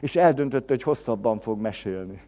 és 0.00 0.16
eldöntötte, 0.16 0.72
hogy 0.72 0.82
hosszabban 0.82 1.38
fog 1.38 1.60
mesélni. 1.60 2.22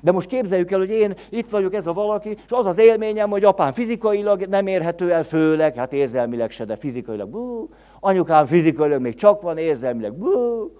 De 0.00 0.12
most 0.12 0.28
képzeljük 0.28 0.70
el, 0.70 0.78
hogy 0.78 0.90
én 0.90 1.14
itt 1.30 1.50
vagyok, 1.50 1.74
ez 1.74 1.86
a 1.86 1.92
valaki, 1.92 2.30
és 2.30 2.50
az 2.50 2.66
az 2.66 2.78
élményem, 2.78 3.30
hogy 3.30 3.44
apám 3.44 3.72
fizikailag 3.72 4.46
nem 4.46 4.66
érhető 4.66 5.12
el, 5.12 5.22
főleg, 5.22 5.74
hát 5.74 5.92
érzelmileg 5.92 6.50
se, 6.50 6.64
de 6.64 6.76
fizikailag, 6.76 7.28
bú, 7.28 7.68
anyukám 8.04 8.46
fizikailag 8.46 9.00
még 9.00 9.14
csak 9.14 9.42
van, 9.42 9.58
érzelmileg, 9.58 10.12
bú, 10.12 10.70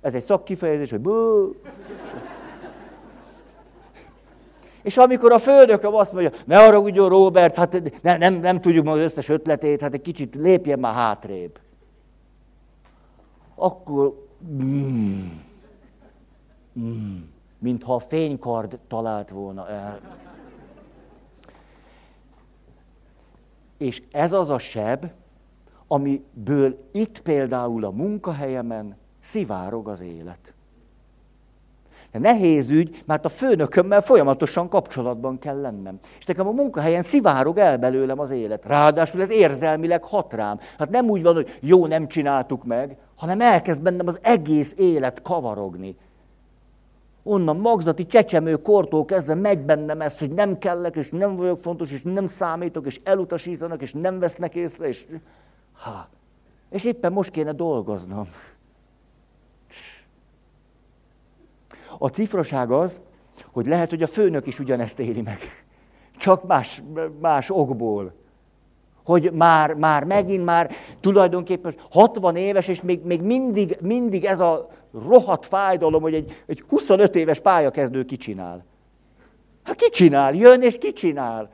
ez 0.00 0.14
egy 0.14 0.22
szakkifejezés, 0.22 0.90
hogy 0.90 1.00
bú. 1.00 1.54
És 4.82 4.96
amikor 4.96 5.32
a 5.32 5.38
főnököm 5.38 5.94
azt 5.94 6.12
mondja, 6.12 6.30
ne 6.44 6.78
ugyan 6.78 7.08
Robert, 7.08 7.54
hát 7.54 8.02
ne, 8.02 8.16
nem, 8.16 8.34
nem 8.34 8.60
tudjuk 8.60 8.84
meg 8.84 8.94
az 8.94 9.00
összes 9.00 9.28
ötletét, 9.28 9.80
hát 9.80 9.94
egy 9.94 10.02
kicsit 10.02 10.34
lépjen 10.34 10.78
már 10.78 10.94
hátrébb. 10.94 11.58
Akkor, 13.54 14.26
mm, 14.52 15.28
mm, 16.78 17.18
mintha 17.58 17.94
a 17.94 17.98
fénykard 17.98 18.78
talált 18.88 19.30
volna 19.30 19.68
el. 19.68 20.00
És 23.78 24.02
ez 24.12 24.32
az 24.32 24.50
a 24.50 24.58
seb, 24.58 25.06
amiből 25.92 26.88
itt 26.92 27.20
például 27.20 27.84
a 27.84 27.90
munkahelyemen 27.90 28.96
szivárog 29.20 29.88
az 29.88 30.00
élet. 30.00 30.54
De 32.12 32.18
nehéz 32.18 32.70
ügy, 32.70 33.02
mert 33.06 33.24
a 33.24 33.28
főnökömmel 33.28 34.00
folyamatosan 34.00 34.68
kapcsolatban 34.68 35.38
kell 35.38 35.60
lennem. 35.60 35.98
És 36.18 36.24
nekem 36.24 36.46
a 36.46 36.50
munkahelyen 36.50 37.02
szivárog 37.02 37.58
el 37.58 37.78
belőlem 37.78 38.18
az 38.18 38.30
élet. 38.30 38.64
Ráadásul 38.64 39.20
ez 39.20 39.30
érzelmileg 39.30 40.04
hat 40.04 40.32
rám. 40.32 40.58
Hát 40.78 40.90
nem 40.90 41.08
úgy 41.08 41.22
van, 41.22 41.34
hogy 41.34 41.58
jó, 41.60 41.86
nem 41.86 42.08
csináltuk 42.08 42.64
meg, 42.64 42.96
hanem 43.16 43.40
elkezd 43.40 43.82
bennem 43.82 44.06
az 44.06 44.18
egész 44.22 44.74
élet 44.76 45.22
kavarogni. 45.22 45.96
Onnan 47.22 47.56
magzati 47.56 48.06
csecsemő 48.06 48.56
kortól 48.56 49.04
kezdve 49.04 49.34
megy 49.34 49.58
bennem 49.58 50.00
ez, 50.00 50.18
hogy 50.18 50.30
nem 50.30 50.58
kellek, 50.58 50.96
és 50.96 51.10
nem 51.10 51.36
vagyok 51.36 51.58
fontos, 51.60 51.90
és 51.92 52.02
nem 52.02 52.26
számítok, 52.26 52.86
és 52.86 53.00
elutasítanak, 53.04 53.82
és 53.82 53.92
nem 53.92 54.18
vesznek 54.18 54.54
észre, 54.54 54.88
és... 54.88 55.06
Ha. 55.72 56.08
És 56.70 56.84
éppen 56.84 57.12
most 57.12 57.30
kéne 57.30 57.52
dolgoznom. 57.52 58.28
A 61.98 62.08
cifraság 62.08 62.70
az, 62.70 63.00
hogy 63.52 63.66
lehet, 63.66 63.90
hogy 63.90 64.02
a 64.02 64.06
főnök 64.06 64.46
is 64.46 64.58
ugyanezt 64.58 64.98
éli 64.98 65.20
meg. 65.20 65.38
Csak 66.16 66.46
más, 66.46 66.82
más 67.20 67.50
okból. 67.50 68.12
Hogy 69.04 69.32
már, 69.32 69.74
már 69.74 70.04
megint 70.04 70.44
már 70.44 70.70
tulajdonképpen 71.00 71.74
60 71.90 72.36
éves, 72.36 72.68
és 72.68 72.82
még, 72.82 73.04
még 73.04 73.22
mindig, 73.22 73.76
mindig 73.80 74.24
ez 74.24 74.40
a 74.40 74.70
rohadt 75.08 75.46
fájdalom, 75.46 76.02
hogy 76.02 76.14
egy, 76.14 76.42
egy 76.46 76.64
25 76.68 77.14
éves 77.14 77.40
pályakezdő 77.40 78.04
kicsinál. 78.04 78.64
Hát 79.62 79.76
kicsinál, 79.76 80.34
jön 80.34 80.62
és 80.62 80.78
kicsinál. 80.78 81.50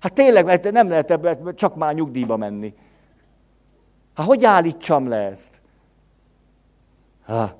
Hát 0.00 0.12
tényleg, 0.12 0.44
mert 0.44 0.70
nem 0.70 0.88
lehet 0.88 1.10
ebből 1.10 1.54
csak 1.54 1.76
már 1.76 1.94
nyugdíjba 1.94 2.36
menni. 2.36 2.74
Hát 4.14 4.26
hogy 4.26 4.44
állítsam 4.44 5.08
le 5.08 5.16
ezt? 5.16 5.60
Ha. 7.24 7.54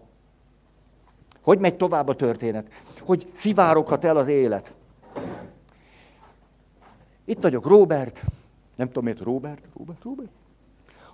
Hogy 1.40 1.58
megy 1.58 1.76
tovább 1.76 2.08
a 2.08 2.16
történet? 2.16 2.66
Hogy 3.00 3.30
szivároghat 3.32 4.04
el 4.04 4.16
az 4.16 4.28
élet? 4.28 4.72
Itt 7.24 7.42
vagyok, 7.42 7.66
Robert. 7.66 8.22
Nem 8.76 8.86
tudom 8.86 9.04
miért, 9.04 9.20
Robert, 9.20 9.62
Robert, 9.76 10.02
Robert. 10.02 10.30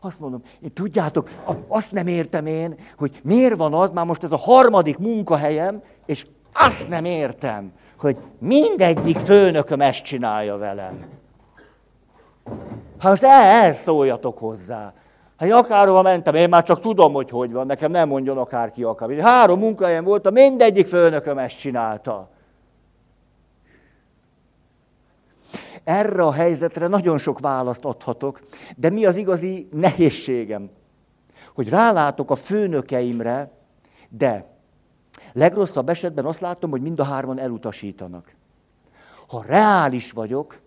Azt 0.01 0.21
mondom, 0.21 0.43
én 0.61 0.73
tudjátok, 0.73 1.31
azt 1.69 1.93
nem 1.93 2.07
értem 2.07 2.47
én, 2.47 2.75
hogy 2.97 3.21
miért 3.23 3.57
van 3.57 3.75
az, 3.75 3.91
már 3.91 4.05
most 4.05 4.23
ez 4.23 4.33
a 4.33 4.37
harmadik 4.37 4.99
munkahelyem, 4.99 5.83
és 6.07 6.27
azt 6.53 6.89
nem 6.89 7.05
értem, 7.05 7.73
hogy 7.99 8.17
mindegyik 8.39 9.19
főnököm 9.19 9.81
ezt 9.81 10.05
csinálja 10.05 10.57
velem. 10.57 11.07
Hát 12.99 13.11
most 13.11 13.23
ehhez 13.23 13.79
szóljatok 13.79 14.39
hozzá. 14.39 14.95
Hát 15.41 15.51
akárhova 15.51 16.03
mentem, 16.03 16.35
én 16.35 16.49
már 16.49 16.63
csak 16.63 16.81
tudom, 16.81 17.13
hogy 17.13 17.31
hogy 17.31 17.53
van, 17.53 17.67
nekem 17.67 17.91
nem 17.91 18.09
mondjon 18.09 18.39
akárki 18.39 18.83
akár. 18.83 19.19
Három 19.19 19.59
munkahelyen 19.59 20.05
voltam, 20.05 20.33
mindegyik 20.33 20.87
főnököm 20.87 21.39
ezt 21.39 21.59
csinálta. 21.59 22.31
Erre 25.85 26.23
a 26.23 26.33
helyzetre 26.33 26.87
nagyon 26.87 27.19
sok 27.19 27.39
választ 27.39 27.85
adhatok, 27.85 28.41
de 28.77 28.91
mi 28.91 29.07
az 29.07 29.17
igazi 29.17 29.69
nehézségem? 29.73 30.71
Hogy 31.55 31.69
rálátok 31.69 32.31
a 32.31 32.35
főnökeimre, 32.35 33.51
de 34.09 34.47
legrosszabb 35.33 35.89
esetben 35.89 36.25
azt 36.25 36.41
látom, 36.41 36.71
hogy 36.71 36.83
mind 36.83 37.01
a 37.01 37.05
hárman 37.05 37.39
elutasítanak. 37.39 38.35
Ha 39.27 39.45
reális 39.47 40.13
vagyok, 40.13 40.61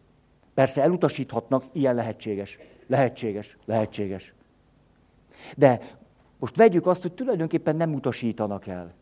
persze 0.53 0.81
elutasíthatnak, 0.81 1.63
ilyen 1.71 1.95
lehetséges. 1.95 2.57
Lehetséges, 2.87 3.57
lehetséges. 3.65 4.33
De 5.57 5.79
most 6.39 6.55
vegyük 6.55 6.87
azt, 6.87 7.01
hogy 7.01 7.11
tulajdonképpen 7.11 7.75
nem 7.75 7.93
utasítanak 7.93 8.67
el. 8.67 8.93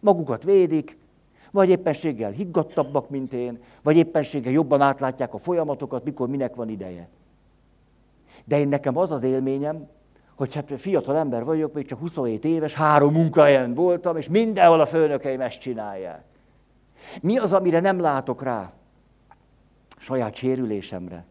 Magukat 0.00 0.44
védik, 0.44 0.96
vagy 1.50 1.68
éppenséggel 1.68 2.30
higgadtabbak, 2.30 3.10
mint 3.10 3.32
én, 3.32 3.62
vagy 3.82 3.96
éppenséggel 3.96 4.52
jobban 4.52 4.80
átlátják 4.80 5.34
a 5.34 5.38
folyamatokat, 5.38 6.04
mikor 6.04 6.28
minek 6.28 6.54
van 6.54 6.68
ideje. 6.68 7.08
De 8.44 8.58
én 8.58 8.68
nekem 8.68 8.96
az 8.96 9.10
az 9.10 9.22
élményem, 9.22 9.88
hogy 10.34 10.54
hát 10.54 10.72
fiatal 10.76 11.16
ember 11.16 11.44
vagyok, 11.44 11.72
még 11.72 11.86
csak 11.86 11.98
27 11.98 12.44
éves, 12.44 12.74
három 12.74 13.12
munkahelyen 13.12 13.74
voltam, 13.74 14.16
és 14.16 14.28
mindenhol 14.28 14.80
a 14.80 14.86
főnökeim 14.86 15.40
ezt 15.40 15.60
csinálják. 15.60 16.24
Mi 17.20 17.38
az, 17.38 17.52
amire 17.52 17.80
nem 17.80 18.00
látok 18.00 18.42
rá? 18.42 18.72
Saját 19.98 20.34
sérülésemre. 20.34 21.24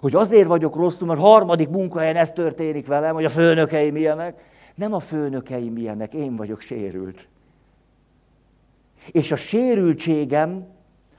Hogy 0.00 0.14
azért 0.14 0.46
vagyok 0.46 0.76
rosszul, 0.76 1.06
mert 1.06 1.20
harmadik 1.20 1.68
munkahelyen 1.68 2.16
ez 2.16 2.32
történik 2.32 2.86
velem, 2.86 3.14
hogy 3.14 3.24
a 3.24 3.28
főnökeim 3.28 3.96
ilyenek. 3.96 4.42
Nem 4.74 4.94
a 4.94 5.00
főnökeim 5.00 5.76
ilyenek, 5.76 6.14
én 6.14 6.36
vagyok 6.36 6.60
sérült. 6.60 7.28
És 9.06 9.32
a 9.32 9.36
sérültségem 9.36 10.66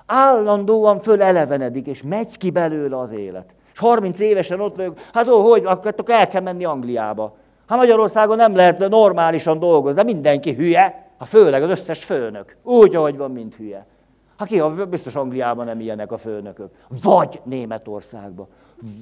állandóan 0.06 1.00
fölelevenedik, 1.00 1.88
és 1.88 2.02
megy 2.02 2.38
ki 2.38 2.50
belőle 2.50 3.00
az 3.00 3.12
élet. 3.12 3.56
És 3.74 3.80
30 3.80 4.20
évesen 4.20 4.60
ott 4.60 4.76
vagyok, 4.76 5.00
hát 5.14 5.30
ó, 5.30 5.50
hogy, 5.50 5.66
akkor 5.66 5.94
el 6.08 6.28
kell 6.28 6.42
menni 6.42 6.66
Angliába. 6.66 7.36
Hát 7.68 7.78
Magyarországon 7.78 8.36
nem 8.36 8.56
lehet 8.56 8.90
normálisan 8.90 9.60
dolgozni, 9.60 10.02
de 10.02 10.14
mindenki 10.14 10.54
hülye, 10.54 11.12
ha 11.18 11.26
főleg 11.26 11.64
az 11.64 11.70
összes 11.70 12.04
főnök. 12.04 12.56
Úgy, 12.64 12.96
ahogy 12.96 13.18
van, 13.18 13.32
mint 13.32 13.56
hülye. 13.56 13.86
Hát 14.38 14.48
ki, 14.48 14.62
biztos 14.90 15.16
Angliában 15.16 15.66
nem 15.66 15.80
ilyenek 15.80 16.12
a 16.12 16.18
főnökök. 16.18 16.70
Vagy 17.04 17.42
Németországban, 17.44 18.48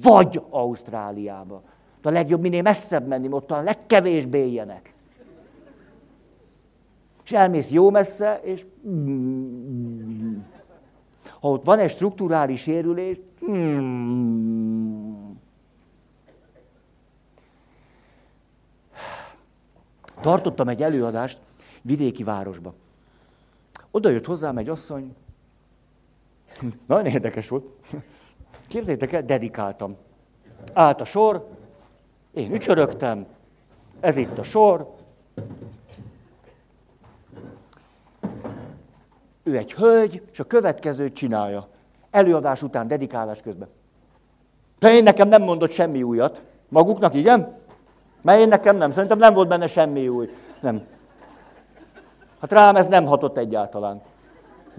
vagy 0.02 0.42
Ausztráliába. 0.50 1.62
De 2.02 2.08
a 2.08 2.12
legjobb 2.12 2.40
minél 2.40 2.62
messzebb 2.62 3.06
menni, 3.06 3.28
ott 3.30 3.50
a 3.50 3.62
legkevésbé 3.62 4.46
ilyenek. 4.46 4.94
És 7.24 7.32
elmész 7.32 7.70
jó 7.70 7.90
messze, 7.90 8.40
és 8.42 8.64
ha 11.40 11.50
ott 11.50 11.64
van 11.64 11.78
egy 11.78 11.90
strukturális 11.90 12.60
sérülés, 12.60 13.20
tartottam 20.20 20.68
egy 20.68 20.82
előadást 20.82 21.38
vidéki 21.82 22.22
városba. 22.22 22.74
Oda 23.90 24.08
jött 24.08 24.26
hozzám 24.26 24.58
egy 24.58 24.68
asszony, 24.68 25.14
nagyon 26.86 27.06
érdekes 27.06 27.48
volt. 27.48 27.64
Képzeljétek 28.70 29.12
el, 29.12 29.22
dedikáltam. 29.22 29.96
Állt 30.74 31.00
a 31.00 31.04
sor, 31.04 31.48
én 32.34 32.52
ücsörögtem, 32.52 33.26
ez 34.00 34.16
itt 34.16 34.38
a 34.38 34.42
sor, 34.42 34.94
ő 39.42 39.56
egy 39.56 39.72
hölgy, 39.72 40.22
és 40.32 40.40
a 40.40 40.44
következőt 40.44 41.14
csinálja. 41.14 41.68
Előadás 42.10 42.62
után, 42.62 42.88
dedikálás 42.88 43.40
közben. 43.40 43.68
De 44.78 44.92
én 44.92 45.02
nekem 45.02 45.28
nem 45.28 45.42
mondott 45.42 45.72
semmi 45.72 46.02
újat. 46.02 46.42
Maguknak 46.68 47.14
igen? 47.14 47.58
Mert 48.22 48.40
én 48.40 48.48
nekem 48.48 48.76
nem. 48.76 48.90
Szerintem 48.90 49.18
nem 49.18 49.34
volt 49.34 49.48
benne 49.48 49.66
semmi 49.66 50.08
új. 50.08 50.28
Nem. 50.60 50.86
Hát 52.40 52.52
rám 52.52 52.76
ez 52.76 52.86
nem 52.86 53.06
hatott 53.06 53.36
egyáltalán. 53.36 54.02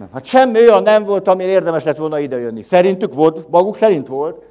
Nem. 0.01 0.09
Hát 0.13 0.25
semmi 0.25 0.59
olyan 0.59 0.83
nem 0.83 1.03
volt, 1.03 1.27
ami 1.27 1.43
érdemes 1.43 1.83
lett 1.83 1.97
volna 1.97 2.19
idejönni. 2.19 2.63
Szerintük 2.63 3.13
volt, 3.13 3.49
maguk 3.49 3.75
szerint 3.75 4.07
volt. 4.07 4.43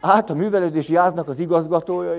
Hát 0.00 0.30
a 0.30 0.34
művelődési 0.34 0.96
háznak 0.96 1.28
az 1.28 1.38
igazgatója, 1.38 2.16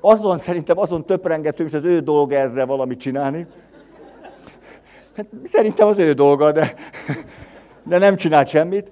azon 0.00 0.38
szerintem 0.38 0.78
azon 0.78 1.04
töprengető, 1.04 1.64
és 1.64 1.72
az 1.72 1.84
ő 1.84 2.00
dolga 2.00 2.34
ezzel 2.34 2.66
valamit 2.66 3.00
csinálni. 3.00 3.46
Hát, 5.16 5.26
szerintem 5.44 5.88
az 5.88 5.98
ő 5.98 6.12
dolga, 6.12 6.52
de, 6.52 6.74
de 7.82 7.98
nem 7.98 8.16
csinált 8.16 8.48
semmit. 8.48 8.90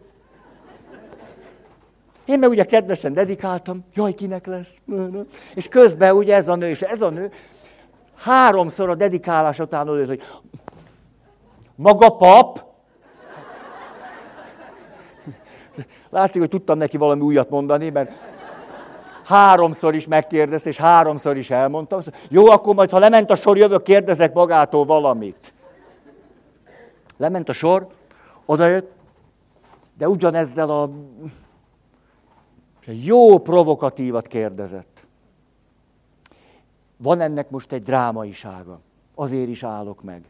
Én 2.24 2.38
meg 2.38 2.50
ugye 2.50 2.64
kedvesen 2.64 3.12
dedikáltam, 3.12 3.84
jaj, 3.94 4.14
kinek 4.14 4.46
lesz. 4.46 4.78
És 5.54 5.68
közben 5.68 6.14
ugye 6.14 6.34
ez 6.34 6.48
a 6.48 6.54
nő, 6.54 6.68
és 6.68 6.82
ez 6.82 7.00
a 7.00 7.10
nő 7.10 7.30
háromszor 8.18 8.88
a 8.88 8.94
dedikálás 8.94 9.58
után 9.58 9.88
odajött, 9.88 10.08
hogy 10.08 10.22
maga 11.74 12.08
pap, 12.08 12.66
Látszik, 16.10 16.40
hogy 16.40 16.50
tudtam 16.50 16.78
neki 16.78 16.96
valami 16.96 17.20
újat 17.20 17.50
mondani, 17.50 17.90
mert 17.90 18.10
háromszor 19.24 19.94
is 19.94 20.06
megkérdezte, 20.06 20.68
és 20.68 20.76
háromszor 20.76 21.36
is 21.36 21.50
elmondtam. 21.50 22.00
Jó, 22.28 22.50
akkor 22.50 22.74
majd, 22.74 22.90
ha 22.90 22.98
lement 22.98 23.30
a 23.30 23.34
sor, 23.34 23.56
jövök, 23.56 23.82
kérdezek 23.82 24.32
magától 24.32 24.84
valamit. 24.84 25.52
Lement 27.16 27.48
a 27.48 27.52
sor, 27.52 27.86
odajött, 28.46 28.92
de 29.98 30.08
ugyanezzel 30.08 30.70
a 30.70 30.90
jó 32.84 33.38
provokatívat 33.38 34.26
kérdezett. 34.26 34.97
Van 36.98 37.20
ennek 37.20 37.50
most 37.50 37.72
egy 37.72 37.82
drámaisága. 37.82 38.80
Azért 39.14 39.48
is 39.48 39.62
állok 39.62 40.02
meg. 40.02 40.22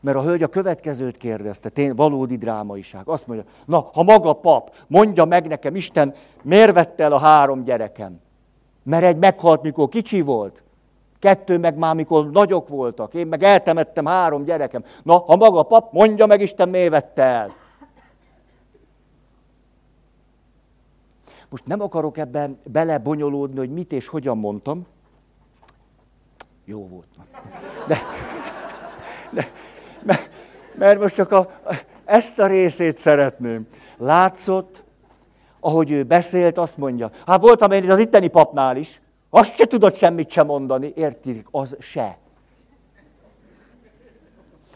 Mert 0.00 0.16
a 0.16 0.22
hölgy 0.22 0.42
a 0.42 0.46
következőt 0.46 1.16
kérdezte, 1.16 1.68
tény, 1.68 1.94
valódi 1.94 2.36
drámaiság. 2.36 3.08
Azt 3.08 3.26
mondja, 3.26 3.46
na, 3.64 3.90
ha 3.92 4.02
maga 4.02 4.32
pap, 4.32 4.74
mondja 4.86 5.24
meg 5.24 5.46
nekem, 5.46 5.76
Isten, 5.76 6.14
miért 6.42 6.72
vette 6.72 7.04
el 7.04 7.12
a 7.12 7.18
három 7.18 7.64
gyerekem? 7.64 8.20
Mert 8.82 9.04
egy 9.04 9.16
meghalt, 9.16 9.62
mikor 9.62 9.88
kicsi 9.88 10.20
volt, 10.20 10.62
kettő 11.18 11.58
meg 11.58 11.76
már, 11.76 11.94
mikor 11.94 12.30
nagyok 12.30 12.68
voltak, 12.68 13.14
én 13.14 13.26
meg 13.26 13.42
eltemettem 13.42 14.06
három 14.06 14.44
gyerekem. 14.44 14.84
Na, 15.02 15.18
ha 15.18 15.36
maga 15.36 15.62
pap, 15.62 15.92
mondja 15.92 16.26
meg, 16.26 16.40
Isten, 16.40 16.68
miért 16.68 16.90
vette 16.90 17.22
el? 17.22 17.54
Most 21.48 21.66
nem 21.66 21.80
akarok 21.80 22.18
ebben 22.18 22.58
belebonyolódni, 22.64 23.58
hogy 23.58 23.70
mit 23.70 23.92
és 23.92 24.08
hogyan 24.08 24.38
mondtam. 24.38 24.86
Jó 26.68 26.88
volt. 26.88 27.06
De, 27.86 27.98
de, 29.30 29.48
mert, 30.02 30.30
mert 30.74 31.00
most 31.00 31.14
csak 31.14 31.32
a, 31.32 31.50
ezt 32.04 32.38
a 32.38 32.46
részét 32.46 32.96
szeretném. 32.96 33.66
Látszott, 33.96 34.84
ahogy 35.60 35.90
ő 35.90 36.02
beszélt, 36.02 36.58
azt 36.58 36.76
mondja, 36.76 37.10
hát 37.26 37.40
voltam 37.40 37.70
én 37.70 37.90
az 37.90 37.98
itteni 37.98 38.28
papnál 38.28 38.76
is, 38.76 39.00
azt 39.30 39.54
se 39.54 39.66
tudott 39.66 39.96
semmit 39.96 40.30
sem 40.30 40.46
mondani, 40.46 40.92
értik, 40.96 41.46
az 41.50 41.76
se. 41.80 42.18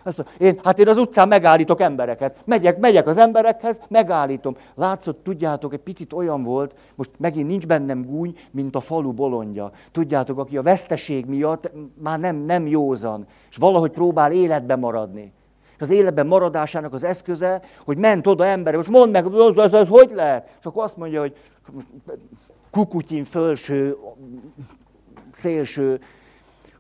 Azt 0.05 0.17
mondja, 0.17 0.47
én, 0.47 0.61
hát 0.65 0.79
én 0.79 0.89
az 0.89 0.97
utcán 0.97 1.29
megállítok 1.29 1.81
embereket. 1.81 2.37
Megyek, 2.45 2.79
megyek 2.79 3.07
az 3.07 3.17
emberekhez, 3.17 3.81
megállítom. 3.89 4.57
Látszott, 4.75 5.23
tudjátok, 5.25 5.73
egy 5.73 5.81
picit 5.81 6.13
olyan 6.13 6.43
volt, 6.43 6.75
most 6.95 7.11
megint 7.19 7.49
nincs 7.49 7.67
bennem 7.67 8.05
gúny, 8.05 8.37
mint 8.51 8.77
a 8.77 8.81
falu 8.81 9.13
bolondja. 9.13 9.71
Tudjátok, 9.93 10.39
aki 10.39 10.57
a 10.57 10.63
veszteség 10.63 11.27
miatt 11.27 11.71
már 12.03 12.21
nem, 12.21 12.37
nem 12.37 12.67
józan, 12.67 13.27
és 13.51 13.57
valahogy 13.57 13.91
próbál 13.91 14.33
életben 14.33 14.79
maradni. 14.79 15.33
És 15.75 15.87
az 15.87 15.91
életben 15.91 16.27
maradásának 16.27 16.93
az 16.93 17.05
eszköze, 17.05 17.63
hogy 17.85 17.97
ment 17.97 18.27
oda 18.27 18.45
ember, 18.45 18.77
most 18.77 18.89
mondd 18.89 19.11
meg, 19.11 19.27
az, 19.27 19.53
az, 19.57 19.73
az 19.73 19.89
hogy 19.89 20.11
lehet? 20.15 20.49
És 20.61 20.67
akkor 20.67 20.85
azt 20.85 20.97
mondja, 20.97 21.21
hogy 21.21 21.37
kukutyin 22.71 23.25
fölső, 23.25 23.97
szélső, 25.33 26.01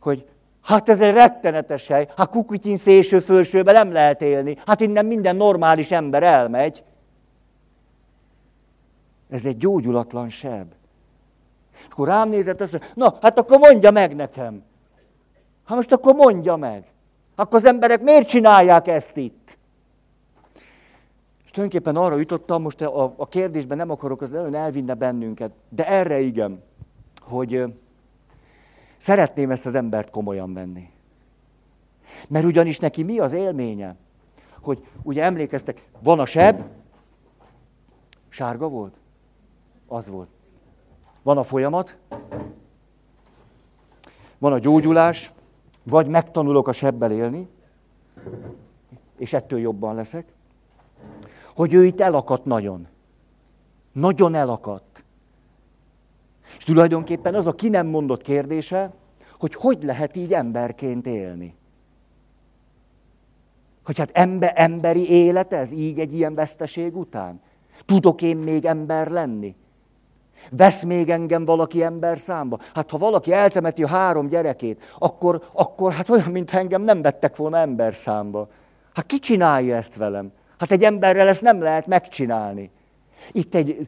hogy 0.01 0.27
Hát 0.71 0.89
ez 0.89 1.01
egy 1.01 1.13
rettenetes 1.13 1.87
hely. 1.87 2.09
Hát 2.17 2.31
Kukutyin 2.31 2.77
szélső 2.77 3.21
fölsőbe 3.21 3.73
nem 3.73 3.93
lehet 3.93 4.23
élni. 4.23 4.57
Hát 4.67 4.81
innen 4.81 5.07
minden 5.07 5.37
normális 5.37 5.91
ember 5.91 6.23
elmegy. 6.23 6.83
Ez 9.31 9.45
egy 9.45 9.57
gyógyulatlan 9.57 10.29
seb. 10.29 10.73
Akkor 11.91 12.09
rám 12.09 12.29
nézett, 12.29 12.61
azt 12.61 12.73
mondja, 12.73 12.91
na, 12.95 13.19
hát 13.21 13.39
akkor 13.39 13.59
mondja 13.59 13.91
meg 13.91 14.17
nekem. 14.17 14.63
Hát 15.65 15.77
most 15.77 15.93
akkor 15.93 16.15
mondja 16.15 16.57
meg. 16.57 16.85
Akkor 17.35 17.59
az 17.59 17.65
emberek 17.65 18.03
miért 18.03 18.29
csinálják 18.29 18.89
ezt 18.89 19.17
itt? 19.17 19.57
És 21.45 21.51
tulajdonképpen 21.51 21.97
arra 21.97 22.17
jutottam, 22.17 22.63
most 22.63 22.81
a, 22.81 23.15
a 23.17 23.27
kérdésben 23.29 23.77
nem 23.77 23.91
akarok 23.91 24.21
az 24.21 24.31
nagyon 24.31 24.55
elvinne 24.55 24.95
bennünket, 24.95 25.53
de 25.69 25.87
erre 25.87 26.21
igen, 26.21 26.63
hogy 27.21 27.65
Szeretném 29.01 29.51
ezt 29.51 29.67
az 29.67 29.75
embert 29.75 30.11
komolyan 30.11 30.55
venni. 30.55 30.91
Mert 32.29 32.45
ugyanis 32.45 32.79
neki 32.79 33.03
mi 33.03 33.19
az 33.19 33.33
élménye? 33.33 33.97
Hogy 34.61 34.87
ugye 35.03 35.23
emlékeztek, 35.23 35.89
van 36.03 36.21
a 36.21 36.25
seb, 36.25 36.63
sárga 38.29 38.69
volt? 38.69 38.95
Az 39.87 40.09
volt. 40.09 40.29
Van 41.23 41.39
a 41.39 41.43
folyamat, 41.43 41.97
van 44.39 44.53
a 44.53 44.59
gyógyulás, 44.59 45.33
vagy 45.83 46.07
megtanulok 46.07 46.69
a 46.69 46.73
sebbel 46.73 47.13
élni, 47.13 47.49
és 49.17 49.33
ettől 49.33 49.59
jobban 49.59 49.95
leszek, 49.95 50.33
hogy 51.55 51.73
ő 51.75 51.85
itt 51.85 52.01
elakadt 52.01 52.45
nagyon. 52.45 52.87
Nagyon 53.93 54.35
elakadt. 54.35 54.90
És 56.57 56.65
tulajdonképpen 56.65 57.35
az 57.35 57.47
a 57.47 57.53
ki 57.53 57.69
nem 57.69 57.87
mondott 57.87 58.23
kérdése, 58.23 58.93
hogy 59.39 59.55
hogy 59.55 59.83
lehet 59.83 60.17
így 60.17 60.33
emberként 60.33 61.07
élni. 61.07 61.55
Hogy 63.85 63.99
hát 63.99 64.11
ember, 64.13 64.53
emberi 64.55 65.11
élet 65.11 65.53
ez 65.53 65.73
így 65.73 65.99
egy 65.99 66.15
ilyen 66.15 66.35
veszteség 66.35 66.97
után? 66.97 67.41
Tudok 67.85 68.23
én 68.23 68.37
még 68.37 68.65
ember 68.65 69.09
lenni? 69.09 69.55
Vesz 70.51 70.83
még 70.83 71.11
engem 71.11 71.45
valaki 71.45 71.83
ember 71.83 72.19
számba? 72.19 72.59
Hát 72.75 72.91
ha 72.91 72.99
valaki 72.99 73.33
eltemeti 73.33 73.83
a 73.83 73.89
három 73.89 74.29
gyerekét, 74.29 74.95
akkor, 74.99 75.43
akkor 75.53 75.93
hát 75.93 76.09
olyan, 76.09 76.31
mint 76.31 76.51
engem 76.51 76.83
nem 76.83 77.03
vettek 77.03 77.37
volna 77.37 77.59
ember 77.59 77.95
számba. 77.95 78.49
Hát 78.95 79.07
ki 79.07 79.19
csinálja 79.19 79.77
ezt 79.77 79.97
velem? 79.97 80.33
Hát 80.59 80.71
egy 80.71 80.85
emberrel 80.85 81.29
ezt 81.29 81.43
nem 81.43 81.63
lehet 81.63 81.87
megcsinálni. 81.87 82.71
Itt 83.33 83.55
egy, 83.55 83.87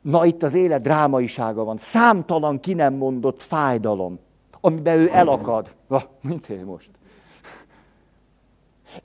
na 0.00 0.24
itt 0.24 0.42
az 0.42 0.54
élet 0.54 0.82
drámaisága 0.82 1.64
van. 1.64 1.76
Számtalan 1.76 2.60
ki 2.60 2.74
nem 2.74 2.94
mondott 2.94 3.42
fájdalom, 3.42 4.18
amiben 4.60 4.98
ő 4.98 5.10
elakad. 5.12 5.74
Na, 5.88 6.02
mint 6.20 6.48
én 6.48 6.64
most. 6.64 6.90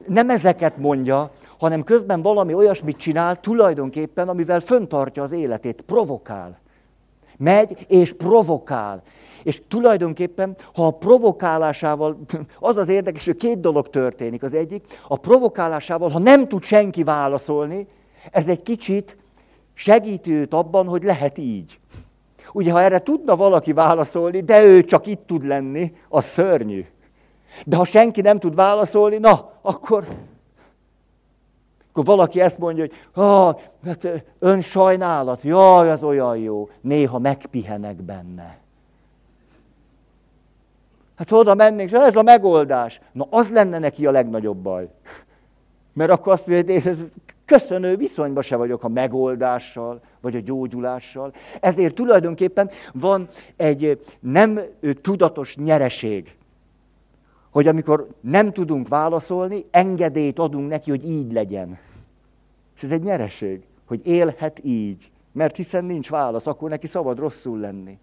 Nem 0.07 0.29
ezeket 0.29 0.77
mondja, 0.77 1.31
hanem 1.57 1.83
közben 1.83 2.21
valami 2.21 2.53
olyasmit 2.53 2.97
csinál 2.97 3.39
tulajdonképpen, 3.39 4.29
amivel 4.29 4.59
föntartja 4.59 5.23
az 5.23 5.31
életét, 5.31 5.81
provokál. 5.81 6.59
Megy 7.37 7.85
és 7.87 8.13
provokál. 8.13 9.03
És 9.43 9.61
tulajdonképpen, 9.67 10.55
ha 10.73 10.85
a 10.85 10.91
provokálásával, 10.91 12.19
az 12.59 12.77
az 12.77 12.87
érdekes, 12.87 13.25
hogy 13.25 13.35
két 13.35 13.59
dolog 13.59 13.89
történik. 13.89 14.43
Az 14.43 14.53
egyik, 14.53 14.99
a 15.07 15.17
provokálásával, 15.17 16.09
ha 16.09 16.19
nem 16.19 16.47
tud 16.47 16.63
senki 16.63 17.03
válaszolni, 17.03 17.87
ez 18.31 18.47
egy 18.47 18.63
kicsit 18.63 19.17
segíti 19.79 20.31
őt 20.31 20.53
abban, 20.53 20.87
hogy 20.87 21.03
lehet 21.03 21.37
így. 21.37 21.79
Ugye, 22.53 22.71
ha 22.71 22.81
erre 22.81 22.99
tudna 22.99 23.35
valaki 23.35 23.73
válaszolni, 23.73 24.41
de 24.41 24.63
ő 24.63 24.83
csak 24.83 25.07
itt 25.07 25.27
tud 25.27 25.45
lenni, 25.45 25.93
az 26.09 26.25
szörnyű. 26.25 26.85
De 27.65 27.75
ha 27.75 27.85
senki 27.85 28.21
nem 28.21 28.39
tud 28.39 28.55
válaszolni, 28.55 29.17
na, 29.17 29.51
akkor, 29.61 30.07
akkor 31.89 32.05
valaki 32.05 32.41
ezt 32.41 32.57
mondja, 32.57 32.83
hogy 32.83 33.23
ah, 33.23 33.59
hát 33.85 34.07
ön 34.39 34.61
sajnálat, 34.61 35.41
jaj, 35.41 35.91
az 35.91 36.03
olyan 36.03 36.37
jó, 36.37 36.69
néha 36.81 37.19
megpihenek 37.19 37.95
benne. 37.95 38.57
Hát 41.15 41.31
oda 41.31 41.55
mennénk, 41.55 41.91
és 41.91 41.97
ez 41.97 42.15
a 42.15 42.21
megoldás. 42.21 43.01
Na, 43.11 43.27
az 43.29 43.49
lenne 43.49 43.79
neki 43.79 44.05
a 44.05 44.11
legnagyobb 44.11 44.57
baj. 44.57 44.89
Mert 45.93 46.11
akkor 46.11 46.33
azt 46.33 46.47
mondja, 46.47 46.81
hogy 46.81 47.11
köszönő 47.49 47.95
viszonyban 47.95 48.43
se 48.43 48.55
vagyok 48.55 48.83
a 48.83 48.87
megoldással, 48.87 50.01
vagy 50.21 50.35
a 50.35 50.39
gyógyulással. 50.39 51.33
Ezért 51.59 51.95
tulajdonképpen 51.95 52.69
van 52.93 53.27
egy 53.55 54.05
nem 54.19 54.59
tudatos 55.01 55.55
nyereség, 55.55 56.35
hogy 57.49 57.67
amikor 57.67 58.07
nem 58.21 58.51
tudunk 58.51 58.87
válaszolni, 58.87 59.65
engedélyt 59.71 60.39
adunk 60.39 60.69
neki, 60.69 60.89
hogy 60.89 61.09
így 61.09 61.31
legyen. 61.31 61.77
És 62.75 62.83
ez 62.83 62.91
egy 62.91 63.03
nyereség, 63.03 63.61
hogy 63.85 64.01
élhet 64.03 64.59
így. 64.63 65.11
Mert 65.31 65.55
hiszen 65.55 65.85
nincs 65.85 66.09
válasz, 66.09 66.47
akkor 66.47 66.69
neki 66.69 66.87
szabad 66.87 67.19
rosszul 67.19 67.59
lenni. 67.59 67.97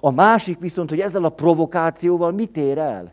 A 0.00 0.10
másik 0.10 0.58
viszont, 0.58 0.88
hogy 0.88 1.00
ezzel 1.00 1.24
a 1.24 1.28
provokációval 1.28 2.32
mit 2.32 2.56
ér 2.56 2.78
el? 2.78 3.12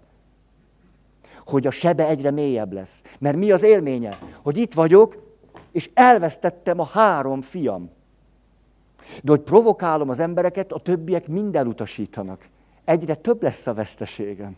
Hogy 1.50 1.68
a 1.68 1.72
sebe 1.72 2.08
egyre 2.08 2.32
mélyebb 2.32 2.74
lesz. 2.74 3.04
Mert 3.20 3.38
mi 3.38 3.52
az 3.52 3.64
élménye? 3.64 4.18
Hogy 4.42 4.58
itt 4.58 4.74
vagyok, 4.74 5.38
és 5.72 5.90
elvesztettem 5.94 6.80
a 6.80 6.86
három 6.86 7.42
fiam. 7.42 7.90
De 9.24 9.32
hogy 9.32 9.40
provokálom 9.40 10.10
az 10.10 10.20
embereket, 10.20 10.72
a 10.72 10.80
többiek 10.80 11.28
mind 11.28 11.56
elutasítanak. 11.56 12.48
Egyre 12.86 13.16
több 13.16 13.44
lesz 13.44 13.68
a 13.68 13.74
veszteségem. 13.74 14.58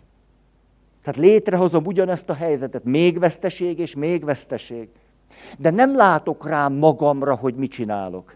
Tehát 1.04 1.20
létrehozom 1.20 1.86
ugyanezt 1.86 2.30
a 2.30 2.34
helyzetet, 2.34 2.84
még 2.84 3.20
veszteség 3.20 3.80
és 3.80 3.96
még 3.96 4.24
veszteség. 4.24 4.90
De 5.58 5.70
nem 5.70 5.96
látok 5.96 6.48
rám 6.48 6.74
magamra, 6.74 7.36
hogy 7.36 7.56
mit 7.56 7.72
csinálok. 7.72 8.36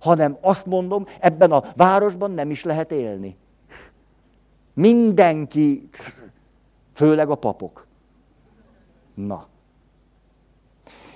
Hanem 0.00 0.38
azt 0.40 0.66
mondom, 0.66 1.06
ebben 1.20 1.52
a 1.52 1.64
városban 1.76 2.30
nem 2.30 2.50
is 2.50 2.64
lehet 2.64 2.92
élni. 2.92 3.36
Mindenki, 4.74 5.88
főleg 6.94 7.30
a 7.30 7.34
papok. 7.34 7.86
Na. 9.14 9.46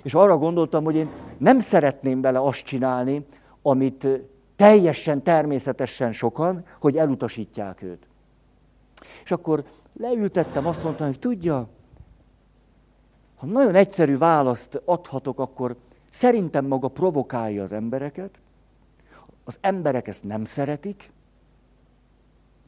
És 0.02 0.14
arra 0.14 0.38
gondoltam, 0.38 0.84
hogy 0.84 0.94
én 0.94 1.10
nem 1.38 1.60
szeretném 1.60 2.20
vele 2.20 2.40
azt 2.40 2.64
csinálni, 2.64 3.26
amit 3.62 4.06
teljesen 4.56 5.22
természetesen 5.22 6.12
sokan, 6.12 6.64
hogy 6.80 6.96
elutasítják 6.96 7.82
őt. 7.82 8.06
És 9.24 9.30
akkor 9.30 9.64
leültettem, 9.92 10.66
azt 10.66 10.82
mondtam, 10.82 11.06
hogy 11.06 11.18
tudja, 11.18 11.68
ha 13.36 13.46
nagyon 13.46 13.74
egyszerű 13.74 14.18
választ 14.18 14.82
adhatok, 14.84 15.40
akkor 15.40 15.76
szerintem 16.08 16.66
maga 16.66 16.88
provokálja 16.88 17.62
az 17.62 17.72
embereket, 17.72 18.40
az 19.44 19.58
emberek 19.60 20.08
ezt 20.08 20.24
nem 20.24 20.44
szeretik, 20.44 21.10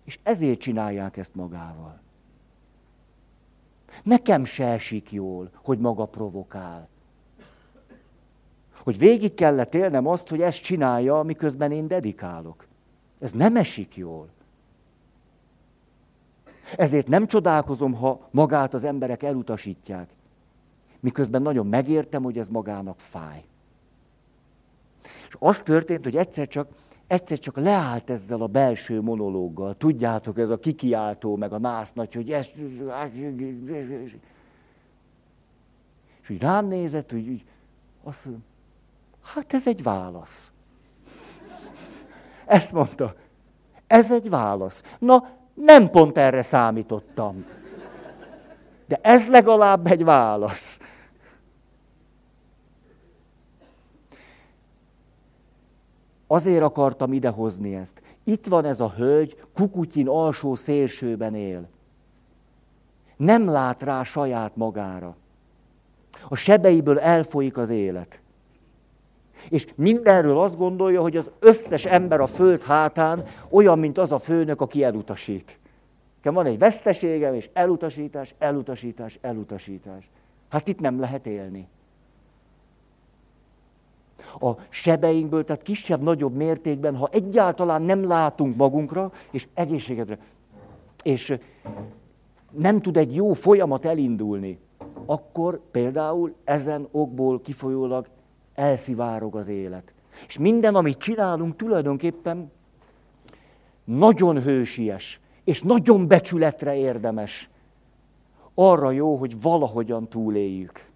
és 0.04 0.18
ezért 0.22 0.60
csinálják 0.60 1.16
ezt 1.16 1.34
magával. 1.34 1.99
Nekem 4.02 4.44
se 4.44 4.66
esik 4.66 5.12
jól, 5.12 5.50
hogy 5.62 5.78
maga 5.78 6.04
provokál. 6.04 6.88
Hogy 8.82 8.98
végig 8.98 9.34
kellett 9.34 9.74
élnem 9.74 10.06
azt, 10.06 10.28
hogy 10.28 10.40
ezt 10.40 10.62
csinálja, 10.62 11.22
miközben 11.22 11.72
én 11.72 11.86
dedikálok. 11.86 12.66
Ez 13.20 13.32
nem 13.32 13.56
esik 13.56 13.96
jól. 13.96 14.28
Ezért 16.76 17.08
nem 17.08 17.26
csodálkozom, 17.26 17.92
ha 17.92 18.28
magát 18.30 18.74
az 18.74 18.84
emberek 18.84 19.22
elutasítják. 19.22 20.08
Miközben 21.00 21.42
nagyon 21.42 21.66
megértem, 21.66 22.22
hogy 22.22 22.38
ez 22.38 22.48
magának 22.48 23.00
fáj. 23.00 23.44
És 25.28 25.36
az 25.38 25.60
történt, 25.60 26.04
hogy 26.04 26.16
egyszer 26.16 26.48
csak, 26.48 26.68
egyszer 27.10 27.38
csak 27.38 27.56
leállt 27.56 28.10
ezzel 28.10 28.40
a 28.42 28.46
belső 28.46 29.00
monológgal. 29.00 29.76
Tudjátok, 29.76 30.38
ez 30.38 30.50
a 30.50 30.58
kikiáltó, 30.58 31.36
meg 31.36 31.52
a 31.52 31.58
nász 31.58 31.92
nagy, 31.92 32.14
hogy 32.14 32.30
ez... 32.30 32.50
És 36.20 36.30
úgy 36.30 36.40
rám 36.40 36.66
nézett, 36.66 37.10
hogy 37.10 37.28
úgy, 37.28 37.44
azt 38.02 38.24
mondja, 38.24 38.44
hát 39.22 39.52
ez 39.52 39.68
egy 39.68 39.82
válasz. 39.82 40.52
Ezt 42.46 42.72
mondta. 42.72 43.14
Ez 43.86 44.12
egy 44.12 44.30
válasz. 44.30 44.82
Na, 44.98 45.28
nem 45.54 45.90
pont 45.90 46.18
erre 46.18 46.42
számítottam. 46.42 47.44
De 48.86 48.98
ez 49.02 49.28
legalább 49.28 49.86
egy 49.86 50.04
válasz. 50.04 50.80
Azért 56.32 56.62
akartam 56.62 57.12
idehozni 57.12 57.74
ezt. 57.74 58.02
Itt 58.24 58.46
van 58.46 58.64
ez 58.64 58.80
a 58.80 58.92
hölgy, 58.96 59.36
Kukutyin 59.54 60.08
alsó 60.08 60.54
szélsőben 60.54 61.34
él. 61.34 61.68
Nem 63.16 63.48
lát 63.48 63.82
rá 63.82 64.02
saját 64.02 64.56
magára. 64.56 65.16
A 66.28 66.36
sebeiből 66.36 66.98
elfolyik 66.98 67.56
az 67.56 67.70
élet. 67.70 68.20
És 69.48 69.66
mindenről 69.74 70.38
azt 70.40 70.56
gondolja, 70.56 71.00
hogy 71.00 71.16
az 71.16 71.30
összes 71.38 71.84
ember 71.84 72.20
a 72.20 72.26
föld 72.26 72.62
hátán 72.62 73.24
olyan, 73.48 73.78
mint 73.78 73.98
az 73.98 74.12
a 74.12 74.18
főnök, 74.18 74.60
aki 74.60 74.82
elutasít. 74.82 75.58
Nekem 76.16 76.34
van 76.34 76.46
egy 76.46 76.58
veszteségem, 76.58 77.34
és 77.34 77.50
elutasítás, 77.52 78.34
elutasítás, 78.38 79.18
elutasítás. 79.20 80.10
Hát 80.48 80.68
itt 80.68 80.80
nem 80.80 81.00
lehet 81.00 81.26
élni. 81.26 81.68
A 84.38 84.50
sebeinkből, 84.68 85.44
tehát 85.44 85.62
kisebb-nagyobb 85.62 86.34
mértékben, 86.34 86.96
ha 86.96 87.08
egyáltalán 87.12 87.82
nem 87.82 88.06
látunk 88.06 88.56
magunkra, 88.56 89.12
és 89.30 89.48
egészségedre, 89.54 90.18
és 91.02 91.38
nem 92.50 92.80
tud 92.80 92.96
egy 92.96 93.14
jó 93.14 93.32
folyamat 93.32 93.84
elindulni, 93.84 94.58
akkor 95.06 95.60
például 95.70 96.34
ezen 96.44 96.88
okból 96.90 97.40
kifolyólag 97.40 98.06
elszivárog 98.54 99.36
az 99.36 99.48
élet. 99.48 99.92
És 100.26 100.38
minden, 100.38 100.74
amit 100.74 100.98
csinálunk, 100.98 101.56
tulajdonképpen 101.56 102.50
nagyon 103.84 104.42
hősies, 104.42 105.20
és 105.44 105.62
nagyon 105.62 106.06
becsületre 106.06 106.76
érdemes. 106.76 107.50
Arra 108.54 108.90
jó, 108.90 109.16
hogy 109.16 109.40
valahogyan 109.40 110.08
túléljük. 110.08 110.88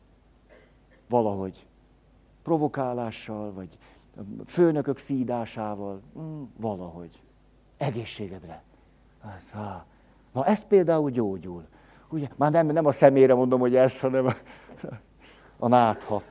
Valahogy. 1.09 1.66
Provokálással, 2.45 3.53
vagy 3.53 3.78
főnökök 4.47 4.99
szídásával, 4.99 6.01
mm, 6.18 6.42
valahogy. 6.57 7.20
Egészségedre. 7.76 8.62
Hát, 9.22 9.42
ha. 9.53 9.84
Na 10.32 10.45
ez 10.47 10.64
például 10.64 11.11
gyógyul. 11.11 11.66
Ugye, 12.09 12.28
már 12.36 12.51
nem, 12.51 12.66
nem 12.66 12.86
a 12.86 12.92
szemére 12.92 13.34
mondom, 13.34 13.61
hogy 13.61 13.76
ez, 13.76 14.01
hanem 14.01 14.26
a, 14.26 14.34
a 15.59 15.68
nátha. 15.68 16.22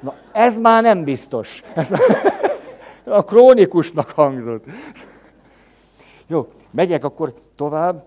Na, 0.00 0.14
ez 0.32 0.58
már 0.58 0.82
nem 0.82 1.04
biztos. 1.04 1.62
Ez 1.74 1.90
a 3.04 3.22
krónikusnak 3.22 4.10
hangzott. 4.10 4.64
Jó, 6.26 6.52
megyek 6.70 7.04
akkor 7.04 7.34
tovább. 7.54 8.06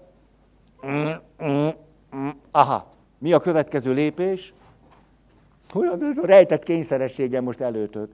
Aha, 2.52 2.88
mi 3.18 3.34
a 3.34 3.40
következő 3.40 3.94
lépés? 3.94 4.54
Olyan, 5.74 6.04
ez 6.04 6.18
a 6.18 6.26
rejtett 6.26 6.64
kényszerességem 6.64 7.44
most 7.44 7.62
előtök. 7.62 8.10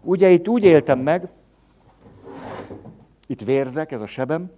Ugye 0.00 0.28
itt 0.28 0.48
úgy 0.48 0.64
éltem 0.64 0.98
meg, 0.98 1.28
itt 3.26 3.40
vérzek, 3.40 3.92
ez 3.92 4.00
a 4.00 4.06
sebem, 4.06 4.50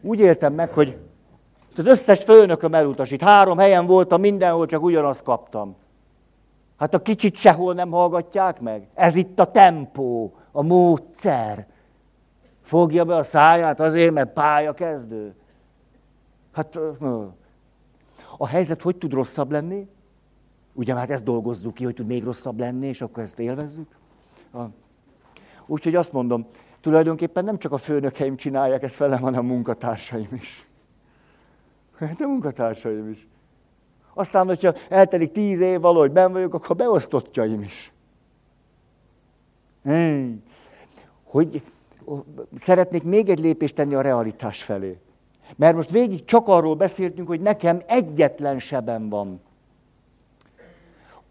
úgy 0.00 0.20
éltem 0.20 0.52
meg, 0.52 0.72
hogy 0.72 0.98
az 1.76 1.86
összes 1.86 2.24
főnököm 2.24 2.74
elutasít. 2.74 3.22
Három 3.22 3.58
helyen 3.58 3.86
voltam, 3.86 4.20
mindenhol 4.20 4.66
csak 4.66 4.82
ugyanazt 4.82 5.22
kaptam. 5.22 5.76
Hát 6.76 6.94
a 6.94 7.02
kicsit 7.02 7.36
sehol 7.36 7.74
nem 7.74 7.90
hallgatják 7.90 8.60
meg. 8.60 8.86
Ez 8.94 9.14
itt 9.14 9.38
a 9.38 9.50
tempó, 9.50 10.34
a 10.52 10.62
módszer. 10.62 11.66
Fogja 12.62 13.04
be 13.04 13.16
a 13.16 13.24
száját 13.24 13.80
azért, 13.80 14.12
mert 14.12 14.32
pályakezdő. 14.32 15.34
Hát 16.52 16.78
a 18.38 18.46
helyzet 18.46 18.82
hogy 18.82 18.96
tud 18.96 19.12
rosszabb 19.12 19.50
lenni? 19.50 19.88
Ugye 20.72 20.94
hát 20.94 21.10
ezt 21.10 21.24
dolgozzuk 21.24 21.74
ki, 21.74 21.84
hogy 21.84 21.94
tud 21.94 22.06
még 22.06 22.24
rosszabb 22.24 22.58
lenni, 22.58 22.86
és 22.86 23.00
akkor 23.00 23.22
ezt 23.22 23.38
élvezzük. 23.38 23.88
Úgyhogy 25.66 25.94
azt 25.94 26.12
mondom, 26.12 26.46
tulajdonképpen 26.80 27.44
nem 27.44 27.58
csak 27.58 27.72
a 27.72 27.76
főnökeim 27.76 28.36
csinálják 28.36 28.82
ezt 28.82 28.96
velem, 28.96 29.20
hanem 29.20 29.44
a 29.44 29.52
munkatársaim 29.52 30.28
is. 30.32 30.68
Hát 31.98 32.20
a 32.20 32.26
munkatársaim 32.26 33.10
is. 33.10 33.28
Aztán, 34.14 34.46
hogyha 34.46 34.74
eltelik 34.88 35.32
tíz 35.32 35.60
év 35.60 35.80
valahogy 35.80 36.10
ben 36.10 36.32
vagyok, 36.32 36.54
akkor 36.54 36.76
beosztottjaim 36.76 37.62
is. 37.62 37.92
Hmm. 39.82 40.42
Hogy 41.24 41.62
szeretnék 42.56 43.02
még 43.02 43.28
egy 43.28 43.40
lépést 43.40 43.74
tenni 43.74 43.94
a 43.94 44.00
realitás 44.00 44.62
felé. 44.62 44.98
Mert 45.56 45.76
most 45.76 45.90
végig 45.90 46.24
csak 46.24 46.48
arról 46.48 46.74
beszéltünk, 46.74 47.28
hogy 47.28 47.40
nekem 47.40 47.82
egyetlen 47.86 48.58
sebem 48.58 49.08
van. 49.08 49.40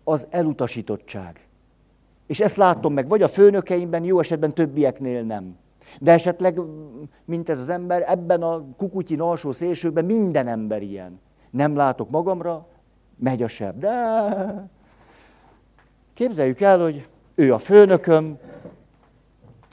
Az 0.03 0.27
elutasítottság. 0.29 1.47
És 2.27 2.39
ezt 2.39 2.55
látom 2.55 2.93
meg, 2.93 3.07
vagy 3.07 3.21
a 3.21 3.27
főnökeimben, 3.27 4.03
jó 4.03 4.19
esetben 4.19 4.53
többieknél 4.53 5.23
nem. 5.23 5.57
De 5.99 6.11
esetleg, 6.11 6.59
mint 7.25 7.49
ez 7.49 7.59
az 7.59 7.69
ember, 7.69 8.03
ebben 8.07 8.41
a 8.41 8.63
kukutyin 8.77 9.21
alsó 9.21 9.51
szélsőben 9.51 10.05
minden 10.05 10.47
ember 10.47 10.81
ilyen. 10.81 11.19
Nem 11.49 11.75
látok 11.75 12.09
magamra, 12.09 12.67
megy 13.15 13.43
a 13.43 13.47
seb. 13.47 13.79
De 13.79 14.69
képzeljük 16.13 16.61
el, 16.61 16.79
hogy 16.79 17.07
ő 17.35 17.53
a 17.53 17.57
főnököm, 17.57 18.37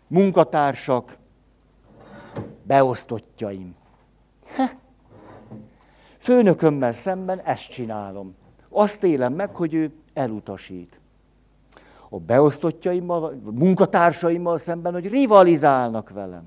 munkatársak, 0.07 1.17
beosztottjaim. 2.63 3.75
Heh. 4.45 4.71
Főnökömmel 6.19 6.93
szemben 6.93 7.41
ezt 7.41 7.71
csinálom. 7.71 8.35
Azt 8.69 9.05
élem 9.05 9.33
meg, 9.33 9.55
hogy 9.55 9.75
ő 9.75 9.93
elutasít. 10.19 11.01
A 12.09 12.19
beosztottjaimmal, 12.19 13.25
a 13.25 13.51
munkatársaimmal 13.51 14.59
szemben, 14.59 14.93
hogy 14.93 15.09
rivalizálnak 15.09 16.11
velem. 16.11 16.45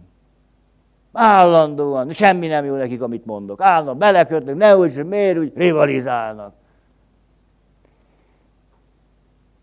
Állandóan, 1.13 2.09
semmi 2.09 2.47
nem 2.47 2.65
jó 2.65 2.75
nekik, 2.75 3.01
amit 3.01 3.25
mondok. 3.25 3.61
Állandóan 3.61 3.97
belekötnek, 3.97 4.55
ne 4.55 4.77
úgy, 4.77 5.05
miért 5.05 5.37
úgy 5.37 5.51
rivalizálnak. 5.55 6.53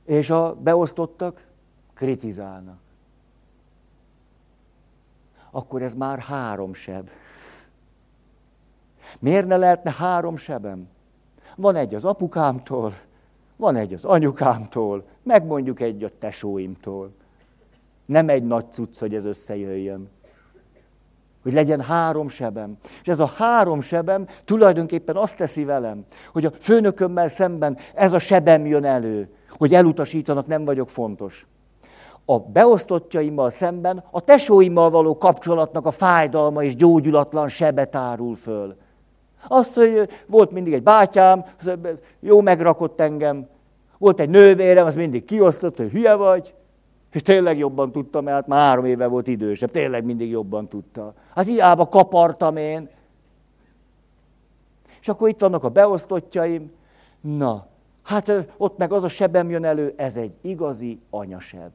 És 0.05 0.31
a 0.31 0.55
beosztottak 0.55 1.47
kritizálnak. 1.95 2.79
Akkor 5.51 5.83
ez 5.83 5.95
már 5.95 6.19
három 6.19 6.75
seb. 6.75 7.09
Miért 9.19 9.47
ne 9.47 9.57
lehetne 9.57 9.93
három 9.93 10.37
sebem? 10.37 10.89
Van 11.57 11.77
egy 11.77 11.95
az 11.95 12.05
apukámtól, 12.05 12.95
van 13.59 13.77
egy 13.77 13.93
az 13.93 14.05
anyukámtól, 14.05 15.05
meg 15.23 15.45
mondjuk 15.45 15.81
egy 15.81 16.05
a 16.05 16.11
tesóimtól. 16.19 17.11
Nem 18.07 18.29
egy 18.29 18.45
nagy 18.45 18.65
cucc, 18.71 18.99
hogy 18.99 19.15
ez 19.15 19.25
összejöjjön. 19.25 20.09
Hogy 21.43 21.53
legyen 21.53 21.81
három 21.81 22.29
sebem. 22.29 22.77
És 23.03 23.09
ez 23.09 23.21
a 23.21 23.27
három 23.27 23.81
sebem 23.81 24.27
tulajdonképpen 24.45 25.17
azt 25.17 25.37
teszi 25.37 25.65
velem, 25.65 26.05
hogy 26.33 26.45
a 26.45 26.51
főnökömmel 26.51 27.29
szemben 27.29 27.77
ez 27.95 28.13
a 28.13 28.19
sebem 28.19 28.67
jön 28.67 28.85
elő, 28.85 29.29
hogy 29.51 29.75
elutasítanak, 29.75 30.47
nem 30.47 30.65
vagyok 30.65 30.91
fontos. 30.91 31.47
A 32.25 32.39
beosztottjaimmal 32.39 33.51
szemben 33.51 34.05
a 34.11 34.21
tesóimmal 34.21 34.91
való 34.91 35.17
kapcsolatnak 35.17 35.87
a 35.87 35.91
fájdalma 35.91 36.65
és 36.65 36.77
gyógyulatlan 36.77 37.49
sebet 37.49 37.95
árul 37.95 38.37
föl. 38.37 38.77
Azt, 39.49 39.75
hogy 39.75 40.09
volt 40.27 40.51
mindig 40.51 40.73
egy 40.73 40.83
bátyám, 40.83 41.45
jó 42.21 42.41
megrakott 42.41 43.01
engem, 43.01 43.49
volt 43.99 44.21
egy 44.21 44.29
nővérem, 44.29 44.87
az 44.87 44.95
mindig 44.95 45.25
kiosztott, 45.25 45.77
hogy 45.77 45.91
hülye 45.91 46.15
vagy, 46.15 46.55
és 47.13 47.23
tényleg 47.23 47.59
jobban 47.59 47.93
tudtam, 47.93 48.25
mert 48.25 48.37
hát 48.37 48.47
már 48.47 48.67
három 48.67 48.85
éve 48.85 49.07
volt 49.07 49.27
idősebb, 49.27 49.71
tényleg 49.71 50.05
mindig 50.05 50.31
jobban 50.31 50.69
tudta. 50.69 51.15
Hát 51.35 51.47
hiába 51.47 51.89
kapartam 51.89 52.57
én. 52.57 52.89
És 55.01 55.09
akkor 55.09 55.29
itt 55.29 55.41
vannak 55.41 55.65
a 55.65 55.69
beosztottjaim. 55.69 56.73
Na, 57.21 57.67
hát 58.03 58.33
ott 58.57 58.79
meg 58.79 58.93
az 58.93 59.05
a 59.05 59.09
sebem 59.09 59.51
jön 59.51 59.65
elő, 59.65 59.93
ez 59.97 60.17
egy 60.17 60.33
igazi 60.41 61.01
anyaseb. 61.11 61.71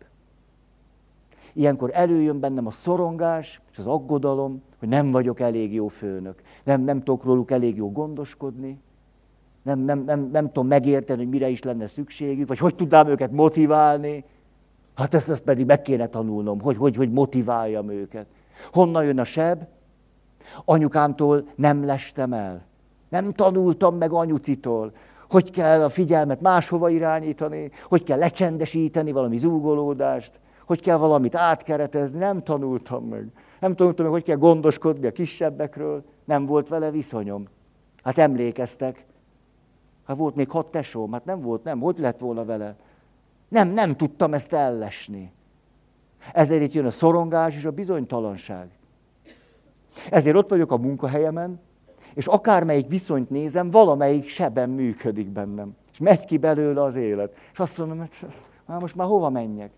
Ilyenkor 1.54 1.90
előjön 1.94 2.40
bennem 2.40 2.68
a 2.68 2.72
szorongás 2.72 3.62
és 3.72 3.78
az 3.78 3.88
aggodalom, 3.88 4.62
hogy 4.80 4.90
nem 4.90 5.12
vagyok 5.12 5.40
elég 5.40 5.74
jó 5.74 5.88
főnök, 5.88 6.42
nem, 6.64 6.82
nem 6.82 7.04
tudok 7.04 7.24
róluk 7.24 7.52
elég 7.52 7.76
jó 7.76 7.92
gondoskodni, 7.92 8.80
nem, 9.64 9.80
nem, 9.80 10.04
nem, 10.04 10.30
nem 10.32 10.46
tudom 10.46 10.68
megérteni, 10.68 11.20
hogy 11.20 11.30
mire 11.30 11.50
is 11.50 11.64
lenne 11.64 11.88
szükségük, 11.88 12.48
vagy 12.48 12.58
hogy 12.58 12.76
tudnám 12.76 13.08
őket 13.08 13.32
motiválni. 13.32 14.24
Hát 14.96 15.14
ezt, 15.14 15.30
ezt 15.30 15.42
pedig 15.42 15.66
meg 15.66 15.82
kéne 15.82 16.08
tanulnom, 16.08 16.62
hogy, 16.62 16.78
hogy, 16.78 16.96
hogy 16.96 17.12
motiváljam 17.12 17.90
őket. 17.90 18.26
Honnan 18.72 19.06
jön 19.06 19.20
a 19.20 19.24
seb? 19.24 19.64
Anyukámtól 20.66 21.48
nem 21.56 21.86
lestem 21.86 22.34
el. 22.34 22.66
Nem 23.10 23.32
tanultam 23.32 23.96
meg 23.96 24.12
anyucitól, 24.12 24.92
hogy 25.30 25.52
kell 25.52 25.84
a 25.84 25.90
figyelmet 25.90 26.42
máshova 26.42 26.90
irányítani, 26.90 27.72
hogy 27.90 28.04
kell 28.04 28.18
lecsendesíteni 28.18 29.12
valami 29.12 29.38
zúgolódást, 29.38 30.40
hogy 30.66 30.82
kell 30.82 30.98
valamit 30.98 31.36
átkeretezni, 31.36 32.20
nem 32.20 32.44
tanultam 32.44 33.06
meg. 33.06 33.28
Nem 33.60 33.76
tanultam 33.76 34.06
meg, 34.06 34.14
hogy 34.14 34.24
kell 34.24 34.38
gondoskodni 34.38 35.08
a 35.08 35.12
kisebbekről, 35.12 36.04
nem 36.24 36.46
volt 36.46 36.68
vele 36.68 36.92
viszonyom. 36.92 37.48
Hát 38.04 38.18
emlékeztek, 38.18 39.06
hát 40.06 40.18
volt 40.18 40.36
még 40.36 40.50
hat 40.50 40.72
tesóm, 40.72 41.12
hát 41.12 41.26
nem 41.26 41.42
volt, 41.42 41.64
nem, 41.64 41.80
hogy 41.80 42.00
lett 42.00 42.20
volna 42.20 42.46
vele. 42.46 42.76
Nem, 43.48 43.70
nem 43.70 43.96
tudtam 43.96 44.34
ezt 44.34 44.54
ellesni. 44.54 45.32
Ezért 46.34 46.62
itt 46.62 46.74
jön 46.74 46.86
a 46.86 46.92
szorongás 46.92 47.56
és 47.56 47.66
a 47.66 47.72
bizonytalanság. 47.72 48.70
Ezért 50.10 50.36
ott 50.36 50.50
vagyok 50.50 50.72
a 50.72 50.78
munkahelyemen, 50.78 51.60
és 52.14 52.28
akármelyik 52.28 52.88
viszonyt 52.88 53.30
nézem, 53.30 53.70
valamelyik 53.70 54.28
seben 54.28 54.70
működik 54.70 55.30
bennem. 55.30 55.76
És 55.92 56.00
megy 56.00 56.26
ki 56.26 56.38
belőle 56.38 56.84
az 56.84 56.96
élet. 56.96 57.36
És 57.52 57.60
azt 57.60 57.78
mondom, 57.78 57.98
hogy 57.98 58.10
már 58.66 58.80
most 58.80 58.96
már 58.96 59.08
hova 59.08 59.30
menjek? 59.30 59.72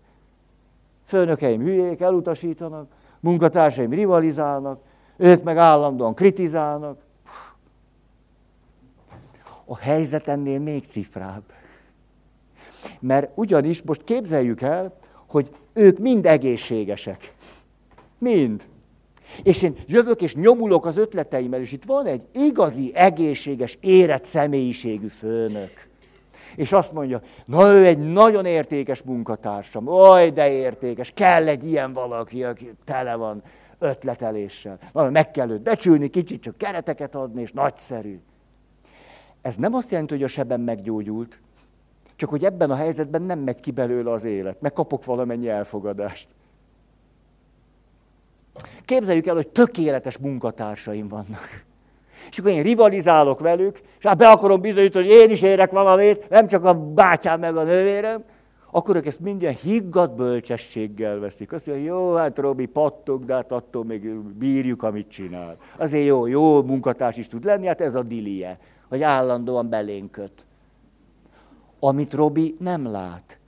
Főnökeim 1.06 1.60
hülyék, 1.60 2.00
elutasítanak, 2.00 2.88
munkatársaim 3.20 3.90
rivalizálnak, 3.90 4.80
ők 5.16 5.42
meg 5.42 5.56
állandóan 5.56 6.14
kritizálnak. 6.14 7.00
A 9.64 9.76
helyzet 9.76 10.28
ennél 10.28 10.58
még 10.58 10.84
cifrább. 10.84 11.42
Mert 13.00 13.30
ugyanis 13.34 13.82
most 13.82 14.04
képzeljük 14.04 14.60
el, 14.60 14.94
hogy 15.26 15.50
ők 15.72 15.98
mind 15.98 16.26
egészségesek. 16.26 17.34
Mind. 18.18 18.66
És 19.42 19.62
én 19.62 19.76
jövök 19.86 20.22
és 20.22 20.34
nyomulok 20.34 20.86
az 20.86 20.96
ötleteimmel, 20.96 21.60
és 21.60 21.72
itt 21.72 21.84
van 21.84 22.06
egy 22.06 22.22
igazi, 22.34 22.94
egészséges, 22.94 23.78
érett 23.80 24.24
személyiségű 24.24 25.06
főnök. 25.06 25.85
És 26.56 26.72
azt 26.72 26.92
mondja, 26.92 27.20
na 27.44 27.72
ő 27.72 27.86
egy 27.86 28.12
nagyon 28.12 28.44
értékes 28.44 29.02
munkatársam, 29.02 29.86
oly 29.86 30.30
de 30.30 30.50
értékes, 30.50 31.10
kell 31.14 31.48
egy 31.48 31.66
ilyen 31.66 31.92
valaki, 31.92 32.44
aki 32.44 32.72
tele 32.84 33.14
van 33.14 33.42
ötleteléssel. 33.78 34.78
Na, 34.92 35.10
meg 35.10 35.30
kell 35.30 35.50
őt 35.50 35.62
becsülni, 35.62 36.08
kicsit 36.08 36.42
csak 36.42 36.58
kereteket 36.58 37.14
adni, 37.14 37.40
és 37.40 37.52
nagyszerű. 37.52 38.20
Ez 39.42 39.56
nem 39.56 39.74
azt 39.74 39.90
jelenti, 39.90 40.14
hogy 40.14 40.22
a 40.22 40.28
sebem 40.28 40.60
meggyógyult, 40.60 41.38
csak 42.16 42.28
hogy 42.28 42.44
ebben 42.44 42.70
a 42.70 42.76
helyzetben 42.76 43.22
nem 43.22 43.38
megy 43.38 43.60
ki 43.60 43.70
belőle 43.70 44.12
az 44.12 44.24
élet, 44.24 44.60
meg 44.60 44.72
kapok 44.72 45.04
valamennyi 45.04 45.48
elfogadást. 45.48 46.28
Képzeljük 48.84 49.26
el, 49.26 49.34
hogy 49.34 49.48
tökéletes 49.48 50.18
munkatársaim 50.18 51.08
vannak. 51.08 51.64
És 52.30 52.38
akkor 52.38 52.50
én 52.50 52.62
rivalizálok 52.62 53.40
velük, 53.40 53.80
és 53.98 54.06
hát 54.06 54.16
be 54.16 54.28
akarom 54.28 54.60
bizonyítani, 54.60 55.06
hogy 55.06 55.14
én 55.14 55.30
is 55.30 55.42
érek 55.42 55.70
valamit, 55.70 56.28
nem 56.28 56.46
csak 56.46 56.64
a 56.64 56.74
bátyám 56.74 57.40
meg 57.40 57.56
a 57.56 57.62
nővérem, 57.62 58.24
akkor 58.70 58.96
ők 58.96 59.06
ezt 59.06 59.20
mindjárt 59.20 59.60
higgadt 59.60 60.16
bölcsességgel 60.16 61.18
veszik. 61.18 61.52
Azt 61.52 61.66
mondja, 61.66 61.84
jó, 61.84 62.14
hát 62.14 62.38
Robi, 62.38 62.66
pattog, 62.66 63.24
de 63.24 63.34
hát 63.34 63.52
attól 63.52 63.84
még 63.84 64.14
bírjuk, 64.14 64.82
amit 64.82 65.08
csinál. 65.08 65.56
Azért 65.76 66.06
jó, 66.06 66.26
jó 66.26 66.62
munkatárs 66.62 67.16
is 67.16 67.28
tud 67.28 67.44
lenni, 67.44 67.66
hát 67.66 67.80
ez 67.80 67.94
a 67.94 68.02
dilie, 68.02 68.58
hogy 68.88 69.02
állandóan 69.02 69.68
belénköt. 69.68 70.46
Amit 71.80 72.14
Robi 72.14 72.56
nem 72.58 72.90
lát. 72.90 73.38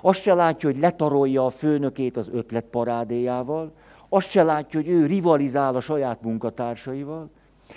Azt 0.00 0.20
se 0.20 0.34
látja, 0.34 0.70
hogy 0.70 0.78
letarolja 0.78 1.46
a 1.46 1.50
főnökét 1.50 2.16
az 2.16 2.30
ötletparádéjával, 2.32 3.72
azt 4.08 4.30
se 4.30 4.42
látja, 4.42 4.80
hogy 4.80 4.88
ő 4.88 5.06
rivalizál 5.06 5.76
a 5.76 5.80
saját 5.80 6.22
munkatársaival, 6.22 7.30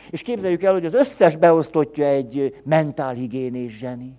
és 0.09 0.21
képzeljük 0.21 0.63
el, 0.63 0.73
hogy 0.73 0.85
az 0.85 0.93
összes 0.93 1.35
beosztottja 1.35 2.05
egy 2.05 2.61
mentálhigiénés 2.63 3.77
zseni. 3.77 4.13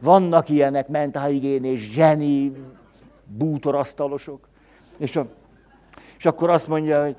Vannak 0.00 0.48
ilyenek 0.48 0.88
mentálhigiénés 0.88 1.80
zseni 1.92 2.52
bútorasztalosok. 3.24 4.48
És, 4.96 5.16
a, 5.16 5.26
és 6.18 6.26
akkor 6.26 6.50
azt 6.50 6.68
mondja, 6.68 7.02
hogy 7.02 7.16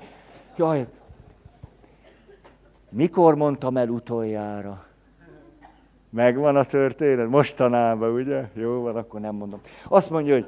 jaj, 0.56 0.86
mikor 2.90 3.34
mondtam 3.34 3.76
el 3.76 3.88
utoljára? 3.88 4.84
Megvan 6.10 6.56
a 6.56 6.64
történet? 6.64 7.28
Mostanában, 7.28 8.10
ugye? 8.10 8.48
Jó 8.54 8.80
van, 8.80 8.96
akkor 8.96 9.20
nem 9.20 9.34
mondom. 9.34 9.60
Azt 9.88 10.10
mondja, 10.10 10.34
hogy 10.34 10.46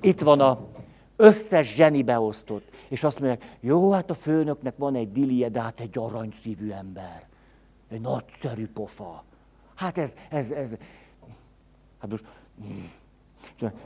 itt 0.00 0.20
van 0.20 0.40
a 0.40 0.58
összes 1.18 1.74
zseni 1.74 2.02
beosztott. 2.02 2.70
És 2.88 3.04
azt 3.04 3.20
mondják, 3.20 3.56
jó, 3.60 3.90
hát 3.90 4.10
a 4.10 4.14
főnöknek 4.14 4.76
van 4.76 4.94
egy 4.94 5.12
dilie, 5.12 5.48
de 5.48 5.60
hát 5.60 5.80
egy 5.80 5.98
aranyszívű 5.98 6.70
ember. 6.70 7.26
Egy 7.88 8.00
nagyszerű 8.00 8.68
pofa. 8.68 9.24
Hát 9.74 9.98
ez, 9.98 10.14
ez, 10.28 10.50
ez. 10.50 10.76
Hát 11.98 12.10
most, 12.10 12.24
hmm. 12.60 12.90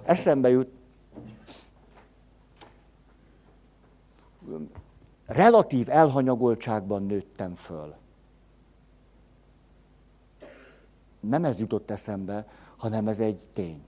eszembe 0.04 0.48
jut, 0.48 0.68
relatív 5.26 5.88
elhanyagoltságban 5.90 7.02
nőttem 7.06 7.54
föl. 7.54 7.94
Nem 11.20 11.44
ez 11.44 11.58
jutott 11.58 11.90
eszembe, 11.90 12.46
hanem 12.76 13.08
ez 13.08 13.20
egy 13.20 13.46
tény. 13.52 13.84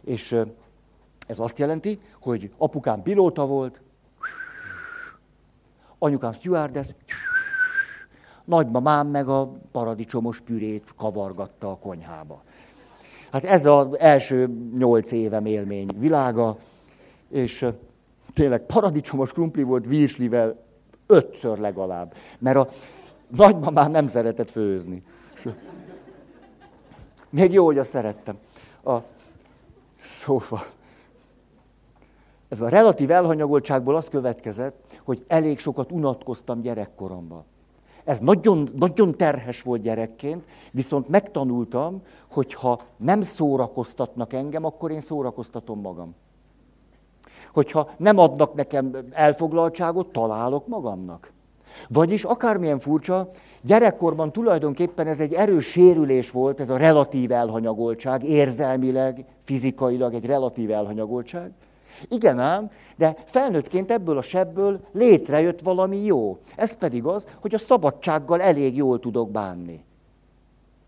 És 0.00 0.40
ez 1.26 1.38
azt 1.38 1.58
jelenti, 1.58 2.00
hogy 2.20 2.50
apukám 2.56 3.02
pilóta 3.02 3.46
volt, 3.46 3.80
anyukám 5.98 6.32
stewardess, 6.32 6.88
nagymamám 8.44 9.06
meg 9.06 9.28
a 9.28 9.52
paradicsomos 9.72 10.40
pürét 10.40 10.92
kavargatta 10.96 11.70
a 11.70 11.76
konyhába. 11.76 12.42
Hát 13.30 13.44
ez 13.44 13.66
az 13.66 13.98
első 13.98 14.50
nyolc 14.78 15.12
évem 15.12 15.46
élmény 15.46 15.88
világa, 15.98 16.58
és 17.28 17.66
tényleg 18.34 18.60
paradicsomos 18.60 19.32
krumpli 19.32 19.62
volt 19.62 19.86
virslivel 19.86 20.64
ötször 21.06 21.58
legalább. 21.58 22.14
Mert 22.38 22.56
a 22.56 22.68
nagymamám 23.28 23.90
nem 23.90 24.06
szeretett 24.06 24.50
főzni. 24.50 25.02
Még 27.30 27.52
jó, 27.52 27.64
hogy 27.64 27.78
azt 27.78 27.90
szerettem. 27.90 28.38
A, 28.84 28.96
szóval, 30.00 30.66
ez 32.48 32.60
a 32.60 32.68
relatív 32.68 33.10
elhanyagoltságból 33.10 33.96
az 33.96 34.08
következett, 34.08 34.84
hogy 35.04 35.24
elég 35.26 35.58
sokat 35.58 35.92
unatkoztam 35.92 36.60
gyerekkoromban. 36.60 37.44
Ez 38.04 38.18
nagyon, 38.18 38.68
nagyon 38.78 39.16
terhes 39.16 39.62
volt 39.62 39.82
gyerekként, 39.82 40.44
viszont 40.70 41.08
megtanultam, 41.08 42.02
hogy 42.30 42.54
ha 42.54 42.80
nem 42.96 43.22
szórakoztatnak 43.22 44.32
engem, 44.32 44.64
akkor 44.64 44.90
én 44.90 45.00
szórakoztatom 45.00 45.80
magam. 45.80 46.14
Hogyha 47.52 47.90
nem 47.96 48.18
adnak 48.18 48.54
nekem 48.54 48.96
elfoglaltságot, 49.10 50.06
találok 50.06 50.66
magamnak. 50.66 51.32
Vagyis 51.88 52.24
akármilyen 52.24 52.78
furcsa, 52.78 53.30
gyerekkorban 53.62 54.32
tulajdonképpen 54.32 55.06
ez 55.06 55.20
egy 55.20 55.32
erős 55.32 55.66
sérülés 55.66 56.30
volt, 56.30 56.60
ez 56.60 56.70
a 56.70 56.76
relatív 56.76 57.32
elhanyagoltság, 57.32 58.24
érzelmileg, 58.24 59.24
fizikailag 59.44 60.14
egy 60.14 60.26
relatív 60.26 60.70
elhanyagoltság. 60.70 61.52
Igen 62.08 62.38
ám, 62.38 62.70
de 62.96 63.16
felnőttként 63.24 63.90
ebből 63.90 64.18
a 64.18 64.22
sebből 64.22 64.80
létrejött 64.92 65.60
valami 65.60 66.04
jó. 66.04 66.38
Ez 66.56 66.72
pedig 66.72 67.04
az, 67.04 67.26
hogy 67.40 67.54
a 67.54 67.58
szabadsággal 67.58 68.40
elég 68.40 68.76
jól 68.76 69.00
tudok 69.00 69.30
bánni. 69.30 69.84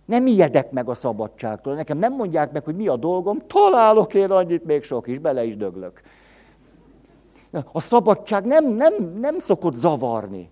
Nem 0.04 0.26
ijedek 0.26 0.70
meg 0.70 0.88
a 0.88 0.94
szabadságtól. 0.94 1.74
Nekem 1.74 1.98
nem 1.98 2.14
mondják 2.14 2.52
meg, 2.52 2.64
hogy 2.64 2.76
mi 2.76 2.86
a 2.86 2.96
dolgom, 2.96 3.42
találok 3.46 4.14
én 4.14 4.30
annyit, 4.30 4.64
még 4.64 4.82
sok 4.82 5.06
is, 5.06 5.18
bele 5.18 5.44
is 5.44 5.56
döglök. 5.56 6.00
A 7.72 7.80
szabadság 7.80 8.44
nem, 8.44 8.66
nem, 8.66 8.94
nem 9.20 9.38
szokott 9.38 9.74
zavarni. 9.74 10.50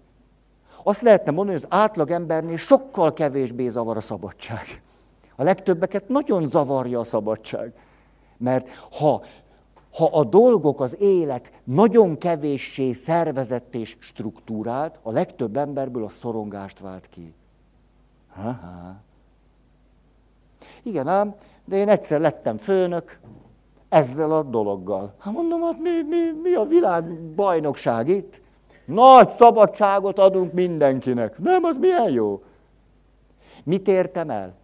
Azt 0.82 1.00
lehetne 1.00 1.30
mondani, 1.30 1.58
hogy 1.58 1.66
az 1.70 1.78
átlagembernél 1.78 2.56
sokkal 2.56 3.12
kevésbé 3.12 3.68
zavar 3.68 3.96
a 3.96 4.00
szabadság. 4.00 4.82
A 5.36 5.42
legtöbbeket 5.42 6.08
nagyon 6.08 6.46
zavarja 6.46 6.98
a 6.98 7.04
szabadság. 7.04 7.72
Mert 8.36 8.68
ha, 8.98 9.22
ha 9.96 10.04
a 10.04 10.24
dolgok, 10.24 10.80
az 10.80 10.96
élet 11.00 11.52
nagyon 11.64 12.18
kevéssé 12.18 12.92
szervezett 12.92 13.74
és 13.74 13.96
struktúrált, 13.98 14.98
a 15.02 15.10
legtöbb 15.10 15.56
emberből 15.56 16.04
a 16.04 16.08
szorongást 16.08 16.80
vált 16.80 17.08
ki. 17.08 17.34
Ha-ha. 18.28 18.94
Igen 20.82 21.08
ám, 21.08 21.34
de 21.64 21.76
én 21.76 21.88
egyszer 21.88 22.20
lettem 22.20 22.56
főnök 22.56 23.18
ezzel 23.88 24.32
a 24.32 24.42
dologgal. 24.42 25.14
Hát 25.18 25.32
mondom, 25.32 25.62
hát 25.62 25.78
mi, 25.80 25.90
mi, 26.08 26.40
mi 26.42 26.54
a 26.54 26.64
világ 26.64 27.20
bajnokság 27.20 28.08
itt? 28.08 28.40
Nagy 28.84 29.30
szabadságot 29.30 30.18
adunk 30.18 30.52
mindenkinek. 30.52 31.38
Nem, 31.38 31.64
az 31.64 31.76
milyen 31.76 32.10
jó. 32.10 32.42
Mit 33.64 33.88
értem 33.88 34.30
el? 34.30 34.54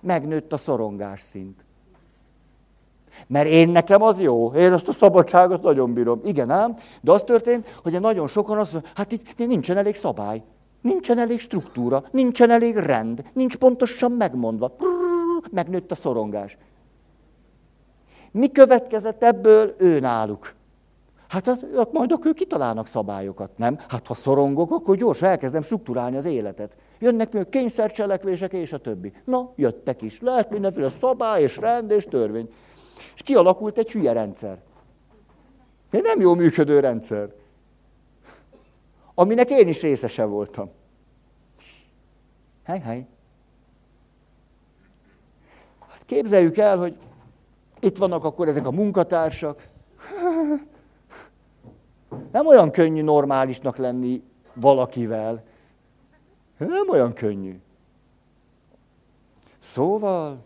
Megnőtt 0.00 0.52
a 0.52 0.56
szorongás 0.56 1.20
szint. 1.20 1.64
Mert 3.26 3.48
én 3.48 3.68
nekem 3.68 4.02
az 4.02 4.20
jó, 4.20 4.52
én 4.52 4.72
azt 4.72 4.88
a 4.88 4.92
szabadságot 4.92 5.62
nagyon 5.62 5.92
bírom. 5.92 6.20
Igen 6.24 6.50
ám, 6.50 6.76
de 7.00 7.12
az 7.12 7.22
történt, 7.22 7.78
hogy 7.82 8.00
nagyon 8.00 8.26
sokan 8.26 8.58
azt 8.58 8.72
mondják, 8.72 8.96
hát 8.96 9.12
itt 9.12 9.36
nincsen 9.36 9.76
elég 9.76 9.94
szabály, 9.94 10.42
nincsen 10.80 11.18
elég 11.18 11.40
struktúra, 11.40 12.04
nincsen 12.10 12.50
elég 12.50 12.76
rend, 12.76 13.24
nincs 13.32 13.56
pontosan 13.56 14.12
megmondva. 14.12 14.76
Megnőtt 15.50 15.90
a 15.90 15.94
szorongás. 15.94 16.56
Mi 18.30 18.50
következett 18.50 19.22
ebből 19.22 19.74
ő 19.78 20.00
náluk? 20.00 20.54
Hát 21.28 21.48
az, 21.48 21.66
majd 21.92 22.12
ők 22.24 22.34
kitalálnak 22.34 22.86
szabályokat, 22.86 23.50
nem? 23.56 23.78
Hát 23.88 24.06
ha 24.06 24.14
szorongok, 24.14 24.70
akkor 24.70 24.96
gyorsan 24.96 25.28
elkezdem 25.28 25.62
struktúrálni 25.62 26.16
az 26.16 26.24
életet. 26.24 26.72
Jönnek 26.98 27.32
még 27.32 27.48
kényszercselekvések 27.48 28.52
és 28.52 28.72
a 28.72 28.78
többi. 28.78 29.12
Na, 29.24 29.52
jöttek 29.56 30.02
is. 30.02 30.20
Lehet 30.20 30.50
mindenféle 30.50 30.88
szabály 30.88 31.42
és 31.42 31.56
rend 31.56 31.90
és 31.90 32.04
törvény. 32.04 32.48
És 33.14 33.22
kialakult 33.22 33.78
egy 33.78 33.90
hülye 33.90 34.12
rendszer. 34.12 34.58
Egy 35.90 36.02
nem 36.02 36.20
jó 36.20 36.34
működő 36.34 36.80
rendszer. 36.80 37.34
Aminek 39.14 39.50
én 39.50 39.68
is 39.68 39.82
részese 39.82 40.24
voltam. 40.24 40.70
Hely, 42.62 42.80
hely. 42.80 43.06
Hát 45.88 46.04
képzeljük 46.04 46.56
el, 46.56 46.78
hogy 46.78 46.96
itt 47.80 47.96
vannak 47.96 48.24
akkor 48.24 48.48
ezek 48.48 48.66
a 48.66 48.70
munkatársak. 48.70 49.68
Nem 52.32 52.46
olyan 52.46 52.70
könnyű 52.70 53.02
normálisnak 53.02 53.76
lenni 53.76 54.22
valakivel. 54.54 55.44
Nem 56.56 56.88
olyan 56.88 57.12
könnyű. 57.12 57.60
Szóval, 59.58 60.38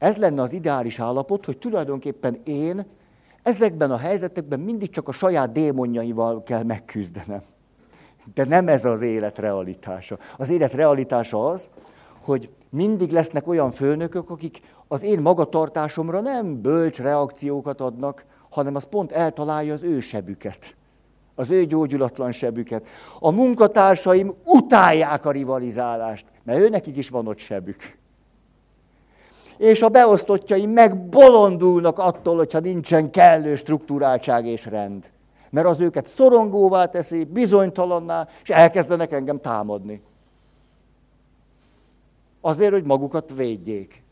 ez 0.00 0.16
lenne 0.16 0.42
az 0.42 0.52
ideális 0.52 1.00
állapot, 1.00 1.44
hogy 1.44 1.58
tulajdonképpen 1.58 2.40
én 2.44 2.86
ezekben 3.42 3.90
a 3.90 3.96
helyzetekben 3.96 4.60
mindig 4.60 4.90
csak 4.90 5.08
a 5.08 5.12
saját 5.12 5.52
démonjaival 5.52 6.42
kell 6.42 6.62
megküzdenem. 6.62 7.42
De 8.34 8.44
nem 8.44 8.68
ez 8.68 8.84
az 8.84 9.02
élet 9.02 9.38
realitása. 9.38 10.18
Az 10.36 10.50
élet 10.50 10.72
realitása 10.72 11.50
az, 11.50 11.70
hogy 12.20 12.50
mindig 12.70 13.10
lesznek 13.10 13.48
olyan 13.48 13.70
főnökök, 13.70 14.30
akik 14.30 14.60
az 14.88 15.02
én 15.02 15.20
magatartásomra 15.20 16.20
nem 16.20 16.60
bölcs 16.60 16.98
reakciókat 16.98 17.80
adnak, 17.80 18.24
hanem 18.48 18.74
az 18.74 18.84
pont 18.84 19.12
eltalálja 19.12 19.72
az 19.72 19.82
ő 19.82 20.00
sebüket, 20.00 20.76
az 21.34 21.50
ő 21.50 21.64
gyógyulatlan 21.64 22.32
sebüket. 22.32 22.86
A 23.18 23.30
munkatársaim 23.30 24.34
utálják 24.44 25.24
a 25.24 25.30
rivalizálást, 25.30 26.26
mert 26.42 26.58
ő 26.58 26.68
nekik 26.68 26.96
is 26.96 27.08
van 27.08 27.26
ott 27.26 27.38
sebük. 27.38 27.98
És 29.60 29.82
a 29.82 29.88
beosztottjaim 29.88 30.70
megbolondulnak 30.70 31.98
attól, 31.98 32.36
hogyha 32.36 32.58
nincsen 32.58 33.10
kellő 33.10 33.54
struktúráltság 33.54 34.46
és 34.46 34.64
rend. 34.64 35.10
Mert 35.50 35.66
az 35.66 35.80
őket 35.80 36.06
szorongóvá 36.06 36.86
teszi, 36.86 37.24
bizonytalanná, 37.24 38.28
és 38.42 38.50
elkezdenek 38.50 39.12
engem 39.12 39.40
támadni. 39.40 40.02
Azért, 42.40 42.72
hogy 42.72 42.84
magukat 42.84 43.32
védjék. 43.34 44.02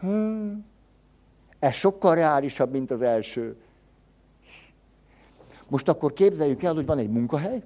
Hmm. 0.00 0.66
Ez 1.58 1.74
sokkal 1.74 2.14
reálisabb, 2.14 2.70
mint 2.70 2.90
az 2.90 3.02
első. 3.02 3.56
Most 5.68 5.88
akkor 5.88 6.12
képzeljük 6.12 6.62
el, 6.62 6.74
hogy 6.74 6.86
van 6.86 6.98
egy 6.98 7.10
munkahely, 7.10 7.62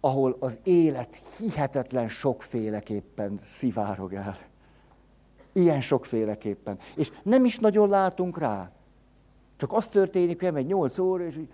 ahol 0.00 0.36
az 0.40 0.58
élet 0.62 1.18
hihetetlen 1.38 2.08
sokféleképpen 2.08 3.38
szivárog 3.42 4.14
el. 4.14 4.38
Ilyen 5.52 5.80
sokféleképpen. 5.80 6.78
És 6.94 7.12
nem 7.22 7.44
is 7.44 7.58
nagyon 7.58 7.88
látunk 7.88 8.38
rá. 8.38 8.70
Csak 9.56 9.72
az 9.72 9.88
történik, 9.88 10.44
hogy 10.44 10.56
egy 10.56 10.66
nyolc 10.66 10.98
óra, 10.98 11.24
és 11.24 11.36
így, 11.36 11.48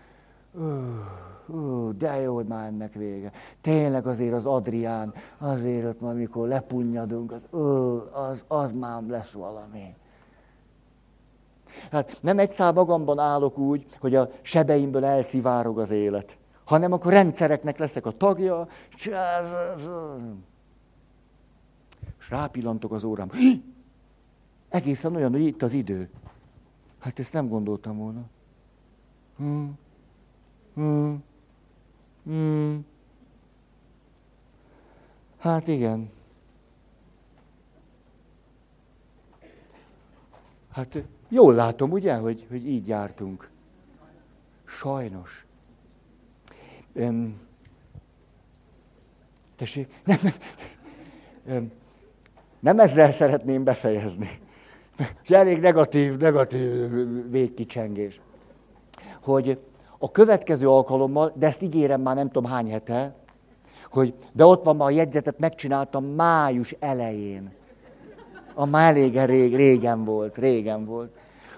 uh, 1.46 1.90
de 1.90 2.20
jó, 2.20 2.34
hogy 2.34 2.46
már 2.46 2.66
ennek 2.66 2.94
vége. 2.94 3.32
Tényleg 3.60 4.06
azért 4.06 4.34
az 4.34 4.46
Adrián, 4.46 5.14
azért 5.38 5.86
ott, 5.86 6.02
amikor 6.02 6.48
lepunnyadunk, 6.48 7.32
az, 7.32 7.40
uh, 7.50 8.28
az, 8.28 8.44
az 8.48 8.72
már 8.72 9.02
lesz 9.02 9.32
valami. 9.32 9.94
Hát 11.90 12.18
nem 12.20 12.38
egy 12.38 12.52
szál 12.52 12.72
magamban 12.72 13.18
állok 13.18 13.58
úgy, 13.58 13.86
hogy 14.00 14.14
a 14.14 14.28
sebeimből 14.42 15.04
elszivárog 15.04 15.78
az 15.78 15.90
élet, 15.90 16.36
hanem 16.64 16.92
akkor 16.92 17.12
rendszereknek 17.12 17.78
leszek 17.78 18.06
a 18.06 18.10
tagja, 18.10 18.68
és 18.96 19.10
rápillantok 22.28 22.92
az 22.92 23.04
órám. 23.04 23.30
Egészen 24.74 25.16
olyan, 25.16 25.30
hogy 25.30 25.40
itt 25.46 25.62
az 25.62 25.72
idő. 25.72 26.08
Hát 26.98 27.18
ezt 27.18 27.32
nem 27.32 27.48
gondoltam 27.48 27.96
volna. 27.96 28.24
Hmm. 29.36 29.78
Hmm. 30.74 31.22
Hmm. 32.24 32.86
Hát 35.38 35.68
igen. 35.68 36.10
Hát 40.70 41.02
Jól 41.28 41.54
látom, 41.54 41.90
ugye, 41.90 42.14
hogy, 42.14 42.46
hogy 42.48 42.68
így 42.68 42.88
jártunk. 42.88 43.50
Sajnos. 44.64 45.46
Öm, 46.92 47.40
tessék, 49.56 50.00
nem, 50.04 50.18
nem, 50.22 50.34
öm, 51.46 51.72
nem 52.60 52.78
ezzel 52.80 53.10
szeretném 53.10 53.64
befejezni. 53.64 54.42
És 55.22 55.30
elég 55.30 55.60
negatív, 55.60 56.16
negatív 56.16 56.70
végkicsengés. 57.30 58.20
Hogy 59.22 59.58
a 59.98 60.10
következő 60.10 60.68
alkalommal, 60.68 61.32
de 61.34 61.46
ezt 61.46 61.62
ígérem 61.62 62.00
már 62.00 62.14
nem 62.14 62.30
tudom 62.30 62.50
hány 62.50 62.70
hete, 62.70 63.14
hogy 63.90 64.14
de 64.32 64.44
ott 64.44 64.64
van 64.64 64.76
ma 64.76 64.84
a 64.84 64.90
jegyzetet, 64.90 65.38
megcsináltam 65.38 66.04
május 66.04 66.76
elején. 66.78 67.52
A 68.54 68.64
már 68.64 68.96
elég 68.96 69.18
rég, 69.18 69.56
régen 69.56 70.04
volt, 70.04 70.38
régen 70.38 70.84
volt 70.84 71.10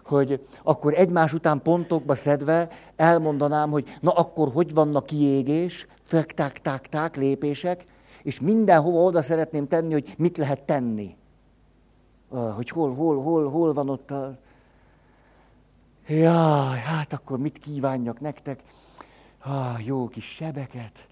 hogy 0.07 0.47
akkor 0.63 0.95
egymás 0.95 1.33
után 1.33 1.63
pontokba 1.63 2.15
szedve 2.15 2.69
elmondanám, 2.97 3.71
hogy 3.71 3.97
na 4.01 4.11
akkor 4.11 4.49
hogy 4.53 4.75
vannak 4.75 5.07
kiégés, 5.07 5.87
tak, 6.09 6.27
tak, 6.27 6.53
tak, 6.53 6.87
tak, 6.87 7.17
lépések, 7.17 7.85
és 8.23 8.41
mindenhova 8.41 9.03
oda 9.03 9.23
szeretném 9.23 9.69
tenni, 9.69 9.93
hogy 9.93 10.15
mit 10.19 10.37
lehet 10.37 10.61
tenni. 10.61 11.17
Hogy 12.29 12.69
hol, 12.69 12.95
hol, 12.95 13.23
hol, 13.23 13.51
hol 13.51 13.73
van 13.73 13.89
ott 13.89 14.11
a... 14.11 14.37
Jaj, 16.07 16.79
hát 16.79 17.13
akkor 17.13 17.39
mit 17.39 17.59
kívánjak 17.59 18.21
nektek? 18.21 18.61
Ah, 19.43 19.87
jó 19.87 20.09
kis 20.09 20.25
sebeket, 20.25 21.07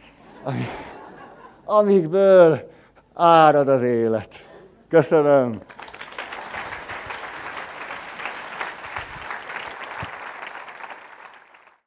amikből 1.65 2.70
árad 3.15 3.69
az 3.69 3.82
élet. 3.82 4.35
Köszönöm. 4.89 5.61